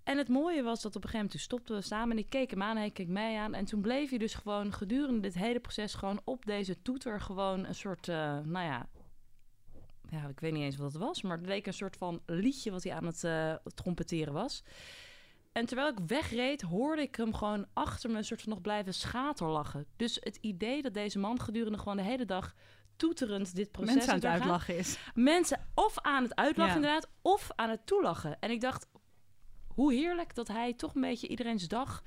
En 0.05 0.19
het 0.19 0.29
mooie 0.29 0.63
was 0.63 0.83
dat 0.83 0.97
op 0.97 1.05
een 1.05 1.11
gegeven 1.11 1.13
moment 1.13 1.31
toen 1.31 1.41
stopten 1.41 1.77
we 1.77 1.83
samen 1.83 2.17
en 2.17 2.23
ik 2.23 2.31
keek 2.31 2.51
hem 2.51 2.63
aan, 2.63 2.77
hij 2.77 2.91
keek 2.91 3.09
mij 3.09 3.39
aan. 3.39 3.55
En 3.55 3.65
toen 3.65 3.81
bleef 3.81 4.11
je 4.11 4.19
dus 4.19 4.35
gewoon 4.35 4.73
gedurende 4.73 5.21
dit 5.21 5.35
hele 5.35 5.61
proces 5.61 5.95
gewoon 5.95 6.21
op 6.25 6.47
deze 6.47 6.83
toeter 6.83 7.21
gewoon 7.21 7.65
een 7.65 7.75
soort, 7.75 8.09
eh, 8.09 8.39
nou 8.45 8.65
ja, 8.65 8.89
ja, 10.11 10.29
ik 10.29 10.41
weet 10.41 10.53
niet 10.53 10.63
eens 10.63 10.77
wat 10.77 10.93
het 10.93 11.03
was, 11.03 11.23
maar 11.23 11.37
het 11.37 11.47
leek 11.47 11.67
een 11.67 11.73
soort 11.73 11.97
van 11.97 12.23
liedje 12.27 12.71
wat 12.71 12.83
hij 12.83 12.93
aan 12.93 13.07
het 13.07 13.25
eh, 13.25 13.55
trompeteren 13.75 14.33
was. 14.33 14.63
En 15.53 15.67
terwijl 15.67 15.89
ik 15.89 15.99
wegreed, 16.07 16.61
hoorde 16.63 17.03
ik 17.03 17.17
hem 17.17 17.35
gewoon 17.35 17.67
achter 17.73 18.11
me 18.11 18.17
een 18.17 18.25
soort 18.25 18.43
van 18.43 18.53
nog 18.53 18.61
blijven 18.61 18.95
schaterlachen. 18.95 19.87
Dus 19.97 20.19
het 20.21 20.39
idee 20.41 20.83
dat 20.83 20.95
deze 20.95 21.19
man 21.19 21.41
gedurende 21.41 21.79
gewoon 21.79 21.97
de 21.97 22.03
hele 22.03 22.25
dag 22.25 22.55
toeterend 22.97 23.55
dit 23.55 23.71
proces 23.71 23.95
Mensen 23.95 24.13
aan 24.13 24.19
het 24.19 24.27
uitlachen 24.27 24.77
is. 24.77 24.99
Mensen 25.15 25.69
of 25.75 25.99
aan 26.01 26.23
het 26.23 26.35
uitlachen 26.35 26.81
Ja. 26.81 26.87
inderdaad, 26.87 27.09
of 27.23 27.51
aan 27.55 27.71
het 27.71 27.87
toelachen. 27.87 28.37
En 28.41 28.51
ik 28.51 28.61
dacht, 28.61 28.87
hoe 29.75 29.93
heerlijk 29.93 30.35
dat 30.35 30.49
hij 30.49 30.75
toch 30.75 30.95
een 30.95 31.01
beetje 31.01 31.29
iedereen's 31.29 31.69
dag... 31.69 32.03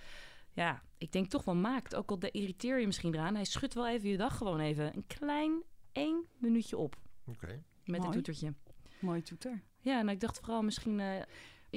Ja, 0.53 0.81
ik 0.97 1.11
denk 1.11 1.29
toch 1.29 1.43
wel 1.43 1.55
maakt. 1.55 1.95
Ook 1.95 2.09
al 2.09 2.19
de 2.19 2.31
irriteer 2.31 2.79
je 2.79 2.85
misschien 2.85 3.13
eraan. 3.13 3.35
Hij 3.35 3.45
schudt 3.45 3.73
wel 3.73 3.87
even 3.87 4.09
je 4.09 4.17
dag 4.17 4.37
gewoon 4.37 4.59
even 4.59 4.95
een 4.95 5.07
klein 5.07 5.63
één 5.91 6.25
minuutje 6.37 6.77
op 6.77 6.95
Oké. 7.25 7.63
met 7.85 8.03
een 8.03 8.11
toetertje. 8.11 8.53
Mooi 8.99 9.21
toeter. 9.21 9.61
Ja, 9.79 9.99
en 9.99 10.09
ik 10.09 10.19
dacht 10.19 10.39
vooral 10.39 10.61
misschien... 10.61 10.99
eh 10.99 11.21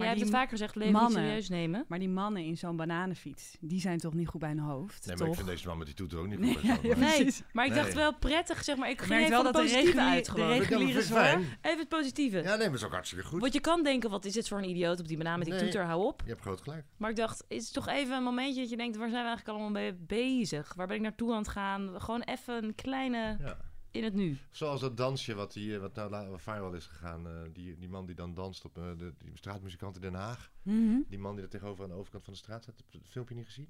jij 0.01 0.09
hebt 0.09 0.21
het 0.21 0.31
vaker 0.31 0.49
gezegd, 0.51 0.75
leven 0.75 0.93
niet 0.93 1.03
mannen- 1.03 1.23
serieus 1.23 1.49
nemen. 1.49 1.85
Maar 1.89 1.99
die 1.99 2.09
mannen 2.09 2.45
in 2.45 2.57
zo'n 2.57 2.77
bananenfiets, 2.77 3.57
die 3.61 3.81
zijn 3.81 3.99
toch 3.99 4.15
niet 4.15 4.29
goed 4.29 4.41
bij 4.41 4.49
hun 4.49 4.59
hoofd? 4.59 5.07
Nee, 5.07 5.17
maar 5.17 5.29
ik 5.29 5.35
vind 5.35 5.47
deze 5.47 5.67
man 5.67 5.79
met 5.79 5.87
die 5.87 5.97
toeter 5.97 6.19
ook 6.19 6.27
niet 6.29 6.39
Nee, 6.45 6.55
goed. 6.55 6.83
Nee, 6.83 6.95
precies. 6.95 7.43
maar 7.53 7.65
ik 7.67 7.73
Nee. 7.73 7.83
dacht 7.83 7.95
wel 7.95 8.15
prettig, 8.15 8.65
zeg 8.65 8.77
maar. 8.77 8.91
Ik 8.91 9.01
Je 9.01 9.07
ging 9.07 9.19
even 9.19 9.31
wel 9.31 9.43
dat 9.43 9.53
de 9.53 9.59
positieve 9.61 9.87
regulier- 9.87 10.11
uit 10.13 10.25
de 10.25 10.31
gewoon. 10.31 10.49
maar 10.49 10.59
reguliere 10.59 11.03
fijn. 11.03 11.41
Even 11.63 11.79
het 11.79 11.89
positieve. 11.89 12.37
Ja, 12.37 12.43
nee, 12.43 12.57
maar 12.59 12.67
dat 12.67 12.75
is 12.75 12.85
ook 12.85 12.93
hartstikke 12.93 13.25
goed. 13.25 13.41
Want 13.41 13.53
je 13.53 13.61
kan 13.61 13.83
denken, 13.83 14.11
wat 14.11 14.25
is 14.25 14.33
dit 14.33 14.49
voor 14.49 14.59
een 14.59 14.69
idioot 14.69 15.01
op 15.01 15.09
die 15.09 15.17
banaan 15.17 15.39
met 15.39 15.47
die 15.47 15.55
Nee. 15.57 15.65
toeter, 15.65 15.85
hou 15.85 16.05
op. 16.07 16.21
Je 16.25 16.31
hebt 16.31 16.41
groot 16.43 16.61
gelijk. 16.61 16.85
Maar 16.97 17.11
ik 17.11 17.17
dacht, 17.17 17.45
is 17.49 17.65
het 17.65 17.73
toch 17.73 17.89
even 17.89 18.17
een 18.17 18.23
momentje 18.23 18.61
dat 18.61 18.71
je 18.71 18.77
denkt, 18.77 18.97
waar 18.97 19.09
zijn 19.11 19.23
we 19.23 19.29
eigenlijk 19.29 19.59
allemaal 19.59 19.83
mee 19.83 19.95
bezig? 19.95 20.75
Waar 20.77 20.87
ben 20.87 20.97
ik 20.97 21.03
naartoe 21.03 21.31
aan 21.33 21.39
het 21.39 21.49
gaan? 21.49 21.91
Gewoon 22.01 22.21
even 22.23 22.65
een 22.65 22.75
kleine 22.75 23.37
Ja. 23.41 23.57
In 23.90 24.05
het 24.05 24.14
nu. 24.14 24.38
Zoals 24.50 24.81
dat 24.81 24.96
dansje 24.96 25.35
wat, 25.35 25.53
die, 25.53 25.74
eh, 25.74 25.81
wat 25.81 25.94
nou 25.94 26.38
viral 26.38 26.72
is 26.72 26.87
gegaan. 26.87 27.26
eh, 27.26 27.33
die, 27.53 27.79
die 27.79 27.88
man 27.88 28.07
die 28.07 28.14
dan 28.14 28.35
danst 28.35 28.64
op 28.64 28.79
eh, 28.79 28.85
de 28.96 29.12
die 29.18 29.31
straatmuzikant 29.37 29.94
in 29.94 30.00
Den 30.03 30.14
Haag. 30.14 30.50
Mhm. 30.62 30.96
Die 31.09 31.18
man 31.18 31.35
die 31.35 31.44
er 31.44 31.50
tegenover 31.50 31.85
aan 31.85 31.90
de 31.90 31.96
overkant 31.96 32.24
van 32.24 32.33
de 32.33 32.38
straat 32.38 32.62
staat. 32.62 32.76
Heb 32.76 32.87
je 32.90 32.98
het 32.98 33.09
filmpje 33.09 33.35
niet 33.35 33.44
gezien? 33.46 33.68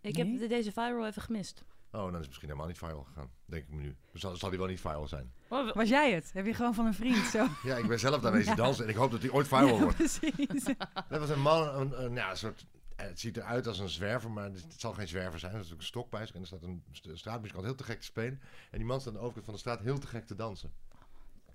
Ik 0.00 0.16
Nee. 0.16 0.26
heb 0.30 0.38
de- 0.40 0.46
deze 0.46 0.72
viral 0.72 1.06
even 1.06 1.22
gemist. 1.22 1.64
Oh, 1.90 2.02
dan 2.02 2.10
is 2.10 2.16
het 2.18 2.26
misschien 2.26 2.48
helemaal 2.48 2.68
niet 2.68 2.78
viral 2.78 3.02
gegaan. 3.04 3.30
Denk 3.44 3.62
ik 3.62 3.70
me 3.74 3.80
nu. 3.80 3.96
Dus 4.12 4.20
zal, 4.20 4.36
zal 4.36 4.48
die 4.50 4.58
wel 4.58 4.68
niet 4.68 4.80
viral 4.80 5.08
zijn. 5.08 5.32
Oh, 5.48 5.72
Was 5.74 5.88
jij 5.88 6.12
het? 6.12 6.30
Heb 6.32 6.46
je 6.46 6.54
gewoon 6.54 6.74
van 6.74 6.86
een 6.86 6.94
vriend 6.94 7.24
zo? 7.26 7.46
Ja, 7.62 7.76
ik 7.76 7.86
ben 7.88 7.98
zelf 7.98 8.20
daar 8.20 8.32
deze 8.32 8.48
Ja. 8.50 8.54
dansen 8.54 8.84
en 8.84 8.90
ik 8.90 8.96
hoop 8.96 9.10
dat 9.10 9.20
die 9.20 9.32
ooit 9.32 9.48
viral 9.48 9.66
Ja, 9.74 9.80
wordt. 9.80 9.96
precies. 9.96 10.64
Dat 11.08 11.18
was 11.20 11.28
een 11.30 11.40
man, 11.40 11.68
een, 11.80 12.04
een, 12.04 12.14
ja, 12.14 12.30
een 12.30 12.36
soort... 12.36 12.66
Het 12.96 13.20
ziet 13.20 13.36
eruit 13.36 13.66
als 13.66 13.78
een 13.78 13.88
zwerver, 13.88 14.30
maar 14.30 14.44
het 14.44 14.64
zal 14.76 14.92
geen 14.92 15.08
zwerver 15.08 15.38
zijn. 15.38 15.54
Er 15.54 15.60
is 15.60 15.72
ook 15.72 15.78
een 15.78 15.84
stok 15.84 16.10
bij 16.10 16.26
zich 16.26 16.34
en 16.34 16.40
er 16.40 16.46
staat 16.46 16.62
een 16.62 16.82
st- 16.90 17.08
straatmuzikant 17.14 17.64
heel 17.64 17.74
te 17.74 17.84
gek 17.84 17.98
te 17.98 18.04
spelen. 18.06 18.40
En 18.70 18.78
die 18.78 18.86
man 18.86 19.00
staat 19.00 19.12
aan 19.12 19.18
de 19.18 19.24
overkant 19.24 19.44
van 19.44 19.54
de 19.54 19.60
straat 19.60 19.80
heel 19.80 19.98
te 19.98 20.06
gek 20.06 20.26
te 20.26 20.34
dansen. 20.34 20.72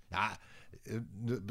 Ja, 0.10 0.38
eh, 0.84 0.98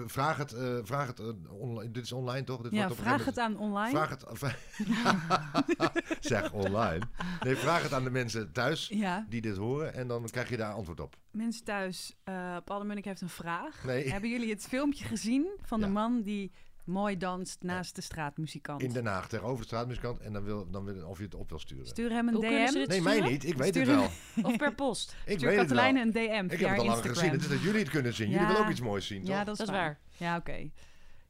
vraag 0.07 0.37
het, 0.37 0.53
eh, 0.53 0.79
vraag 0.83 1.07
het 1.07 1.19
eh, 1.21 1.29
online. 1.53 1.91
Dit 1.91 2.03
is 2.05 2.13
online 2.13 2.45
toch? 2.45 2.63
Dit 2.63 2.73
Ja, 2.73 2.87
wordt 2.87 3.03
vraag 3.03 3.25
het 3.25 3.39
aan 3.39 3.59
online. 3.59 3.91
Vraag 3.91 4.09
het. 4.11 4.25
zeg 6.21 6.53
online. 6.53 7.05
Nee, 7.45 7.57
vraag 7.57 7.83
het 7.83 7.93
aan 7.93 8.05
de 8.05 8.11
mensen 8.11 8.53
thuis 8.53 8.89
Ja, 8.89 9.27
die 9.29 9.41
dit 9.41 9.57
horen 9.57 9.95
en 9.95 10.09
dan 10.09 10.25
krijg 10.31 10.49
je 10.49 10.57
daar 10.57 10.73
antwoord 10.73 11.01
op. 11.01 11.17
mensen 11.31 11.65
thuis, 11.65 12.17
eh 12.25 12.57
Paul 12.65 12.79
de 12.79 12.85
Munnik 12.85 13.05
heeft 13.05 13.21
een 13.21 13.29
vraag. 13.29 13.85
Nee. 13.85 14.11
Hebben 14.11 14.31
jullie 14.31 14.51
het 14.51 14.67
filmpje 14.67 15.05
gezien 15.05 15.47
van 15.63 15.81
de 15.81 15.89
man 15.89 16.23
die 16.23 16.53
mooi 16.91 17.17
danst 17.17 17.63
naast 17.63 17.95
de 17.95 18.01
straatmuzikant. 18.01 18.83
In 18.83 18.93
Den 18.93 19.07
Haag, 19.07 19.29
tegenover 19.29 19.59
de 19.59 19.67
straatmuzikant. 19.67 20.21
En 20.21 20.33
dan 20.33 20.45
wil, 20.45 20.71
dan 20.71 20.85
wil 20.85 21.07
of 21.07 21.19
je 21.19 21.25
het 21.25 21.35
op 21.35 21.49
wil 21.49 21.59
sturen. 21.59 21.87
Stuur 21.87 22.11
hem 22.11 22.29
een 22.29 22.35
Hoe 22.35 22.47
kunnen 22.47 22.69
ze 22.69 22.79
DM. 22.79 22.89
Nee, 22.89 23.03
mij 23.03 23.21
niet. 23.21 23.45
Ik 23.45 23.57
weet 23.57 23.75
het 23.75 23.87
wel. 23.87 24.09
Of 24.43 24.57
per 24.57 24.75
post. 24.75 25.15
Ik 25.25 25.37
Stuur 25.37 25.49
weet 25.49 25.59
het 25.59 25.71
wel. 25.71 25.79
Katelijne 25.79 26.01
een 26.01 26.11
DM 26.13 26.55
Ik 26.55 26.61
heb 26.61 26.71
het 26.71 26.79
al 26.79 26.85
lang 26.85 27.07
gezien. 27.07 27.31
Het 27.31 27.41
is 27.41 27.49
dat 27.49 27.63
jullie 27.63 27.81
het 27.81 27.91
kunnen 27.91 28.15
zien. 28.15 28.31
Jullie 28.31 28.47
willen 28.47 28.63
ook 28.63 28.71
iets 28.71 28.81
moois 28.81 29.07
zien, 29.07 29.21
toch? 29.21 29.29
Ja, 29.29 29.45
dat 29.45 29.61
is, 29.61 29.69
waar. 29.69 29.99
Ja, 30.17 30.37
oké. 30.37 30.71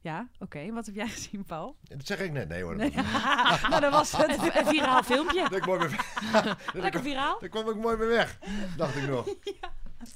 Ja, 0.01 0.29
oké. 0.39 0.71
Wat 0.71 0.85
heb 0.85 0.95
jij 0.95 1.07
gezien, 1.17 1.43
Paul? 1.43 1.77
Dat 1.81 2.07
zeg 2.07 2.19
ik 2.19 2.31
net. 2.31 2.47
Nee 2.47 2.63
hoor. 2.63 2.75
Nee. 2.75 2.91
Dat, 3.61 3.69
nou, 3.69 3.81
dat 3.81 3.91
was 3.91 4.11
het. 4.17 4.29
Een, 4.29 4.57
een 4.57 4.65
viraal 4.65 5.03
filmpje. 5.03 5.41
dat, 5.49 5.55
ik 5.61 5.65
mooi 5.65 5.79
mee, 5.79 5.93
Lekker 6.73 7.01
viraal. 7.01 7.39
daar 7.39 7.49
kwam 7.49 7.69
ik 7.69 7.75
mooi 7.75 7.97
mee 7.97 8.07
weg. 8.07 8.39
Dacht 8.77 8.95
ik 8.95 9.07
nog. 9.07 9.35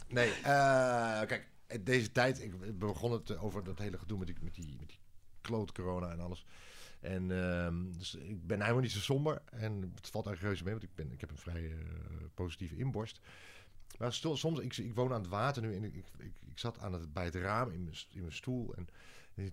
Nee, 0.08 0.32
eh, 0.32 1.22
kijk. 1.26 1.54
Deze 1.82 2.12
tijd, 2.12 2.42
ik 2.42 2.80
begon 2.80 3.12
het 3.12 3.38
over 3.38 3.64
dat 3.64 3.80
hele 3.80 3.98
gedoe 3.98 4.18
met 4.18 4.28
die, 4.28 4.36
met 4.42 4.54
die, 4.56 4.76
met 4.80 4.88
die 4.88 5.00
kloot 5.46 5.72
corona 5.72 6.12
en 6.12 6.20
alles. 6.20 6.46
En 7.00 7.32
ehm, 7.32 7.92
dus 7.98 8.16
ik 8.16 8.48
ben 8.48 8.62
helemaal 8.62 8.82
niet 8.82 8.92
zo 8.92 9.00
somber. 9.00 9.42
En 9.46 9.92
het 9.96 10.10
valt 10.10 10.26
eigenlijk 10.26 10.42
reuze 10.42 10.64
mee, 10.64 10.74
want 10.74 10.84
ik, 10.84 10.96
ben, 10.96 11.12
ik 11.12 11.22
heb 11.22 11.30
een 11.30 11.38
vrij 11.38 11.72
eh, 11.72 11.78
positieve 12.34 12.76
inborst. 12.76 13.20
Maar 13.98 14.14
stil- 14.14 14.38
soms, 14.38 14.60
ik, 14.60 14.78
ik 14.78 14.96
woon 14.96 15.14
aan 15.14 15.22
het 15.22 15.30
water 15.30 15.62
nu 15.62 15.76
en 15.76 15.84
ik, 15.84 15.96
ik, 15.96 16.06
ik, 16.18 16.58
zat 16.60 16.80
aan 16.80 16.94
het, 16.94 17.14
bij 17.14 17.26
het 17.26 17.36
raam 17.36 17.72
in 17.72 17.84
mijn, 17.84 17.96
in 18.12 18.22
mijn 18.22 18.34
stoel. 18.34 18.76
En 18.76 18.88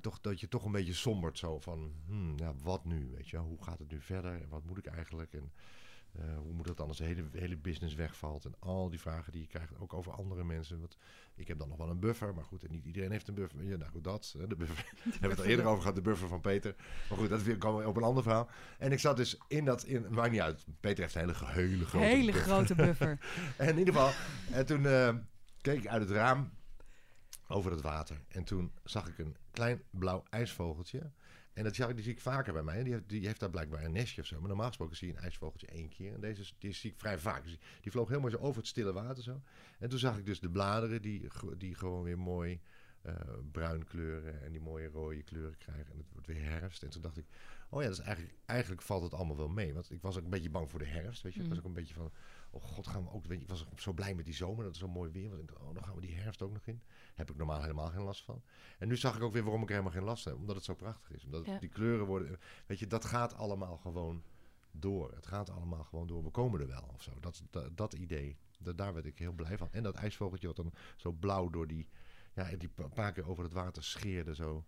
toch, 0.00 0.20
dat 0.20 0.40
je 0.40 0.48
toch 0.48 0.64
een 0.64 0.72
beetje 0.72 0.92
sombert 0.92 1.38
zo 1.38 1.58
van, 1.58 1.92
hmm, 2.06 2.38
ja, 2.38 2.54
wat 2.62 2.84
nu? 2.84 3.10
Weet 3.14 3.28
je, 3.28 3.36
hoe 3.36 3.62
gaat 3.62 3.78
het 3.78 3.90
nu 3.90 4.00
verder? 4.00 4.32
En 4.32 4.48
wat 4.48 4.64
moet 4.64 4.78
ik 4.78 4.86
eigenlijk? 4.86 5.32
En 5.32 5.52
eh, 6.18 6.36
hoe 6.38 6.52
moet 6.52 6.76
dan 6.76 6.88
als 6.88 6.96
de 6.96 7.04
hele, 7.04 7.24
hele 7.32 7.56
business 7.56 7.94
wegvalt? 7.94 8.44
En 8.44 8.54
al 8.58 8.90
die 8.90 9.00
vragen 9.00 9.32
die 9.32 9.40
je 9.40 9.46
krijgt, 9.46 9.78
ook 9.78 9.94
over 9.94 10.12
andere 10.12 10.44
mensen. 10.44 10.80
Want 10.80 10.96
ik 11.34 11.48
heb 11.48 11.58
dan 11.58 11.68
nog 11.68 11.76
wel 11.78 11.90
een 11.90 11.98
buffer, 12.00 12.34
maar 12.34 12.44
goed, 12.44 12.64
en 12.64 12.70
niet 12.70 12.84
iedereen 12.84 13.10
heeft 13.10 13.28
een 13.28 13.34
buffer. 13.34 13.64
Ja, 13.64 13.76
nou 13.76 13.90
goed, 13.90 14.04
dat. 14.04 14.34
hè, 14.38 14.46
De 14.46 14.56
buffer. 14.56 14.76
Daar 14.84 15.12
hebben 15.12 15.20
we 15.20 15.28
het 15.28 15.38
al 15.38 15.44
eerder 15.44 15.66
over 15.66 15.80
gehad, 15.80 15.94
de 15.96 16.02
buffer 16.02 16.28
van 16.28 16.40
Peter. 16.40 16.74
Maar 17.08 17.18
goed, 17.18 17.28
dat 17.28 17.42
we 17.42 17.56
op 17.86 17.96
een 17.96 18.02
ander 18.02 18.22
verhaal. 18.22 18.48
En 18.78 18.92
ik 18.92 18.98
zat 18.98 19.16
dus 19.16 19.38
in 19.48 19.64
dat, 19.64 19.84
in, 19.84 20.06
maakt 20.10 20.30
niet 20.30 20.40
uit. 20.40 20.64
Peter 20.80 21.02
heeft 21.02 21.14
een 21.14 21.20
hele, 21.20 21.34
ge- 21.34 21.46
hele 21.46 21.84
grote 21.84 22.06
Hele 22.06 22.32
buffer. 22.32 22.42
grote 22.52 22.74
buffer. 22.74 23.18
En 23.56 23.68
in 23.68 23.78
ieder 23.78 23.94
geval, 23.94 24.10
en 24.52 24.66
toen 24.66 24.86
eh, 24.86 25.14
keek 25.60 25.78
ik 25.78 25.86
uit 25.86 26.02
het 26.02 26.10
raam 26.10 26.50
over 27.48 27.70
het 27.70 27.80
water. 27.80 28.16
En 28.28 28.44
toen 28.44 28.72
zag 28.84 29.08
ik 29.08 29.18
een 29.18 29.36
klein 29.50 29.82
blauw 29.90 30.22
ijsvogeltje. 30.30 31.10
En 31.52 31.64
dat 31.64 31.74
die 31.74 32.02
zie 32.02 32.12
ik 32.12 32.20
vaker 32.20 32.52
bij 32.52 32.62
mij. 32.62 32.82
Die 32.82 32.92
heeft, 32.92 33.08
die 33.08 33.26
heeft 33.26 33.40
daar 33.40 33.50
blijkbaar 33.50 33.84
een 33.84 33.92
nestje 33.92 34.20
of 34.20 34.26
zo. 34.26 34.38
Maar 34.38 34.48
normaal 34.48 34.66
gesproken 34.66 34.96
zie 34.96 35.08
je 35.08 35.14
een 35.14 35.22
ijsvogeltje 35.22 35.66
één 35.66 35.88
keer. 35.88 36.14
En 36.14 36.20
deze 36.20 36.52
die 36.58 36.72
zie 36.72 36.90
ik 36.90 36.98
vrij 36.98 37.18
vaak. 37.18 37.44
Dus 37.44 37.58
die, 37.80 37.92
vloog 37.92 38.08
mooi 38.08 38.30
zo 38.30 38.38
over 38.38 38.58
het 38.60 38.66
stille 38.66 38.92
water 38.92 39.22
zo. 39.22 39.42
En 39.78 39.88
toen 39.88 39.98
zag 39.98 40.18
ik 40.18 40.26
dus 40.26 40.40
de 40.40 40.50
bladeren 40.50 41.02
die, 41.02 41.28
die 41.58 41.74
gewoon 41.74 42.02
weer 42.02 42.18
mooi 42.18 42.60
eh, 43.02 43.14
bruin 43.52 43.84
kleuren. 43.84 44.42
En 44.42 44.52
die 44.52 44.60
mooie 44.60 44.88
rode 44.88 45.22
kleuren 45.22 45.58
krijgen. 45.58 45.92
En 45.92 45.98
het 45.98 46.12
wordt 46.12 46.26
weer 46.26 46.42
herfst. 46.42 46.82
En 46.82 46.90
toen 46.90 47.02
dacht 47.02 47.16
ik, 47.18 47.26
oh 47.68 47.82
ja, 47.82 47.88
dat 47.88 47.98
is 47.98 48.04
eigenlijk, 48.04 48.36
eigenlijk 48.46 48.82
valt 48.82 49.02
het 49.02 49.14
allemaal 49.14 49.36
wel 49.36 49.48
mee. 49.48 49.74
Want 49.74 49.90
ik 49.90 50.02
was 50.02 50.18
ook 50.18 50.24
een 50.24 50.30
beetje 50.30 50.50
bang 50.50 50.70
voor 50.70 50.78
de 50.78 50.86
herfst. 50.86 51.22
Weet 51.22 51.34
je, 51.34 51.40
ik 51.40 51.48
was 51.48 51.58
Mm. 51.58 51.62
ook 51.62 51.68
een 51.68 51.80
beetje 51.80 51.94
van, 51.94 52.12
oh 52.52 52.62
god, 52.62 52.86
gaan 52.86 53.04
we 53.04 53.10
ook. 53.10 53.26
Weet 53.26 53.38
je, 53.38 53.44
ik 53.44 53.50
was 53.50 53.66
zo 53.76 53.92
blij 53.92 54.14
met 54.14 54.24
die 54.24 54.34
zomer, 54.34 54.56
dat 54.64 54.66
het 54.66 54.76
zo 54.76 54.88
mooi 54.88 55.10
weer. 55.10 55.38
Ik 55.38 55.48
dacht, 55.48 55.60
oh, 55.60 55.74
dan 55.74 55.84
gaan 55.84 55.94
we 55.94 56.00
die 56.00 56.14
herfst 56.14 56.42
ook 56.42 56.52
nog 56.52 56.66
in. 56.66 56.82
Heb 57.14 57.30
ik 57.30 57.36
normaal 57.36 57.60
helemaal 57.60 57.88
geen 57.90 58.02
last 58.02 58.24
van. 58.24 58.42
En 58.78 58.88
nu 58.88 58.96
zag 58.96 59.16
ik 59.16 59.22
ook 59.22 59.32
weer 59.32 59.42
waarom 59.42 59.62
ik 59.62 59.68
er 59.68 59.74
helemaal 59.74 59.96
geen 59.98 60.04
last 60.08 60.24
heb. 60.24 60.34
Omdat 60.34 60.56
het 60.56 60.64
zo 60.64 60.74
prachtig 60.74 61.10
is. 61.10 61.24
Omdat 61.24 61.46
Ja. 61.46 61.58
die 61.58 61.68
kleuren 61.68 62.06
worden. 62.06 62.38
Weet 62.66 62.78
je, 62.78 62.86
dat 62.86 63.04
gaat 63.04 63.34
allemaal 63.34 63.76
gewoon 63.76 64.22
door. 64.70 65.12
Het 65.14 65.26
gaat 65.26 65.50
allemaal 65.50 65.84
gewoon 65.84 66.06
door. 66.06 66.22
We 66.24 66.30
komen 66.30 66.60
er 66.60 66.66
wel 66.66 66.90
of 66.94 67.02
zo. 67.02 67.20
Dat, 67.20 67.42
dat, 67.50 67.76
dat 67.76 67.92
idee. 67.94 68.36
Dat, 68.58 68.78
daar 68.78 68.94
werd 68.94 69.06
ik 69.06 69.18
heel 69.18 69.32
blij 69.32 69.58
van. 69.58 69.68
En 69.72 69.82
dat 69.82 69.94
ijsvogeltje 69.94 70.46
wat 70.46 70.56
dan 70.56 70.72
zo 70.96 71.12
blauw 71.12 71.48
door 71.50 71.66
die. 71.66 71.88
Ja, 72.34 72.56
die 72.56 72.68
pa- 72.68 72.88
paar 72.88 73.12
keer 73.12 73.28
over 73.28 73.44
het 73.44 73.52
water 73.52 73.84
scheerde 73.84 74.34
zo. 74.34 74.64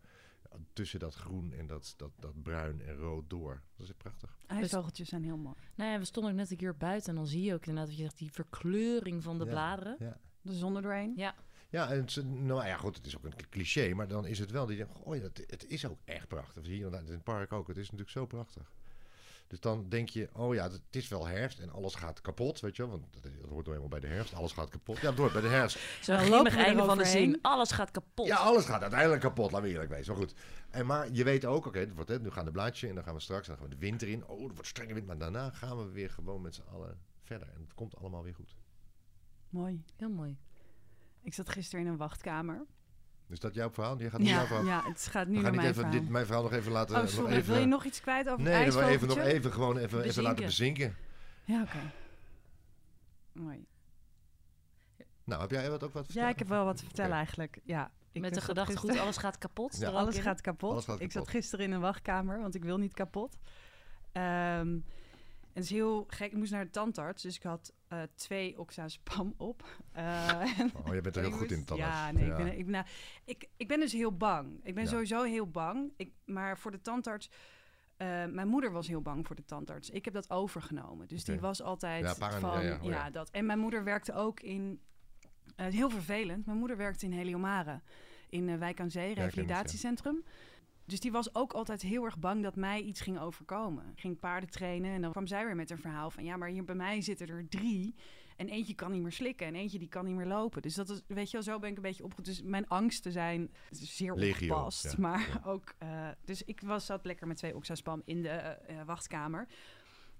Tussen 0.72 0.98
dat 1.00 1.14
groen 1.14 1.52
en 1.52 1.66
dat, 1.66 1.94
dat, 1.96 2.10
dat 2.18 2.42
bruin 2.42 2.80
en 2.82 2.96
rood 2.96 3.30
door. 3.30 3.62
Dat 3.76 3.86
is 3.86 3.92
prachtig. 3.96 4.38
IJsvogeltjes 4.46 5.08
zijn 5.08 5.24
heel 5.24 5.36
mooi. 5.36 5.56
Nou 5.74 5.90
ja, 5.90 5.98
we 5.98 6.04
stonden 6.04 6.32
ook 6.32 6.38
net 6.38 6.50
een 6.50 6.56
keer 6.56 6.76
buiten 6.76 7.08
en 7.10 7.14
dan 7.16 7.26
zie 7.26 7.42
je 7.42 7.54
ook 7.54 7.66
inderdaad 7.66 7.86
wat 7.88 7.96
je 7.96 8.02
zegt, 8.02 8.18
die 8.18 8.32
verkleuring 8.32 9.22
van 9.22 9.38
de 9.38 9.44
Ja. 9.44 9.50
bladeren. 9.50 9.96
Ja. 9.98 10.18
De 10.42 10.54
zon 10.54 10.76
er 10.76 10.82
doorheen. 10.82 11.12
Ja, 11.16 11.34
Ja, 11.70 11.90
en 11.90 11.96
het, 12.00 12.08
is- 12.10 12.22
nou 12.24 12.66
ja, 12.66 12.76
goed, 12.76 12.96
het 12.96 13.06
is 13.06 13.16
ook 13.16 13.24
een 13.24 13.48
cliché, 13.50 13.94
maar 13.94 14.08
dan 14.08 14.26
is 14.26 14.38
het 14.38 14.50
wel. 14.50 14.66
Die 14.66 14.76
denkt, 14.76 14.92
oh 15.02 15.16
ja, 15.16 15.22
het, 15.22 15.44
het 15.46 15.66
is 15.66 15.86
ook 15.86 15.98
echt 16.04 16.28
prachtig. 16.28 16.66
Hier 16.66 16.86
in 16.86 16.92
het 17.06 17.22
park 17.22 17.52
ook, 17.52 17.68
het 17.68 17.76
is 17.76 17.84
natuurlijk 17.84 18.10
zo 18.10 18.26
prachtig. 18.26 18.72
Dus 19.46 19.60
dan 19.60 19.88
denk 19.88 20.08
je, 20.08 20.28
oh 20.32 20.54
ja, 20.54 20.70
het 20.70 20.82
is 20.90 21.08
wel 21.08 21.26
herfst 21.26 21.58
en 21.58 21.70
alles 21.70 21.94
gaat 21.94 22.20
kapot, 22.20 22.60
weet 22.60 22.76
je 22.76 22.82
wel. 22.82 22.90
Want 22.90 23.04
dat, 23.12 23.32
hoort 23.48 23.64
nou 23.64 23.76
eenmaal 23.76 23.88
bij 23.88 24.00
de 24.00 24.06
herfst, 24.06 24.34
alles 24.34 24.52
gaat 24.52 24.68
kapot. 24.68 25.00
Ja, 25.00 25.08
het 25.08 25.18
hoort 25.18 25.32
bij 25.32 25.42
de 25.42 25.48
herfst. 25.48 25.78
zo'n 26.02 26.18
grimmig 26.18 26.56
einde 26.56 26.84
van 26.84 26.98
de 26.98 27.04
zin. 27.04 27.38
Alles 27.42 27.70
gaat 27.70 27.90
kapot. 27.90 28.26
Ja, 28.26 28.36
alles 28.36 28.64
gaat 28.64 28.82
uiteindelijk 28.82 29.20
kapot, 29.20 29.50
laten 29.50 29.66
we 29.66 29.72
eerlijk 29.72 29.90
wezen. 29.90 30.12
Maar 30.12 30.22
goed. 30.22 30.34
En 30.70 30.86
maar 30.86 31.08
je 31.12 31.24
weet 31.24 31.44
ook, 31.44 31.66
oké, 31.66 31.78
het 31.78 31.94
wordt, 31.94 32.10
hè, 32.10 32.20
nu 32.20 32.30
gaan 32.30 32.44
de 32.44 32.50
blaadjes 32.50 32.88
en 32.88 32.94
dan 32.94 33.04
gaan 33.04 33.14
we 33.14 33.20
straks 33.20 33.46
dan 33.46 33.56
gaan 33.56 33.68
we 33.68 33.74
de 33.74 33.80
winter 33.80 34.08
in. 34.08 34.26
Oh, 34.26 34.42
er 34.42 34.54
wordt 34.54 34.66
strenge 34.66 34.94
wind, 34.94 35.06
maar 35.06 35.18
daarna 35.18 35.50
gaan 35.50 35.78
we 35.78 35.92
weer 35.92 36.10
gewoon 36.10 36.40
met 36.40 36.54
z'n 36.54 36.64
allen 36.72 36.98
verder. 37.22 37.48
En 37.48 37.60
het 37.60 37.74
komt 37.74 37.96
allemaal 37.96 38.22
weer 38.22 38.34
goed. 38.34 38.54
Mooi. 39.48 39.84
Heel 39.96 40.10
mooi. 40.10 40.36
Ik 41.20 41.34
zat 41.34 41.48
gisteren 41.48 41.84
in 41.84 41.90
een 41.90 41.96
wachtkamer. 41.96 42.66
Is 43.28 43.40
dat 43.40 43.54
jouw 43.54 43.70
verhaal? 43.70 43.98
Je 43.98 44.10
gaat 44.10 44.20
nu 44.20 44.26
jouw 44.26 44.40
Ja, 44.40 44.46
verhaal. 44.46 44.64
ja, 44.64 44.82
het 44.88 45.06
gaat 45.06 45.26
we 45.26 45.30
nu 45.32 45.34
gaan 45.34 45.42
naar 45.42 45.52
niet 45.52 45.60
mijn 45.60 45.72
even 45.72 45.82
verhaal. 45.82 46.00
dit, 46.00 46.10
mijn 46.10 46.24
verhaal 46.26 46.42
nog 46.42 46.52
even 46.52 46.72
laten. 46.72 46.96
Oh, 46.96 47.02
nog 47.02 47.28
even, 47.30 47.52
Wil 47.52 47.60
je 47.60 47.66
nog 47.66 47.84
iets 47.84 48.00
kwijt 48.00 48.28
over 48.28 48.44
Nee, 48.44 48.64
het 48.64 48.74
wil 48.74 48.82
ik 48.82 48.88
even 48.88 49.08
nog 49.08 49.18
even 49.18 49.52
gewoon 49.52 49.76
even, 49.78 50.02
even 50.02 50.22
laten 50.22 50.44
bezinken. 50.44 50.96
Ja, 51.44 51.62
oké. 51.62 51.78
Mooi. 53.32 53.66
Nou, 55.24 55.40
heb 55.40 55.50
jij 55.50 55.70
wat 55.70 55.82
ook 55.84 55.92
wat 55.92 55.92
te 55.92 55.98
Ja, 55.98 56.04
vertellen? 56.04 56.30
ik 56.30 56.38
heb 56.38 56.48
wel 56.48 56.64
wat 56.64 56.76
te 56.76 56.84
vertellen 56.84 57.16
eigenlijk. 57.16 57.58
Ja, 57.64 57.90
ik 58.12 58.20
Met 58.20 58.34
de 58.34 58.40
gedachte, 58.40 58.70
gisteren- 58.72 58.94
goed, 58.94 59.04
alles 59.04 59.16
gaat 59.16 59.38
kapot. 59.38 59.76
Ja. 59.78 59.90
Alles 59.90 60.18
gaat 60.18 60.40
kapot. 60.40 60.70
Alles 60.72 60.84
gaat 60.84 61.00
Ik 61.00 61.12
zat 61.12 61.22
kapot. 61.22 61.28
gisteren 61.30 61.64
in 61.64 61.72
een 61.72 61.80
wachtkamer, 61.80 62.40
want 62.40 62.54
ik 62.54 62.62
wil 62.64 62.78
niet 62.78 62.92
kapot. 62.94 63.36
Ehm, 64.12 64.22
en 64.22 64.84
het 65.54 65.64
is 65.64 65.70
heel 65.70 66.04
gek. 66.08 66.32
Ik 66.32 66.36
moest 66.38 66.52
naar 66.52 66.64
de 66.64 66.70
tandarts, 66.70 67.22
dus 67.22 67.36
ik 67.36 67.42
had 67.42 67.72
eh, 67.88 68.02
twee 68.14 68.58
oxazepam 68.58 69.34
op. 69.50 69.64
Eh, 69.92 70.40
Oh, 70.86 70.94
je 70.94 71.00
bent 71.00 71.16
er 71.16 71.22
heel 71.22 71.30
goed 71.32 71.50
in, 71.52 71.64
tandarts. 71.64 71.94
Ja, 71.94 72.12
nee, 72.12 72.24
Ik, 72.30 72.36
ben, 72.36 72.46
ik, 72.58 72.64
ben, 72.64 72.70
nou, 72.72 72.84
ik, 73.24 73.48
ik 73.56 73.68
ben 73.68 73.80
dus 73.80 73.92
heel 73.92 74.16
bang. 74.16 74.60
Ik 74.62 74.74
ben 74.74 74.84
Ja. 74.84 74.90
sowieso 74.90 75.22
heel 75.22 75.50
bang. 75.50 75.92
Ik, 75.96 76.12
maar 76.24 76.58
voor 76.58 76.70
de 76.70 76.80
tandarts... 76.80 77.30
eh, 77.96 78.06
mijn 78.26 78.48
moeder 78.48 78.72
was 78.72 78.86
heel 78.88 79.02
bang 79.02 79.26
voor 79.26 79.36
de 79.36 79.44
tandarts. 79.44 79.90
Ik 79.90 80.04
heb 80.04 80.14
dat 80.14 80.30
overgenomen. 80.30 81.08
Dus 81.08 81.24
die 81.24 81.40
was 81.40 81.62
altijd 81.62 82.04
Ja, 82.04 82.14
van... 82.40 82.64
ja, 82.64 82.78
oh 82.82 82.90
ja. 82.90 83.10
dat. 83.10 83.30
En 83.30 83.46
mijn 83.46 83.58
moeder 83.58 83.84
werkte 83.84 84.12
ook 84.14 84.40
in... 84.40 84.80
heel 85.56 85.90
vervelend. 85.90 86.46
Mijn 86.46 86.58
moeder 86.58 86.76
werkte 86.76 87.04
in 87.06 87.12
Heliomare. 87.12 87.80
In 88.28 88.58
Wijk 88.58 88.80
aan 88.80 88.90
Zee, 88.90 89.14
revalidatiecentrum. 89.14 90.24
Dus 90.86 91.00
die 91.00 91.12
was 91.12 91.34
ook 91.34 91.52
altijd 91.52 91.82
heel 91.82 92.04
erg 92.04 92.18
bang 92.18 92.42
dat 92.42 92.56
mij 92.56 92.80
iets 92.80 93.00
ging 93.00 93.18
overkomen. 93.18 93.90
Ik 93.92 94.00
ging 94.00 94.18
paarden 94.18 94.50
trainen 94.50 94.90
en 94.90 95.00
dan 95.00 95.10
kwam 95.10 95.26
zij 95.26 95.44
weer 95.44 95.56
met 95.56 95.70
een 95.70 95.78
verhaal 95.78 96.10
van... 96.10 96.24
ja, 96.24 96.36
maar 96.36 96.48
hier 96.48 96.64
bij 96.64 96.74
mij 96.74 97.00
zitten 97.00 97.28
er 97.28 97.48
drie... 97.48 97.94
En 98.36 98.48
eentje 98.48 98.74
kan 98.74 98.92
niet 98.92 99.02
meer 99.02 99.12
slikken 99.12 99.46
en 99.46 99.54
eentje 99.54 99.78
die 99.78 99.88
kan 99.88 100.04
niet 100.04 100.14
meer 100.14 100.26
lopen. 100.26 100.62
Dus 100.62 100.74
dat 100.74 100.88
is, 100.88 101.02
weet 101.06 101.26
je 101.26 101.32
wel, 101.32 101.42
zo 101.42 101.58
ben 101.58 101.70
ik 101.70 101.76
een 101.76 101.82
beetje 101.82 102.04
opgevoed. 102.04 102.24
Dus 102.24 102.42
mijn 102.42 102.68
angsten 102.68 103.12
zijn 103.12 103.50
zeer 103.70 104.14
Legio, 104.14 104.54
opgepast. 104.54 104.82
ja. 104.82 104.94
Maar 104.98 105.40
ook, 105.44 105.74
eh, 105.78 106.08
dus 106.24 106.42
ik 106.42 106.60
was, 106.60 106.86
zat 106.86 107.04
lekker 107.04 107.26
met 107.26 107.36
twee 107.36 107.56
oxaspam 107.56 108.02
in 108.04 108.22
de 108.22 108.28
eh, 108.28 108.80
eh, 108.80 108.86
wachtkamer. 108.86 109.48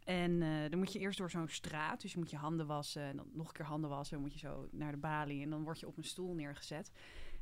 En 0.05 0.41
dan 0.71 0.79
moet 0.79 0.93
je 0.93 0.99
eerst 0.99 1.19
door 1.19 1.31
zo'n 1.31 1.49
straat. 1.49 2.01
Dus 2.01 2.13
je 2.13 2.19
moet 2.19 2.31
je 2.31 2.37
handen 2.37 2.67
wassen 2.67 3.03
en 3.03 3.17
dan 3.17 3.27
nog 3.33 3.47
een 3.47 3.53
keer 3.53 3.65
handen 3.65 3.91
wassen. 3.91 4.15
Dan 4.15 4.25
moet 4.25 4.33
je 4.33 4.39
zo 4.39 4.69
naar 4.71 4.93
de 4.93 4.99
balie 4.99 5.43
en 5.43 5.51
dan 5.51 5.63
word 5.63 5.81
je 5.81 5.87
op 5.87 5.97
een 5.97 6.05
stoel 6.05 6.35
neergezet. 6.35 6.91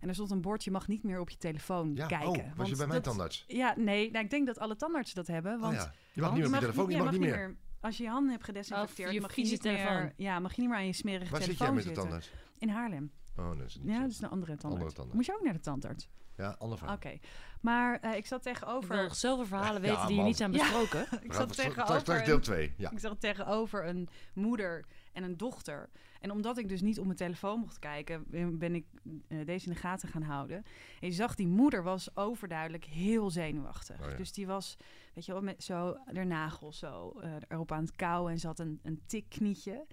En 0.03 0.09
er 0.09 0.15
stond 0.15 0.31
een 0.31 0.41
bord, 0.41 0.65
je 0.65 0.71
mag 0.71 0.89
niet 0.89 1.03
meer 1.03 1.21
op 1.21 1.31
je 1.31 1.37
telefoon 1.37 1.95
Ja, 1.95 2.07
kijken. 2.07 2.29
oh, 2.29 2.35
was 2.35 2.45
je 2.45 2.55
want 2.57 2.69
bij 2.77 2.77
mijn 2.87 2.91
dat- 2.91 3.03
tandarts? 3.05 3.45
Ja, 3.47 3.75
nee, 3.77 4.11
nou, 4.11 4.25
ik 4.25 4.31
denk 4.31 4.47
dat 4.47 4.59
alle 4.59 4.77
tandartsen 4.77 5.17
dat 5.17 5.27
hebben. 5.27 5.59
Want 5.61 5.75
oh 5.75 5.81
ja, 5.81 5.93
je 6.13 6.21
mag 6.21 6.31
niet 6.31 6.39
meer 6.39 6.49
op 6.49 6.55
je 6.55 6.61
telefoon, 6.61 6.91
je 6.91 6.97
mag 7.03 7.11
niet 7.11 7.21
meer. 7.21 7.57
Als 7.81 7.97
je 7.97 8.03
je 8.03 8.09
handen 8.09 8.31
hebt 8.33 8.45
gedesinfecteerd, 8.45 9.09
Of 9.09 9.15
je 9.15 9.21
mag 9.21 9.35
je 9.37 9.43
niet 9.43 9.51
meer, 9.65 9.77
telefoon. 9.77 10.13
ja, 10.17 10.39
mag 10.39 10.55
je 10.55 10.61
niet 10.61 10.71
meer 10.71 10.79
aan 10.79 10.87
je 10.87 10.93
smerige 10.93 11.31
Waar 11.31 11.43
zit 11.43 11.49
jij 11.49 11.67
telefoon 11.67 11.75
met 11.77 11.85
de 11.95 12.01
tandarts? 12.01 12.31
In 12.59 12.69
Haarlem. 12.69 13.13
Oh, 13.37 13.59
dat 13.59 13.67
is 13.67 13.77
niet 13.77 13.87
Ja, 13.89 13.95
zo. 13.95 14.01
dat 14.01 14.11
is 14.11 14.21
een 14.21 14.29
andere 14.29 14.57
tandarts. 14.57 14.65
Andere 14.85 14.93
tandarts. 14.93 15.15
Moest 15.15 15.27
je 15.27 15.35
ook 15.35 15.43
naar 15.45 15.53
de 15.53 15.61
tandarts? 15.61 16.09
Ja, 16.37 16.57
ander 16.59 16.79
verhaal. 16.79 16.97
Oké. 16.97 17.19
Maar 17.61 18.01
eh, 18.01 18.17
ik 18.17 18.27
zat 18.27 18.47
Ik 18.47 18.53
tegenover... 18.53 18.95
wil 18.95 19.03
nog 19.03 19.17
zoveel 19.17 19.47
verhalen 19.47 19.83
Ja, 19.83 19.89
weten 19.89 20.07
die 20.07 20.17
man. 20.17 20.25
niet 20.25 20.37
zijn 20.37 20.53
Ja. 20.53 20.59
besproken. 20.59 21.07
ik 21.27 21.33
zat 21.33 21.57
tegenover... 21.57 22.01
straks 22.01 22.25
deel 22.25 22.35
een- 22.35 22.41
2. 22.41 22.75
Ja. 22.77 22.91
Ik 22.91 22.99
zat 22.99 23.21
tegenover 23.21 23.87
een 23.87 24.09
moeder 24.35 24.85
en 25.13 25.23
een 25.23 25.37
dochter. 25.37 25.91
En 26.21 26.31
omdat 26.31 26.59
ik 26.59 26.69
dus 26.69 26.81
niet 26.81 26.99
op 26.99 27.05
mijn 27.05 27.17
telefoon 27.17 27.59
mocht 27.61 27.79
kijken, 27.79 28.25
ben 28.59 28.75
ik 28.75 28.87
eh, 29.29 29.47
deze 29.47 29.67
in 29.67 29.73
de 29.73 29.79
gaten 29.79 30.09
gaan 30.09 30.23
houden. 30.23 30.57
En 31.01 31.09
je 31.09 31.13
zag, 31.13 31.35
die 31.35 31.47
moeder 31.49 31.83
was 31.83 32.17
overduidelijk 32.17 32.85
heel 32.85 33.31
zenuwachtig. 33.31 34.01
Oh 34.01 34.11
ja. 34.11 34.17
Dus 34.17 34.33
die 34.33 34.47
was, 34.47 34.77
weet 35.15 35.25
je 35.27 35.33
wel, 35.33 35.43
met 35.43 35.63
zo 35.65 35.97
haar 36.05 36.27
nagels 36.27 36.79
zo 36.79 37.11
eh, 37.21 37.31
erop 37.49 37.73
aan 37.73 37.83
het 37.85 37.97
kauwen 37.97 38.33
en 38.33 38.39
ze 38.39 38.47
had 38.47 38.59
een, 38.59 38.81
een 38.83 39.03
tikknietje. 39.07 39.87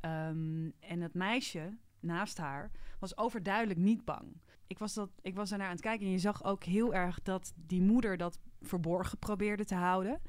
Ehm, 0.00 0.70
en 0.80 1.00
het 1.00 1.14
meisje 1.14 1.76
naast 2.04 2.38
haar 2.38 2.70
was 2.98 3.16
overduidelijk 3.16 3.78
niet 3.78 4.04
bang. 4.04 4.40
Ik 4.66 4.78
was, 4.78 4.94
dat, 4.94 5.10
ik 5.22 5.34
was 5.34 5.48
daarnaar 5.48 5.68
aan 5.68 5.74
het 5.74 5.82
kijken 5.82 6.06
en 6.06 6.12
je 6.12 6.18
zag 6.18 6.44
ook 6.44 6.64
heel 6.64 6.94
erg 6.94 7.22
dat 7.22 7.52
die 7.56 7.82
moeder 7.82 8.16
dat 8.16 8.38
verborgen 8.60 9.18
probeerde 9.18 9.64
te 9.64 9.74
houden. 9.74 10.20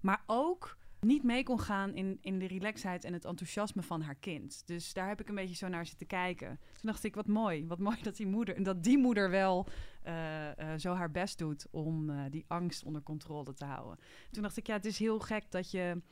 Maar 0.00 0.22
ook 0.26 0.76
niet 1.00 1.22
mee 1.22 1.42
kon 1.42 1.60
gaan 1.60 1.94
in, 1.94 2.18
in 2.20 2.38
de 2.38 2.46
relaxheid 2.46 3.04
en 3.04 3.12
het 3.12 3.24
enthousiasme 3.24 3.82
van 3.82 4.02
haar 4.02 4.14
kind. 4.14 4.62
Dus 4.66 4.92
daar 4.92 5.08
heb 5.08 5.20
ik 5.20 5.28
een 5.28 5.34
beetje 5.34 5.54
zo 5.54 5.68
naar 5.68 5.86
zitten 5.86 6.06
kijken. 6.06 6.48
Toen 6.48 6.90
dacht 6.90 7.04
ik, 7.04 7.14
wat 7.14 7.26
mooi. 7.26 7.66
Wat 7.66 7.78
mooi 7.78 8.02
dat 8.02 8.16
die 8.16 8.26
moeder, 8.26 8.62
dat 8.62 8.82
die 8.82 8.98
moeder 8.98 9.30
wel 9.30 9.66
eh, 10.02 10.58
eh, 10.58 10.78
zo 10.78 10.94
haar 10.94 11.10
best 11.10 11.38
doet 11.38 11.66
om 11.70 12.10
eh, 12.10 12.24
die 12.30 12.44
angst 12.48 12.84
onder 12.84 13.02
controle 13.02 13.54
te 13.54 13.64
houden. 13.64 13.98
Toen 14.30 14.42
dacht 14.42 14.56
ik, 14.56 14.66
ja, 14.66 14.74
het 14.74 14.84
is 14.84 14.98
heel 14.98 15.20
gek 15.20 15.50
dat 15.50 15.70
je... 15.70 16.02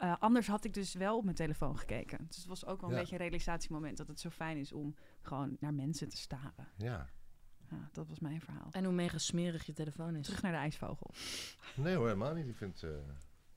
eh, 0.00 0.14
anders 0.18 0.46
had 0.46 0.64
ik 0.64 0.74
dus 0.74 0.94
wel 0.94 1.16
op 1.16 1.24
mijn 1.24 1.36
telefoon 1.36 1.78
gekeken. 1.78 2.24
Dus 2.28 2.36
het 2.36 2.46
was 2.46 2.66
ook 2.66 2.80
wel 2.80 2.88
een 2.90 2.94
Ja. 2.96 3.00
beetje 3.00 3.16
een 3.16 3.22
realisatiemoment... 3.22 3.96
dat 3.96 4.08
het 4.08 4.20
zo 4.20 4.30
fijn 4.30 4.56
is 4.56 4.72
om 4.72 4.94
gewoon 5.22 5.56
naar 5.60 5.74
mensen 5.74 6.08
te 6.08 6.16
staren. 6.16 6.68
Ja. 6.76 7.08
Ja, 7.70 7.88
dat 7.92 8.08
was 8.08 8.18
mijn 8.18 8.40
verhaal. 8.40 8.68
En 8.70 8.84
hoe 8.84 8.92
mega 8.94 9.18
smerig 9.18 9.66
je 9.66 9.72
telefoon 9.72 10.16
is. 10.16 10.24
Terug 10.26 10.42
naar 10.42 10.52
de 10.52 10.58
ijsvogel. 10.58 11.10
Nee 11.74 11.94
hoor, 11.94 12.06
helemaal 12.06 12.34
niet. 12.34 12.46
Ik, 12.48 12.56
vind, 12.56 12.82
eh, 12.82 12.90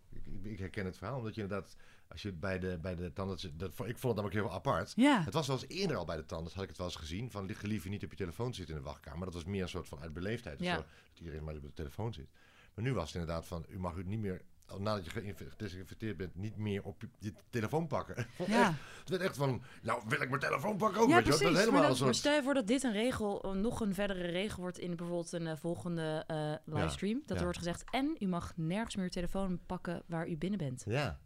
ik, 0.10 0.25
ik, 0.25 0.45
ik 0.45 0.60
herken 0.60 0.86
het 0.86 0.97
verhaal, 0.97 1.17
omdat 1.17 1.36
je 1.36 1.41
inderdaad, 1.41 1.75
als 2.08 2.21
je 2.21 2.32
bij 2.32 2.60
de, 2.60 2.77
bij 2.82 2.95
de 2.95 3.13
tandarts, 3.13 3.47
dat, 3.53 3.69
ik 3.69 3.75
vond 3.77 3.88
het 4.01 4.01
namelijk 4.03 4.34
heel 4.34 4.51
apart. 4.51 4.93
Ja, 4.95 5.23
Het 5.23 5.34
was 5.34 5.47
wel 5.47 5.56
eens 5.62 5.67
eerder 5.67 5.97
al 5.97 6.06
bij 6.06 6.15
de 6.15 6.25
tandarts, 6.25 6.53
had 6.53 6.63
ik 6.63 6.69
het 6.69 6.77
wel 6.77 6.88
eens 6.88 6.95
gezien, 6.95 7.32
van 7.32 7.45
liever 7.62 7.89
niet 7.89 8.03
op 8.03 8.12
je 8.12 8.17
telefoon 8.17 8.53
zitten 8.53 8.75
in 8.75 8.82
de 8.82 8.88
wachtkamer. 8.88 9.17
Maar 9.17 9.27
dat 9.27 9.36
was 9.36 9.45
meer 9.45 9.62
een 9.62 9.69
soort 9.69 9.88
van 9.88 9.99
uit 9.99 10.13
beleefdheid 10.13 10.60
of 10.60 10.65
Ja. 10.65 10.75
zo, 10.75 10.82
dat 10.82 11.19
iedereen 11.19 11.43
maar 11.43 11.56
op 11.56 11.62
de 11.62 11.73
telefoon 11.73 12.13
zit. 12.13 12.29
Maar 12.73 12.84
nu 12.86 12.93
was 12.93 13.06
het 13.06 13.21
inderdaad 13.21 13.45
van, 13.47 13.65
u 13.69 13.79
mag 13.79 13.95
u 13.95 14.03
niet 14.03 14.19
meer, 14.19 14.41
nadat 14.78 15.06
je 15.06 15.12
gedesinfecteerd 15.49 16.17
bent, 16.17 16.36
niet 16.36 16.58
meer 16.58 16.84
op 16.84 17.02
je, 17.19 17.34
telefoon 17.49 17.88
pakken. 17.88 18.28
ja. 18.47 18.73
Het 18.99 19.10
werd 19.10 19.21
echt 19.21 19.38
van, 19.38 19.62
nou 19.82 20.04
wil 20.08 20.21
ik 20.21 20.30
mijn 20.30 20.41
telefoon 20.41 20.78
pakken 20.78 21.02
ook, 21.02 21.10
Ja, 21.10 21.15
weet 21.15 21.23
je 21.23 21.30
wel. 21.30 21.38
precies, 21.39 21.39
Dat 21.39 21.65
is 21.65 21.71
maar 21.71 21.73
helemaal 21.82 21.89
dat- 21.97 22.06
Maar 22.06 22.15
stel 22.15 22.34
je 22.36 22.43
voor 22.43 22.54
dat 22.54 22.67
dit 22.67 22.84
een 22.84 22.91
regel, 22.91 23.45
een- 23.45 23.62
nog 23.62 23.80
een 23.82 23.93
verdere 23.93 24.28
regel 24.28 24.62
wordt 24.62 24.80
in 24.80 24.95
bijvoorbeeld 24.95 25.32
een 25.32 25.47
eh, 25.47 25.56
volgende 25.58 26.23
eh, 26.28 26.54
livestream. 26.65 27.17
Dat 27.19 27.30
ja. 27.30 27.36
er 27.36 27.43
wordt 27.43 27.58
gezegd, 27.58 27.84
en 27.91 28.15
u 28.19 28.28
mag 28.28 28.54
nergens 28.56 28.95
meer 28.95 29.06
uw 29.06 29.12
telefoon 29.12 29.60
pakken 29.65 30.04
waar 30.06 30.28
u 30.28 30.38
binnen 30.38 30.60
bent. 30.60 30.84
Ja. 30.88 31.19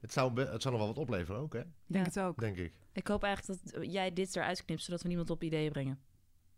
Het 0.00 0.12
zou, 0.12 0.40
het 0.40 0.62
zou 0.62 0.74
nog 0.74 0.84
wel 0.84 0.94
wat 0.94 1.02
opleveren 1.02 1.40
ook, 1.40 1.52
hè? 1.52 1.62
Denk 1.86 2.04
het 2.06 2.18
ook. 2.20 2.38
Denk 2.40 2.56
ik. 2.56 2.72
Ik 2.92 3.06
hoop 3.06 3.22
eigenlijk 3.22 3.62
dat 3.62 3.72
eh, 3.72 3.92
jij 3.92 4.12
dit 4.12 4.36
eruit 4.36 4.64
knipt, 4.64 4.82
zodat 4.82 5.02
we 5.02 5.08
niemand 5.08 5.30
op 5.30 5.42
ideeën 5.42 5.72
brengen. 5.72 5.98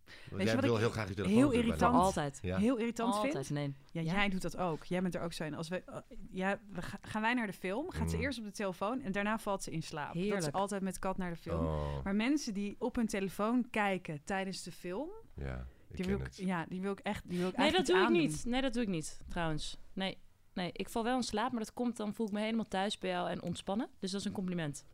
Want 0.06 0.40
je 0.40 0.46
jij 0.46 0.54
wat 0.54 0.64
wil 0.64 0.74
ik 0.74 0.80
heel 0.80 0.90
graag 0.90 1.08
je 1.08 1.14
telefoon 1.14 1.36
heel 1.36 1.50
irritant- 1.50 1.94
altijd. 1.94 2.38
Ja. 2.42 2.58
Heel 2.58 2.76
irritant 2.76 3.14
Altijd, 3.14 3.46
vind. 3.46 3.58
nee. 3.58 3.74
Ja, 3.92 4.00
Ja? 4.00 4.18
jij 4.18 4.28
doet 4.28 4.42
dat 4.42 4.56
ook. 4.56 4.84
Jij 4.84 5.02
bent 5.02 5.14
er 5.14 5.20
ook 5.20 5.32
zo 5.32 5.44
in. 5.44 5.54
Als 5.54 5.68
we, 5.68 5.82
eh, 5.86 5.96
ja, 6.30 6.60
we 6.72 6.82
ga- 6.82 6.98
gaan 7.02 7.22
wij 7.22 7.34
naar 7.34 7.46
de 7.46 7.52
film, 7.52 7.90
gaat 7.90 8.10
ze 8.10 8.16
Mm. 8.16 8.22
eerst 8.22 8.38
op 8.38 8.44
de 8.44 8.50
telefoon 8.50 9.00
en 9.02 9.12
daarna 9.12 9.38
valt 9.38 9.62
ze 9.62 9.70
in 9.70 9.82
slaap. 9.82 10.12
Dat 10.14 10.22
is 10.22 10.28
Heerlijk. 10.28 10.54
altijd 10.54 10.82
met 10.82 10.98
kat 10.98 11.16
naar 11.16 11.30
de 11.30 11.36
film. 11.36 11.64
Oh, 11.66 12.04
Maar 12.04 12.14
mensen 12.14 12.54
die 12.54 12.76
op 12.78 12.96
hun 12.96 13.06
telefoon 13.06 13.70
kijken 13.70 14.20
tijdens 14.24 14.62
de 14.62 14.72
film, 14.72 15.08
ja. 15.34 15.66
Ik 15.90 15.96
die 15.96 16.06
ken 16.06 16.06
wil 16.16 16.26
ik, 16.26 16.32
het. 16.32 16.36
ja, 16.36 16.66
die 16.68 16.80
wil 16.80 16.92
ik 16.92 16.98
echt, 16.98 17.28
die 17.28 17.38
wil 17.38 17.48
ik 17.48 17.56
Nee, 17.56 17.72
dat 17.72 17.86
doe 17.86 17.96
ik 17.96 18.02
aandoen. 18.02 18.20
niet. 18.22 18.44
Nee, 18.44 18.60
dat 18.62 18.72
doe 18.72 18.82
ik 18.82 18.88
niet, 18.88 19.20
trouwens. 19.28 19.78
Nee, 19.92 20.18
nee, 20.54 20.70
ik 20.72 20.88
val 20.88 21.04
wel 21.04 21.16
in 21.16 21.22
slaap, 21.22 21.50
maar 21.50 21.60
dat 21.60 21.72
komt 21.72 21.96
dan 21.96 22.14
voel 22.14 22.26
ik 22.26 22.32
me 22.32 22.40
helemaal 22.40 22.68
thuis 22.68 22.98
bij 22.98 23.10
jou 23.10 23.30
en 23.30 23.42
ontspannen. 23.42 23.88
Dus 23.98 24.10
dat 24.10 24.20
is 24.20 24.26
een 24.26 24.32
compliment. 24.32 24.84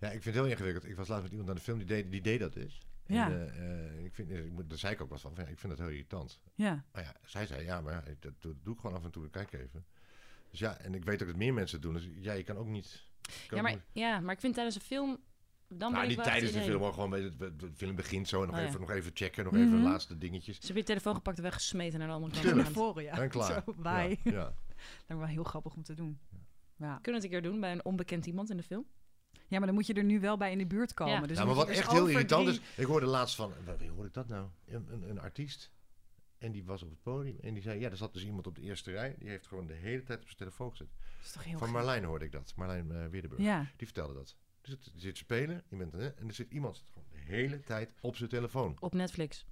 Ja, 0.00 0.06
ik 0.06 0.22
vind 0.22 0.24
het 0.24 0.34
heel 0.34 0.46
ingewikkeld. 0.46 0.84
Ik 0.84 0.96
was 0.96 1.08
laatst 1.08 1.22
met 1.22 1.32
iemand 1.32 1.48
aan 1.50 1.54
de 1.56 1.60
film 1.62 1.78
die 1.78 1.86
deed, 1.86 2.10
die 2.10 2.20
deed 2.20 2.40
dat 2.40 2.52
dus. 2.52 2.80
Ja. 3.08 3.30
En, 3.30 3.54
eh, 3.54 3.96
eh, 3.96 4.04
ik 4.04 4.14
vind, 4.14 4.30
ik 4.30 4.52
moet, 4.52 4.68
daar 4.68 4.78
zei 4.78 4.92
ik 4.94 5.00
ook 5.00 5.10
wat 5.10 5.20
van. 5.20 5.30
ik 5.38 5.58
vind 5.58 5.68
dat 5.68 5.78
heel 5.78 5.88
irritant. 5.88 6.40
Ja, 6.54 6.84
Maar 6.92 7.02
ja, 7.02 7.14
zij 7.24 7.46
zei, 7.46 7.64
ja, 7.64 7.80
maar 7.80 8.04
dat, 8.20 8.32
doe 8.40 8.74
ik 8.74 8.80
gewoon 8.80 8.96
af 8.96 9.04
en 9.04 9.10
toe. 9.10 9.30
Kijk 9.30 9.52
even. 9.52 9.86
Dus 10.50 10.58
ja, 10.58 10.78
en 10.78 10.94
ik 10.94 11.04
weet 11.04 11.22
ook 11.22 11.28
dat 11.28 11.36
meer 11.36 11.54
mensen 11.54 11.80
doen. 11.80 11.94
Dus 11.94 12.08
ja, 12.14 12.32
je 12.32 12.42
kan 12.42 12.56
ook 12.56 12.66
niet... 12.66 13.06
kan 13.46 13.56
Ja 13.56 13.62
maar, 13.62 13.84
ja, 13.92 14.20
maar 14.20 14.34
ik 14.34 14.40
vind 14.40 14.54
tijdens 14.54 14.76
een 14.76 14.82
film... 14.82 15.18
Dan 15.68 15.78
ben 15.78 15.90
nou, 15.90 16.06
niet 16.06 16.16
wel 16.16 16.24
tijdens 16.24 16.52
de 16.52 16.60
film, 16.60 16.80
maar 16.80 16.92
gewoon 16.92 17.10
de, 17.10 17.70
film 17.74 17.94
begint 17.94 18.28
zo. 18.28 18.40
En 18.42 18.46
nog, 18.46 18.56
Oh, 18.56 18.62
ja. 18.62 18.68
even, 18.68 18.80
nog 18.80 18.90
even 18.90 19.10
checken, 19.14 19.44
nog 19.44 19.52
Mhm. 19.52 19.62
even 19.62 19.76
de 19.76 19.82
laatste 19.82 20.18
dingetjes. 20.18 20.56
Ze 20.56 20.62
hebben 20.62 20.82
je 20.82 20.88
telefoon 20.88 21.14
gepakt 21.14 21.36
en 21.36 21.42
weggesmeten 21.42 21.98
naar 21.98 22.08
de 22.08 22.14
andere 22.14 22.42
kant. 22.42 22.54
Naar 22.54 22.66
voren, 22.66 23.02
ja. 23.02 23.18
En 23.18 23.28
klaar. 23.28 23.52
Zo, 23.66 23.74
bye. 23.76 24.18
Ja, 24.22 24.30
ja. 24.32 24.44
Dat 25.06 25.08
is 25.08 25.16
wel 25.16 25.24
heel 25.24 25.44
grappig 25.44 25.74
om 25.74 25.82
te 25.82 25.94
doen. 25.94 26.18
Ja. 26.76 26.98
Kunnen 27.02 27.02
we 27.02 27.12
het 27.12 27.24
een 27.24 27.30
keer 27.30 27.42
doen 27.42 27.60
bij 27.60 27.72
een 27.72 27.84
onbekend 27.84 28.26
iemand 28.26 28.50
in 28.50 28.56
de 28.56 28.62
film? 28.62 28.86
Ja, 29.48 29.58
maar 29.58 29.66
dan 29.66 29.74
moet 29.74 29.86
je 29.86 29.94
er 29.94 30.04
nu 30.04 30.20
wel 30.20 30.36
bij 30.36 30.52
in 30.52 30.58
de 30.58 30.66
buurt 30.66 30.94
komen. 30.94 31.14
Ja. 31.14 31.20
Dus 31.20 31.28
ja, 31.30 31.34
dan 31.36 31.46
maar 31.46 31.54
wat 31.54 31.66
dus 31.66 31.76
echt 31.76 31.90
heel 31.90 32.06
irritant 32.06 32.46
drie- 32.46 32.60
is... 32.60 32.76
Ik 32.76 32.84
hoorde 32.86 33.06
laatst 33.06 33.34
van... 33.36 33.52
Wie 33.78 33.90
hoorde 33.90 34.06
ik 34.08 34.14
dat 34.14 34.28
nou? 34.28 34.46
Een, 34.66 34.86
een, 34.92 35.10
een 35.10 35.20
artiest. 35.20 35.70
En 36.38 36.52
die 36.52 36.64
was 36.64 36.82
op 36.82 36.90
het 36.90 37.02
podium. 37.02 37.38
En 37.40 37.54
die 37.54 37.62
zei... 37.62 37.80
Ja, 37.80 37.90
er 37.90 37.96
zat 37.96 38.12
dus 38.12 38.24
iemand 38.24 38.46
op 38.46 38.54
de 38.54 38.62
eerste 38.62 38.90
rij. 38.90 39.14
Die 39.18 39.28
heeft 39.28 39.46
gewoon 39.46 39.66
de 39.66 39.72
hele 39.74 40.02
tijd 40.02 40.18
op 40.18 40.24
zijn 40.26 40.38
telefoon 40.38 40.70
gezet. 40.70 40.88
Dat 41.16 41.26
is 41.26 41.32
toch 41.32 41.44
heel 41.44 41.58
Van 41.58 41.66
gek. 41.66 41.76
Marlijn 41.76 42.04
hoorde 42.04 42.24
ik 42.24 42.32
dat. 42.32 42.52
Marlijn 42.56 43.10
Weerdenburg. 43.10 43.42
Ja, 43.42 43.66
Die 43.76 43.86
vertelde 43.86 44.14
dat. 44.14 44.36
Dus 44.60 44.70
het, 44.70 44.90
je 44.94 45.00
zit 45.00 45.16
spelen. 45.16 45.62
Je 45.68 45.76
bent, 45.76 45.92
hè, 45.92 46.08
en 46.08 46.26
er 46.28 46.34
zit 46.34 46.50
iemand 46.50 46.76
zit 46.76 46.86
gewoon 46.92 47.08
de 47.10 47.32
hele 47.32 47.60
tijd 47.60 47.94
op 48.00 48.16
zijn 48.16 48.28
telefoon. 48.28 48.76
Op 48.80 48.94
Netflix. 48.94 49.46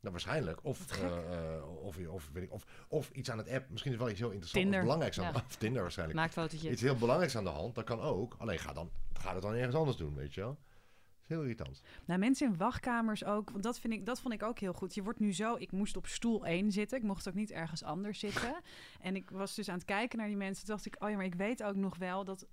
Nou, 0.00 0.12
waarschijnlijk. 0.12 0.64
Of, 0.64 0.90
eh, 0.90 1.56
eh, 1.56 1.84
of, 1.84 1.98
of, 2.06 2.30
weet 2.32 2.42
ik, 2.42 2.52
of, 2.52 2.64
of 2.88 3.10
iets 3.10 3.30
aan 3.30 3.38
het 3.38 3.48
app. 3.48 3.70
Misschien 3.70 3.92
is 3.92 3.98
wel 3.98 4.10
iets 4.10 4.18
heel 4.18 4.30
interessants. 4.30 4.62
Tinder. 4.62 4.78
Of 4.78 4.84
belangrijks 4.84 5.20
aan 5.20 5.32
Ja. 5.32 5.44
Of 5.48 5.56
Tinder 5.56 5.82
waarschijnlijk. 5.82 6.18
Maakt 6.18 6.32
fotootje. 6.32 6.70
Iets 6.70 6.82
heel 6.82 6.96
belangrijks 6.96 7.36
aan 7.36 7.44
de 7.44 7.50
hand. 7.50 7.74
Dat 7.74 7.84
kan 7.84 8.00
ook. 8.00 8.34
Alleen 8.38 8.58
ga, 8.58 8.72
dan, 8.72 8.90
ga 9.12 9.32
het 9.32 9.42
dan 9.42 9.54
ergens 9.54 9.74
anders 9.74 9.96
doen, 9.96 10.14
weet 10.14 10.34
je 10.34 10.40
wel. 10.40 10.50
Dat 10.50 11.22
is 11.22 11.28
heel 11.28 11.40
irritant. 11.40 11.82
Nou, 12.04 12.20
mensen 12.20 12.46
in 12.46 12.56
wachtkamers 12.56 13.24
ook. 13.24 13.50
Want 13.50 13.62
dat, 13.62 13.78
vind 13.78 13.92
ik, 13.92 14.06
dat 14.06 14.20
vond 14.20 14.34
ik 14.34 14.42
ook 14.42 14.58
heel 14.58 14.72
goed. 14.72 14.94
Je 14.94 15.02
wordt 15.02 15.18
nu 15.18 15.32
zo... 15.32 15.56
Ik 15.56 15.72
moest 15.72 15.96
op 15.96 16.06
stoel 16.06 16.46
1 16.46 16.72
zitten. 16.72 16.98
Ik 16.98 17.04
mocht 17.04 17.28
ook 17.28 17.34
niet 17.34 17.50
ergens 17.50 17.82
anders 17.82 18.18
zitten. 18.18 18.54
En 19.00 19.16
ik 19.16 19.30
was 19.30 19.54
dus 19.54 19.68
aan 19.68 19.74
het 19.74 19.84
kijken 19.84 20.18
naar 20.18 20.26
die 20.26 20.36
mensen. 20.36 20.66
Toen 20.66 20.74
dacht 20.74 20.86
ik, 20.86 20.96
oh 20.98 21.10
ja, 21.10 21.16
maar 21.16 21.24
ik 21.24 21.34
weet 21.34 21.62
ook 21.62 21.74
nog 21.74 21.96
wel 21.96 22.24
dat... 22.24 22.46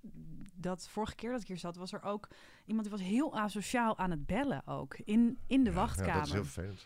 dat 0.54 0.88
vorige 0.90 1.16
keer 1.16 1.32
dat 1.32 1.42
ik 1.42 1.48
hier 1.48 1.58
zat, 1.58 1.76
was 1.76 1.94
er 1.94 2.04
ook... 2.04 2.28
iemand 2.66 2.88
die 2.88 2.98
was 2.98 3.08
heel 3.08 3.38
asociaal 3.38 3.98
aan 3.98 4.12
het 4.12 4.26
bellen 4.26 4.68
ook. 4.68 4.98
In, 5.04 5.38
in 5.48 5.64
de 5.64 5.70
Ja, 5.70 5.76
wachtkamer. 5.76 6.14
Ja, 6.14 6.18
dat 6.18 6.28
is 6.28 6.34
heel 6.34 6.46
vervelend. 6.46 6.86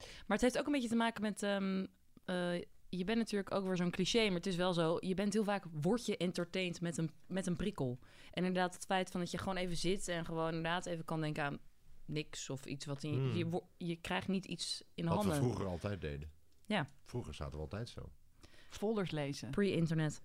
Maar 0.00 0.36
het 0.36 0.40
heeft 0.40 0.58
ook 0.58 0.66
een 0.66 0.72
beetje 0.72 0.88
te 0.88 0.96
maken 0.96 1.22
met... 1.22 1.42
ehm, 1.42 1.86
eh, 2.24 2.54
je 2.88 3.04
bent 3.04 3.18
natuurlijk 3.18 3.54
ook 3.54 3.64
weer 3.66 3.76
zo'n 3.76 3.90
cliché, 3.90 4.24
maar 4.26 4.36
het 4.36 4.46
is 4.46 4.56
wel 4.56 4.72
zo. 4.72 4.96
Je 5.00 5.14
bent 5.14 5.32
heel 5.32 5.44
vaak, 5.44 5.64
word 5.72 6.06
je 6.06 6.16
entertained 6.16 6.80
met 6.80 6.98
een, 6.98 7.10
met 7.26 7.46
een 7.46 7.56
prikkel. 7.56 7.98
En 8.30 8.44
inderdaad 8.44 8.74
het 8.74 8.84
feit 8.84 9.10
van 9.10 9.20
dat 9.20 9.30
je 9.30 9.38
gewoon 9.38 9.56
even 9.56 9.76
zit 9.76 10.08
en 10.08 10.24
gewoon 10.24 10.46
inderdaad 10.48 10.86
even 10.86 11.04
kan 11.04 11.20
denken 11.20 11.44
aan 11.44 11.58
niks 12.04 12.50
of 12.50 12.64
iets 12.66 12.86
wat... 12.86 13.02
Je, 13.02 13.08
Hmm. 13.08 13.60
je, 13.76 13.96
krijgt 13.96 14.28
niet 14.28 14.44
iets 14.46 14.82
in 14.94 15.04
Wat 15.04 15.12
we 15.12 15.18
handen. 15.20 15.36
vroeger 15.36 15.66
altijd 15.66 16.00
deden. 16.00 16.30
Ja. 16.66 16.90
Vroeger 17.04 17.34
zaten 17.34 17.54
we 17.54 17.60
altijd 17.60 17.88
zo. 17.88 18.10
Folders 18.68 19.10
lezen. 19.10 19.50
Pre-internet. 19.50 20.22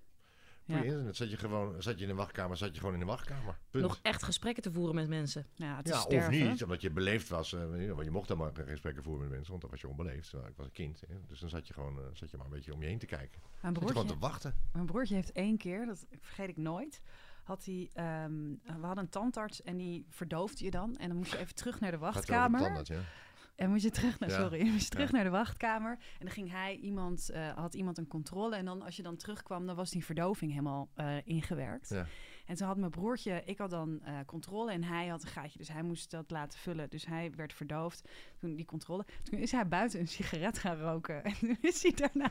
Ja. 0.65 0.77
Pre-internet 0.79 1.15
zat 1.15 1.29
je 1.31 1.37
gewoon 1.37 1.81
zat 1.81 1.95
je 1.97 2.01
in 2.01 2.09
de 2.09 2.15
wachtkamer, 2.15 2.57
zat 2.57 2.73
je 2.73 2.79
gewoon 2.79 2.93
in 2.93 2.99
de 2.99 3.05
wachtkamer. 3.05 3.57
Punt. 3.69 3.83
Nog 3.83 3.99
echt 4.01 4.23
gesprekken 4.23 4.63
te 4.63 4.71
voeren 4.71 4.95
met 4.95 5.07
mensen. 5.07 5.45
Ja, 5.53 5.75
het 5.77 5.85
is 5.89 5.93
Ja, 5.93 6.03
of 6.03 6.29
niet, 6.29 6.63
omdat 6.63 6.81
je 6.81 6.91
beleefd 6.91 7.27
was. 7.29 7.53
eh, 7.53 7.59
want 7.91 8.05
je 8.05 8.11
mocht 8.11 8.27
helemaal 8.29 8.51
geen 8.53 8.67
gesprekken 8.67 9.03
voeren 9.03 9.21
met 9.21 9.31
mensen, 9.31 9.49
want 9.49 9.61
dan 9.61 9.71
was 9.71 9.81
je 9.81 9.87
onbeleefd. 9.87 10.29
Terwijl 10.29 10.49
Ik 10.51 10.57
was 10.57 10.65
een 10.65 10.71
kind, 10.71 11.01
hè. 11.07 11.15
dus 11.27 11.39
dan 11.39 11.49
zat 11.49 11.67
je 11.67 11.73
gewoon 11.73 11.99
eh, 11.99 12.05
zat 12.13 12.31
je 12.31 12.37
maar 12.37 12.45
een 12.45 12.51
beetje 12.51 12.73
om 12.73 12.81
je 12.81 12.87
heen 12.87 12.99
te 12.99 13.05
kijken. 13.05 13.39
Mijn 13.61 13.73
Zat 13.73 13.83
je 13.83 13.89
gewoon 13.89 14.05
broertje, 14.05 14.13
te 14.13 14.19
wachten. 14.31 14.53
mijn 14.73 14.85
broertje 14.85 15.15
heeft 15.15 15.31
één 15.31 15.57
keer, 15.57 15.85
dat 15.85 16.05
vergeet 16.21 16.49
ik 16.49 16.57
nooit... 16.57 17.01
Had 17.43 17.65
hij, 17.65 17.89
ehm, 17.93 18.33
we 18.79 18.85
hadden 18.85 19.03
een 19.03 19.09
tandarts 19.09 19.61
en 19.63 19.77
die 19.77 20.05
verdoofde 20.09 20.63
je 20.63 20.71
dan. 20.71 20.97
En 20.97 21.07
dan 21.07 21.17
moest 21.17 21.31
je 21.31 21.37
even 21.37 21.55
terug 21.55 21.79
naar 21.79 21.91
de 21.91 21.97
wachtkamer. 21.97 22.59
tandarts, 22.61 22.89
ja. 22.89 22.99
En 23.55 23.69
moest 23.69 23.83
je 23.83 23.89
terug 23.91 24.19
naar, 24.19 24.29
Ja. 24.29 24.35
sorry, 24.39 24.67
moest 24.71 24.83
je 24.83 24.89
terug 24.89 25.07
Ja. 25.09 25.15
naar 25.15 25.23
de 25.23 25.29
wachtkamer. 25.29 25.91
En 25.91 26.25
dan 26.25 26.29
ging 26.29 26.51
hij 26.51 26.75
iemand, 26.75 27.29
eh, 27.29 27.49
had 27.57 27.73
iemand 27.73 27.97
een 27.97 28.07
controle. 28.07 28.55
En 28.55 28.65
dan 28.65 28.81
als 28.81 28.95
je 28.95 29.03
dan 29.03 29.17
terugkwam, 29.17 29.65
dan 29.65 29.75
was 29.75 29.89
die 29.91 30.05
verdoving 30.05 30.51
helemaal 30.51 30.89
eh, 30.95 31.15
ingewerkt. 31.23 31.89
Ja. 31.89 32.05
En 32.45 32.55
toen 32.55 32.67
had 32.67 32.77
mijn 32.77 32.91
broertje, 32.91 33.41
ik 33.45 33.57
had 33.57 33.69
dan 33.69 34.01
eh, 34.03 34.19
controle 34.25 34.71
en 34.71 34.83
hij 34.83 35.07
had 35.07 35.23
een 35.23 35.29
gaatje. 35.29 35.57
Dus 35.57 35.67
hij 35.67 35.81
moest 35.83 36.11
dat 36.11 36.31
laten 36.31 36.59
vullen. 36.59 36.89
Dus 36.89 37.05
hij 37.05 37.31
werd 37.35 37.53
verdoofd. 37.53 38.09
Toen 38.39 38.55
die 38.55 38.65
controle. 38.65 39.05
Toen 39.23 39.39
is 39.39 39.51
hij 39.51 39.67
buiten 39.67 39.99
een 39.99 40.07
sigaret 40.07 40.57
gaan 40.59 40.77
roken. 40.77 41.23
En 41.23 41.33
toen 41.39 41.57
is 41.61 41.83
hij 41.83 41.91
daarna 41.91 42.29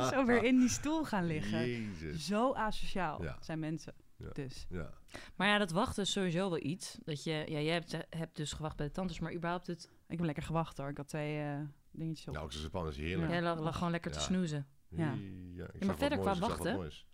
zo, 0.00 0.08
zo 0.14 0.24
weer 0.24 0.44
in 0.44 0.58
die 0.58 0.68
stoel 0.68 1.04
gaan 1.04 1.26
liggen. 1.26 1.66
Jezus. 1.68 2.26
Zo 2.26 2.52
asociaal 2.54 3.22
Ja. 3.22 3.36
zijn 3.40 3.58
mensen. 3.58 3.94
Ja. 4.18 4.30
Dus. 4.32 4.66
Ja. 4.70 4.90
Maar 5.36 5.48
ja, 5.48 5.58
dat 5.58 5.70
wachten 5.70 6.02
is 6.02 6.12
sowieso 6.12 6.48
wel 6.50 6.62
iets. 6.62 6.98
Dat 7.04 7.24
je, 7.24 7.30
ja, 7.32 7.60
jij 7.60 7.72
hebt, 7.72 7.96
hebt 8.10 8.36
dus 8.36 8.52
gewacht 8.52 8.76
bij 8.76 8.86
de 8.86 8.92
tantes, 8.92 9.18
maar 9.20 9.34
überhaupt 9.34 9.66
het... 9.66 9.90
Ik 10.08 10.16
heb 10.16 10.26
lekker 10.26 10.42
gewacht 10.44 10.76
hoor. 10.78 10.88
Ik 10.88 10.96
had 10.96 11.08
twee 11.08 11.38
eh, 11.40 11.58
dingetjes 11.90 12.26
op. 12.28 12.32
Nou, 12.32 12.44
ook 12.46 12.52
zo 12.52 12.60
Japan 12.62 12.88
is 12.88 12.96
heerlijk. 12.96 13.28
Ja. 13.28 13.32
Jij 13.34 13.42
lag, 13.42 13.58
lag 13.58 13.74
gewoon 13.76 13.90
lekker 13.90 14.10
te 14.10 14.18
Ja. 14.18 14.24
snoezen. 14.24 14.66
Ja. 14.88 15.14
Ja, 15.54 15.66
ik 15.72 15.84
maar 15.84 15.96
verder 15.96 16.18
moois, 16.18 16.30
qua 16.30 16.30
ik 16.30 16.36
zag 16.36 16.48
wat 16.48 16.48
wachten- 16.48 16.74
moois. 16.74 17.06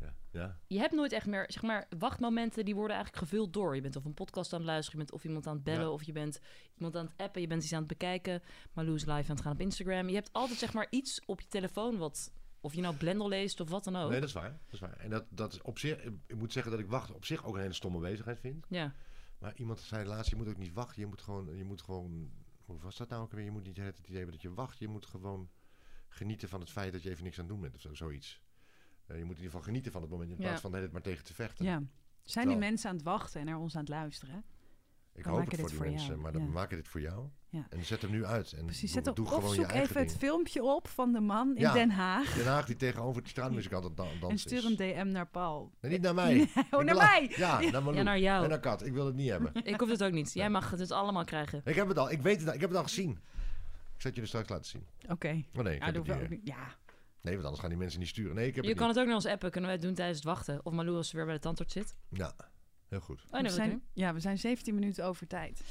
Ja. 0.00 0.14
Ja. 0.30 0.58
Je 0.66 0.78
hebt 0.78 0.92
nooit 0.92 1.12
echt 1.12 1.26
meer, 1.26 1.44
zeg 1.48 1.62
maar, 1.62 1.86
wachtmomenten 1.98 2.64
die 2.64 2.74
worden 2.74 2.96
eigenlijk 2.96 3.24
gevuld 3.26 3.52
door. 3.52 3.74
Je 3.74 3.80
bent 3.80 3.96
of 3.96 4.04
een 4.04 4.14
podcast 4.14 4.52
aan 4.52 4.58
het 4.58 4.68
luisteren, 4.68 4.98
je 5.00 5.04
bent 5.06 5.16
of 5.18 5.24
iemand 5.26 5.46
aan 5.46 5.54
het 5.54 5.64
bellen, 5.64 5.80
Ja. 5.80 5.90
of 5.90 6.02
je 6.02 6.12
bent 6.12 6.40
iemand 6.76 6.96
aan 6.96 7.04
het 7.06 7.14
appen, 7.16 7.40
je 7.40 7.46
bent 7.46 7.62
iets 7.62 7.72
aan 7.72 7.78
het 7.78 7.88
bekijken. 7.88 8.42
Marloes 8.72 9.00
live 9.04 9.12
aan 9.30 9.34
het 9.36 9.40
gaan 9.40 9.52
op 9.52 9.60
Instagram. 9.60 10.08
Je 10.08 10.14
hebt 10.14 10.32
altijd 10.32 10.58
zeg 10.58 10.72
maar 10.72 10.86
iets 10.90 11.20
op 11.26 11.40
je 11.40 11.46
telefoon 11.48 11.96
wat, 11.98 12.32
of 12.60 12.74
je 12.74 12.80
nou 12.80 12.96
Blender 12.96 13.28
leest 13.28 13.60
of 13.60 13.70
wat 13.70 13.84
dan 13.84 13.96
ook. 13.96 14.10
Nee, 14.10 14.20
dat 14.20 14.28
is 14.28 14.34
waar. 14.34 14.50
Dat 14.64 14.72
is 14.74 14.80
waar. 14.80 14.96
En 14.96 15.10
dat, 15.10 15.24
dat 15.28 15.52
is 15.52 15.62
op 15.62 15.78
zich, 15.78 16.02
ik 16.26 16.36
moet 16.36 16.52
zeggen 16.52 16.72
dat 16.72 16.80
ik 16.80 16.86
wachten 16.88 17.14
op 17.14 17.24
zich 17.24 17.44
ook 17.44 17.54
een 17.54 17.60
hele 17.60 17.72
stomme 17.72 17.98
bezigheid 17.98 18.40
vind. 18.40 18.66
Ja, 18.68 18.92
Maar 19.44 19.56
iemand 19.56 19.80
zei 19.80 20.06
laatst, 20.06 20.30
je 20.30 20.36
moet 20.36 20.48
ook 20.48 20.56
niet 20.56 20.72
wachten. 20.72 21.00
Je 21.00 21.06
moet 21.06 21.20
gewoon, 21.20 21.56
je 21.56 21.64
moet 21.64 21.82
gewoon 21.82 22.30
hoe 22.64 22.78
was 22.78 22.96
dat 22.96 23.08
nou 23.08 23.22
ook 23.22 23.32
weer? 23.32 23.44
Je 23.44 23.50
moet 23.50 23.64
niet 23.64 23.76
het 23.76 23.98
idee 23.98 24.16
hebben 24.16 24.32
dat 24.32 24.42
je 24.42 24.54
wacht. 24.54 24.78
Je 24.78 24.88
moet 24.88 25.06
gewoon 25.06 25.50
genieten 26.08 26.48
van 26.48 26.60
het 26.60 26.70
feit 26.70 26.92
dat 26.92 27.02
je 27.02 27.10
even 27.10 27.24
niks 27.24 27.38
aan 27.38 27.44
het 27.44 27.52
doen 27.52 27.62
bent 27.62 27.74
of 27.74 27.80
zo, 27.80 27.94
zoiets. 27.94 28.42
Eh, 29.06 29.18
je 29.18 29.24
moet 29.24 29.36
in 29.36 29.42
ieder 29.42 29.44
geval 29.44 29.60
genieten 29.60 29.92
van 29.92 30.02
het 30.02 30.10
moment 30.10 30.30
in 30.30 30.36
Ja. 30.36 30.42
plaats 30.42 30.60
van 30.60 30.70
de 30.70 30.76
hele 30.76 30.90
tijd 30.90 31.04
maar 31.04 31.12
tegen 31.12 31.26
te 31.26 31.34
vechten. 31.34 31.64
Ja. 31.64 31.82
Zijn 32.22 32.48
die 32.48 32.56
mensen 32.56 32.88
aan 32.90 32.96
het 32.96 33.04
wachten 33.04 33.40
en 33.40 33.46
naar 33.46 33.58
ons 33.58 33.74
aan 33.74 33.80
het 33.80 33.88
luisteren? 33.88 34.44
Ik 35.14 35.24
We 35.24 35.30
hoop 35.30 35.50
het 35.50 35.60
voor 35.60 35.68
die 35.68 35.76
voor 35.76 35.86
mensen, 35.86 36.08
jou, 36.08 36.20
maar 36.20 36.32
dan, 36.32 36.40
ja. 36.40 36.46
we 36.46 36.52
maken 36.52 36.76
dit 36.76 36.88
voor 36.88 37.00
jou. 37.00 37.28
Ja. 37.48 37.66
En 37.70 37.84
zet 37.84 38.02
hem 38.02 38.10
nu 38.10 38.24
uit. 38.24 38.52
En 38.52 38.64
Precies, 38.64 38.92
doe, 38.92 39.02
zet 39.02 39.06
op 39.06 39.16
doe 39.16 39.24
of 39.26 39.32
gewoon 39.34 39.48
je 39.54 39.54
zoek 39.60 39.70
even 39.70 40.00
het 40.00 40.16
filmpje 40.16 40.62
op 40.62 40.88
van 40.88 41.12
de 41.12 41.20
man 41.20 41.54
in 41.56 41.60
Ja. 41.60 41.72
Den 41.72 41.90
Haag. 41.90 42.34
Den 42.34 42.46
Haag 42.46 42.66
die 42.66 42.76
tegenover 42.76 43.22
de 43.22 43.28
straatmuzikant 43.28 43.82
aan 43.84 43.88
het 43.88 43.96
dan- 43.96 44.06
dansen 44.20 44.30
En 44.30 44.38
stuur 44.38 44.70
een 44.70 44.76
DM 44.76 45.08
naar 45.12 45.26
Paul. 45.26 45.72
Nee, 45.80 45.90
niet 45.92 46.00
naar 46.02 46.14
mij. 46.24 46.50
Oh, 46.70 46.84
naar 46.84 46.94
mij! 46.96 47.32
Ja, 47.36 47.60
naar 47.60 47.72
Malou. 47.72 47.94
Ja, 47.96 48.02
naar 48.02 48.18
jou. 48.18 48.42
En 48.44 48.48
naar 48.50 48.60
Kat. 48.60 48.86
Ik 48.86 48.92
wil 48.92 49.06
het 49.06 49.14
niet 49.14 49.28
hebben. 49.30 49.52
Ik 49.64 49.80
hoef 49.80 49.88
het 49.88 50.02
ook 50.04 50.12
niet. 50.12 50.32
Jij 50.32 50.50
mag 50.50 50.70
het 50.70 50.78
dus 50.78 50.90
allemaal 50.90 51.24
krijgen. 51.24 51.60
Ik 51.64 51.74
heb 51.74 51.88
het 51.88 51.98
al. 51.98 52.10
Ik 52.10 52.22
weet 52.22 52.38
het 52.40 52.48
al. 52.48 52.54
Ik 52.54 52.60
heb 52.60 52.68
het 52.68 52.78
al 52.78 52.84
gezien. 52.84 53.10
Ik 53.10 53.16
zal 54.00 54.10
het 54.10 54.14
je 54.14 54.20
er 54.20 54.26
straks 54.28 54.48
laten 54.48 54.64
zien. 54.70 54.86
Oké. 55.08 55.42
Oh 55.56 55.62
nee, 55.64 55.74
ik 55.74 55.80
Ja, 55.80 55.86
heb 55.86 55.94
het 55.94 56.06
niet. 56.06 56.22
ook 56.22 56.28
niet. 56.28 56.40
Ja. 56.44 56.76
Nee, 57.20 57.32
want 57.32 57.42
anders 57.44 57.60
gaan 57.60 57.70
die 57.70 57.78
mensen 57.78 58.00
niet 58.00 58.08
sturen. 58.08 58.34
Nee, 58.34 58.46
ik 58.46 58.54
heb 58.54 58.64
Je 58.64 58.70
het 58.70 58.78
kan 58.78 58.88
het 58.88 58.98
ook 58.98 59.06
naar 59.06 59.14
ons 59.14 59.26
appen. 59.26 59.50
Kunnen 59.50 59.70
wij 59.70 59.78
het 59.78 59.86
doen 59.88 59.94
tijdens 59.94 60.18
het 60.18 60.26
wachten? 60.26 60.60
Of 60.66 60.72
Malou 60.72 60.96
als 60.96 61.08
ze 61.08 61.16
weer 61.16 61.24
bij 61.24 61.34
de 61.34 61.40
tandarts 61.40 61.72
zit. 61.72 61.94
Ja, 62.08 62.34
heel 62.88 63.00
goed. 63.00 63.22
Oh, 63.26 63.32
nee, 63.32 63.42
we 63.42 63.50
zijn, 63.50 63.82
ja, 63.92 64.14
we 64.14 64.20
zijn 64.20 64.38
17 64.38 64.74
minuten 64.74 65.04
over 65.04 65.26
tijd. 65.26 65.62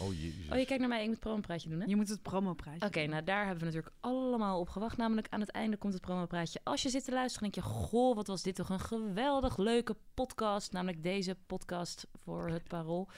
Oh 0.00 0.14
jezus. 0.14 0.50
oh 0.50 0.58
je 0.58 0.64
kijkt 0.64 0.78
naar 0.78 0.88
mij. 0.88 1.02
Ik 1.02 1.08
moet 1.08 1.18
promopraatje 1.18 1.68
doen, 1.68 1.80
hè? 1.80 1.86
Je 1.86 1.96
moet 1.96 2.08
het 2.08 2.22
promoprijs. 2.22 2.82
Oké, 2.82 3.06
nou 3.06 3.24
daar 3.24 3.46
hebben 3.46 3.58
we 3.58 3.64
natuurlijk 3.64 3.94
allemaal 4.00 4.60
op 4.60 4.68
gewacht. 4.68 4.96
Namelijk 4.96 5.26
aan 5.30 5.40
het 5.40 5.50
einde 5.50 5.76
komt 5.76 5.92
het 5.92 6.02
promopraatje. 6.02 6.60
Als 6.64 6.82
je 6.82 6.88
zit 6.88 7.04
te 7.04 7.12
luisteren, 7.12 7.50
denk 7.50 7.66
je... 7.66 7.72
Goh, 7.72 8.14
wat 8.14 8.26
was 8.26 8.42
dit 8.42 8.54
toch 8.54 8.68
een 8.68 8.80
geweldig 8.80 9.56
leuke 9.56 9.96
podcast. 10.14 10.72
Namelijk 10.72 11.02
deze 11.02 11.36
podcast 11.46 12.06
voor 12.14 12.48
het 12.48 12.68
Parool. 12.68 13.08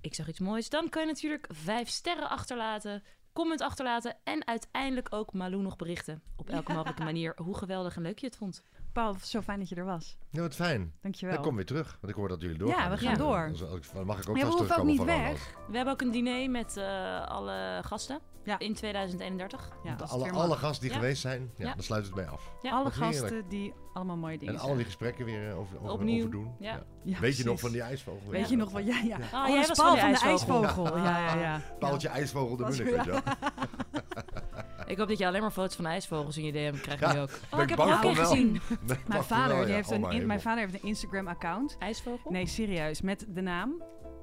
Ik 0.00 0.14
zag 0.14 0.28
iets 0.28 0.38
moois. 0.38 0.68
Dan 0.68 0.88
kan 0.88 1.02
je 1.02 1.08
natuurlijk 1.08 1.46
vijf 1.50 1.88
sterren 1.88 2.28
achterlaten... 2.28 3.02
Comment 3.32 3.60
achterlaten 3.60 4.16
en 4.24 4.46
uiteindelijk 4.46 5.14
ook 5.14 5.32
Malou 5.32 5.62
nog 5.62 5.76
berichten. 5.76 6.22
Op 6.36 6.48
elke 6.50 6.72
mogelijke 6.76 7.04
manier 7.04 7.32
hoe 7.42 7.56
geweldig 7.56 7.96
en 7.96 8.02
leuk 8.02 8.18
je 8.18 8.26
het 8.26 8.36
vond. 8.36 8.62
Paul, 8.98 9.16
zo 9.22 9.40
fijn 9.40 9.58
dat 9.58 9.68
je 9.68 9.74
er 9.74 9.84
was. 9.84 10.16
Ja, 10.30 10.40
wat 10.40 10.54
fijn. 10.54 10.92
Dankjewel. 11.02 11.34
Ik 11.36 11.42
kom 11.42 11.56
weer 11.56 11.66
terug, 11.66 11.98
want 12.00 12.12
ik 12.12 12.18
hoor 12.18 12.28
dat 12.28 12.40
jullie 12.40 12.58
doorgaan. 12.58 12.82
Ja, 12.82 12.90
we 12.90 12.96
Dus, 12.96 13.06
gaan 13.06 13.18
door. 13.18 13.50
dan 13.94 14.06
mag 14.06 14.18
ik 14.20 14.28
ook 14.28 14.36
Maar 14.36 14.46
we 14.46 14.52
hoeven 14.52 14.76
ook 14.78 14.84
niet 14.84 14.96
van 14.96 15.06
weg. 15.06 15.54
We 15.68 15.76
hebben 15.76 15.94
ook 15.94 16.00
een 16.00 16.10
diner 16.10 16.50
met 16.50 16.76
eh, 16.76 17.26
alle 17.26 17.80
gasten 17.84 18.20
Ja. 18.44 18.58
in 18.58 18.74
2031. 18.74 19.68
Ja, 19.84 19.96
Alle, 20.06 20.30
alle 20.30 20.56
gasten 20.56 20.80
die 20.82 20.90
Ja. 20.90 20.96
geweest 21.00 21.20
zijn, 21.20 21.50
ja, 21.56 21.66
Ja. 21.66 21.74
dan 21.74 21.82
sluit 21.82 22.04
het 22.04 22.14
bij 22.14 22.26
af. 22.28 22.52
Ja. 22.62 22.70
Alle 22.70 22.90
heerlijk. 22.90 23.14
gasten 23.16 23.48
die 23.48 23.74
allemaal 23.92 24.16
mooie 24.16 24.38
dingen 24.38 24.54
En 24.54 24.60
al 24.60 24.74
die 24.76 24.84
gesprekken 24.84 25.24
weer 25.24 25.48
eh, 25.50 25.58
over, 25.58 25.78
over, 25.80 25.90
Opnieuw. 25.92 26.18
overdoen. 26.18 26.54
Ja. 26.58 26.82
Ja, 27.04 27.20
Weet 27.20 27.36
je 27.36 27.44
nog 27.44 27.60
van 27.60 27.70
die 27.72 27.80
ijsvogel? 27.82 28.30
Weet 28.30 28.40
Ja. 28.44 28.48
je 28.50 28.56
nog 28.56 28.70
wat 28.70 28.86
jij... 28.86 29.04
Ja. 29.04 29.16
Ah, 29.32 29.42
Oh, 29.42 29.48
jij 29.48 29.66
was 29.66 29.78
Paul 29.78 29.96
van 29.96 30.10
de 30.10 30.16
van 30.16 30.26
de 30.26 30.30
ijsvogel. 30.34 30.96
Ja, 30.96 31.18
ja, 31.34 31.40
ja. 31.40 31.60
Paaltje 31.78 32.08
ijsvogel 32.08 32.56
de 32.56 32.64
Munnik, 32.64 33.02
wel. 33.04 33.20
Ik 34.88 34.98
hoop 34.98 35.08
dat 35.08 35.18
je 35.18 35.26
alleen 35.26 35.40
maar 35.40 35.50
foto's 35.50 35.74
van 35.76 35.86
ijsvogels 35.86 36.36
in 36.36 36.44
je 36.44 36.52
DM 36.52 36.80
krijgt 36.80 37.00
Ja, 37.02 37.12
nu 37.12 37.20
ook. 37.20 37.30
Oh, 37.50 37.62
ik 37.62 37.68
heb 37.68 37.78
er 37.78 37.84
ook 37.94 38.02
een 38.02 38.16
gezien. 38.16 38.52
Nee, 38.86 38.96
Mijn 39.06 39.24
vader, 39.24 39.48
wel, 39.48 39.58
die 39.58 39.68
ja. 39.68 39.74
heeft 39.74 39.88
Oh, 39.88 39.94
een, 39.94 40.00
mijn 40.00 40.12
in- 40.12 40.26
mijn 40.26 40.38
hemel. 40.38 40.54
vader 40.54 40.68
heeft 40.70 40.82
een 40.82 40.88
Instagram-account. 40.88 41.76
IJsvogel? 41.78 42.30
Nee, 42.30 42.46
serieus. 42.46 43.00
Met 43.00 43.24
de 43.28 43.40
naam 43.40 43.82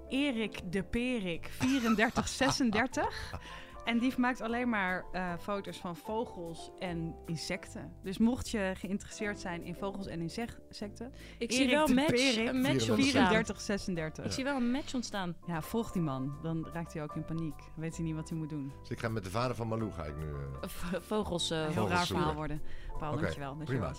Erik 0.09 0.59
de 0.72 0.84
Perik 0.84 1.49
3436. 1.59 3.32
En 3.86 3.99
die 3.99 4.13
maakt 4.17 4.41
alleen 4.41 4.69
maar 4.69 5.05
eh, 5.11 5.33
foto's 5.39 5.77
van 5.77 5.95
vogels 5.95 6.71
en 6.79 7.15
insecten. 7.25 7.93
Dus 8.03 8.17
mocht 8.17 8.49
je 8.49 8.71
geïnteresseerd 8.77 9.39
zijn 9.39 9.63
in 9.63 9.75
vogels 9.75 10.07
en 10.07 10.21
insecten, 10.21 11.13
Ik 11.38 11.51
zie 11.51 11.69
wel 11.69 11.88
match, 11.88 12.07
Perik, 12.07 12.47
een 12.47 12.61
match 12.61 12.83
34. 12.83 12.95
ontstaan. 12.95 13.27
3436. 13.27 14.25
Ik 14.25 14.31
zie 14.31 14.43
wel 14.43 14.55
een 14.55 14.71
match 14.71 14.93
ontstaan. 14.93 15.36
Ja, 15.45 15.61
volg 15.61 15.91
die 15.91 16.01
man. 16.01 16.38
Dan 16.41 16.67
raakt 16.73 16.93
hij 16.93 17.03
ook 17.03 17.15
in 17.15 17.25
paniek. 17.25 17.55
Weet 17.75 17.95
hij 17.95 18.05
niet 18.05 18.15
wat 18.15 18.29
hij 18.29 18.38
moet 18.38 18.49
doen. 18.49 18.73
Dus 18.81 18.89
ik 18.89 18.99
ga 18.99 19.09
met 19.09 19.23
de 19.23 19.29
vader 19.29 19.55
van 19.55 19.67
Malou 19.67 19.91
ga 19.91 20.03
ik 20.03 20.15
nu... 20.17 20.25
eh, 20.25 20.69
V- 20.69 21.05
Vogels. 21.07 21.51
eh, 21.51 21.57
Een 21.57 21.63
heel 21.63 21.73
vogels 21.73 21.91
raar 21.91 22.05
verhaal 22.05 22.33
worden. 22.33 22.61
Paul, 22.99 23.11
Oké, 23.13 23.21
dankjewel. 23.21 23.55
Prima. 23.55 23.93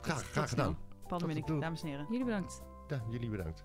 graag, 0.00 0.22
graag 0.30 0.48
gedaan. 0.48 0.78
Paul 1.06 1.20
dames 1.60 1.82
en 1.82 1.88
heren. 1.88 2.06
Jullie 2.10 2.24
bedankt. 2.24 2.62
Ja, 2.88 3.02
jullie 3.10 3.28
bedankt. 3.30 3.64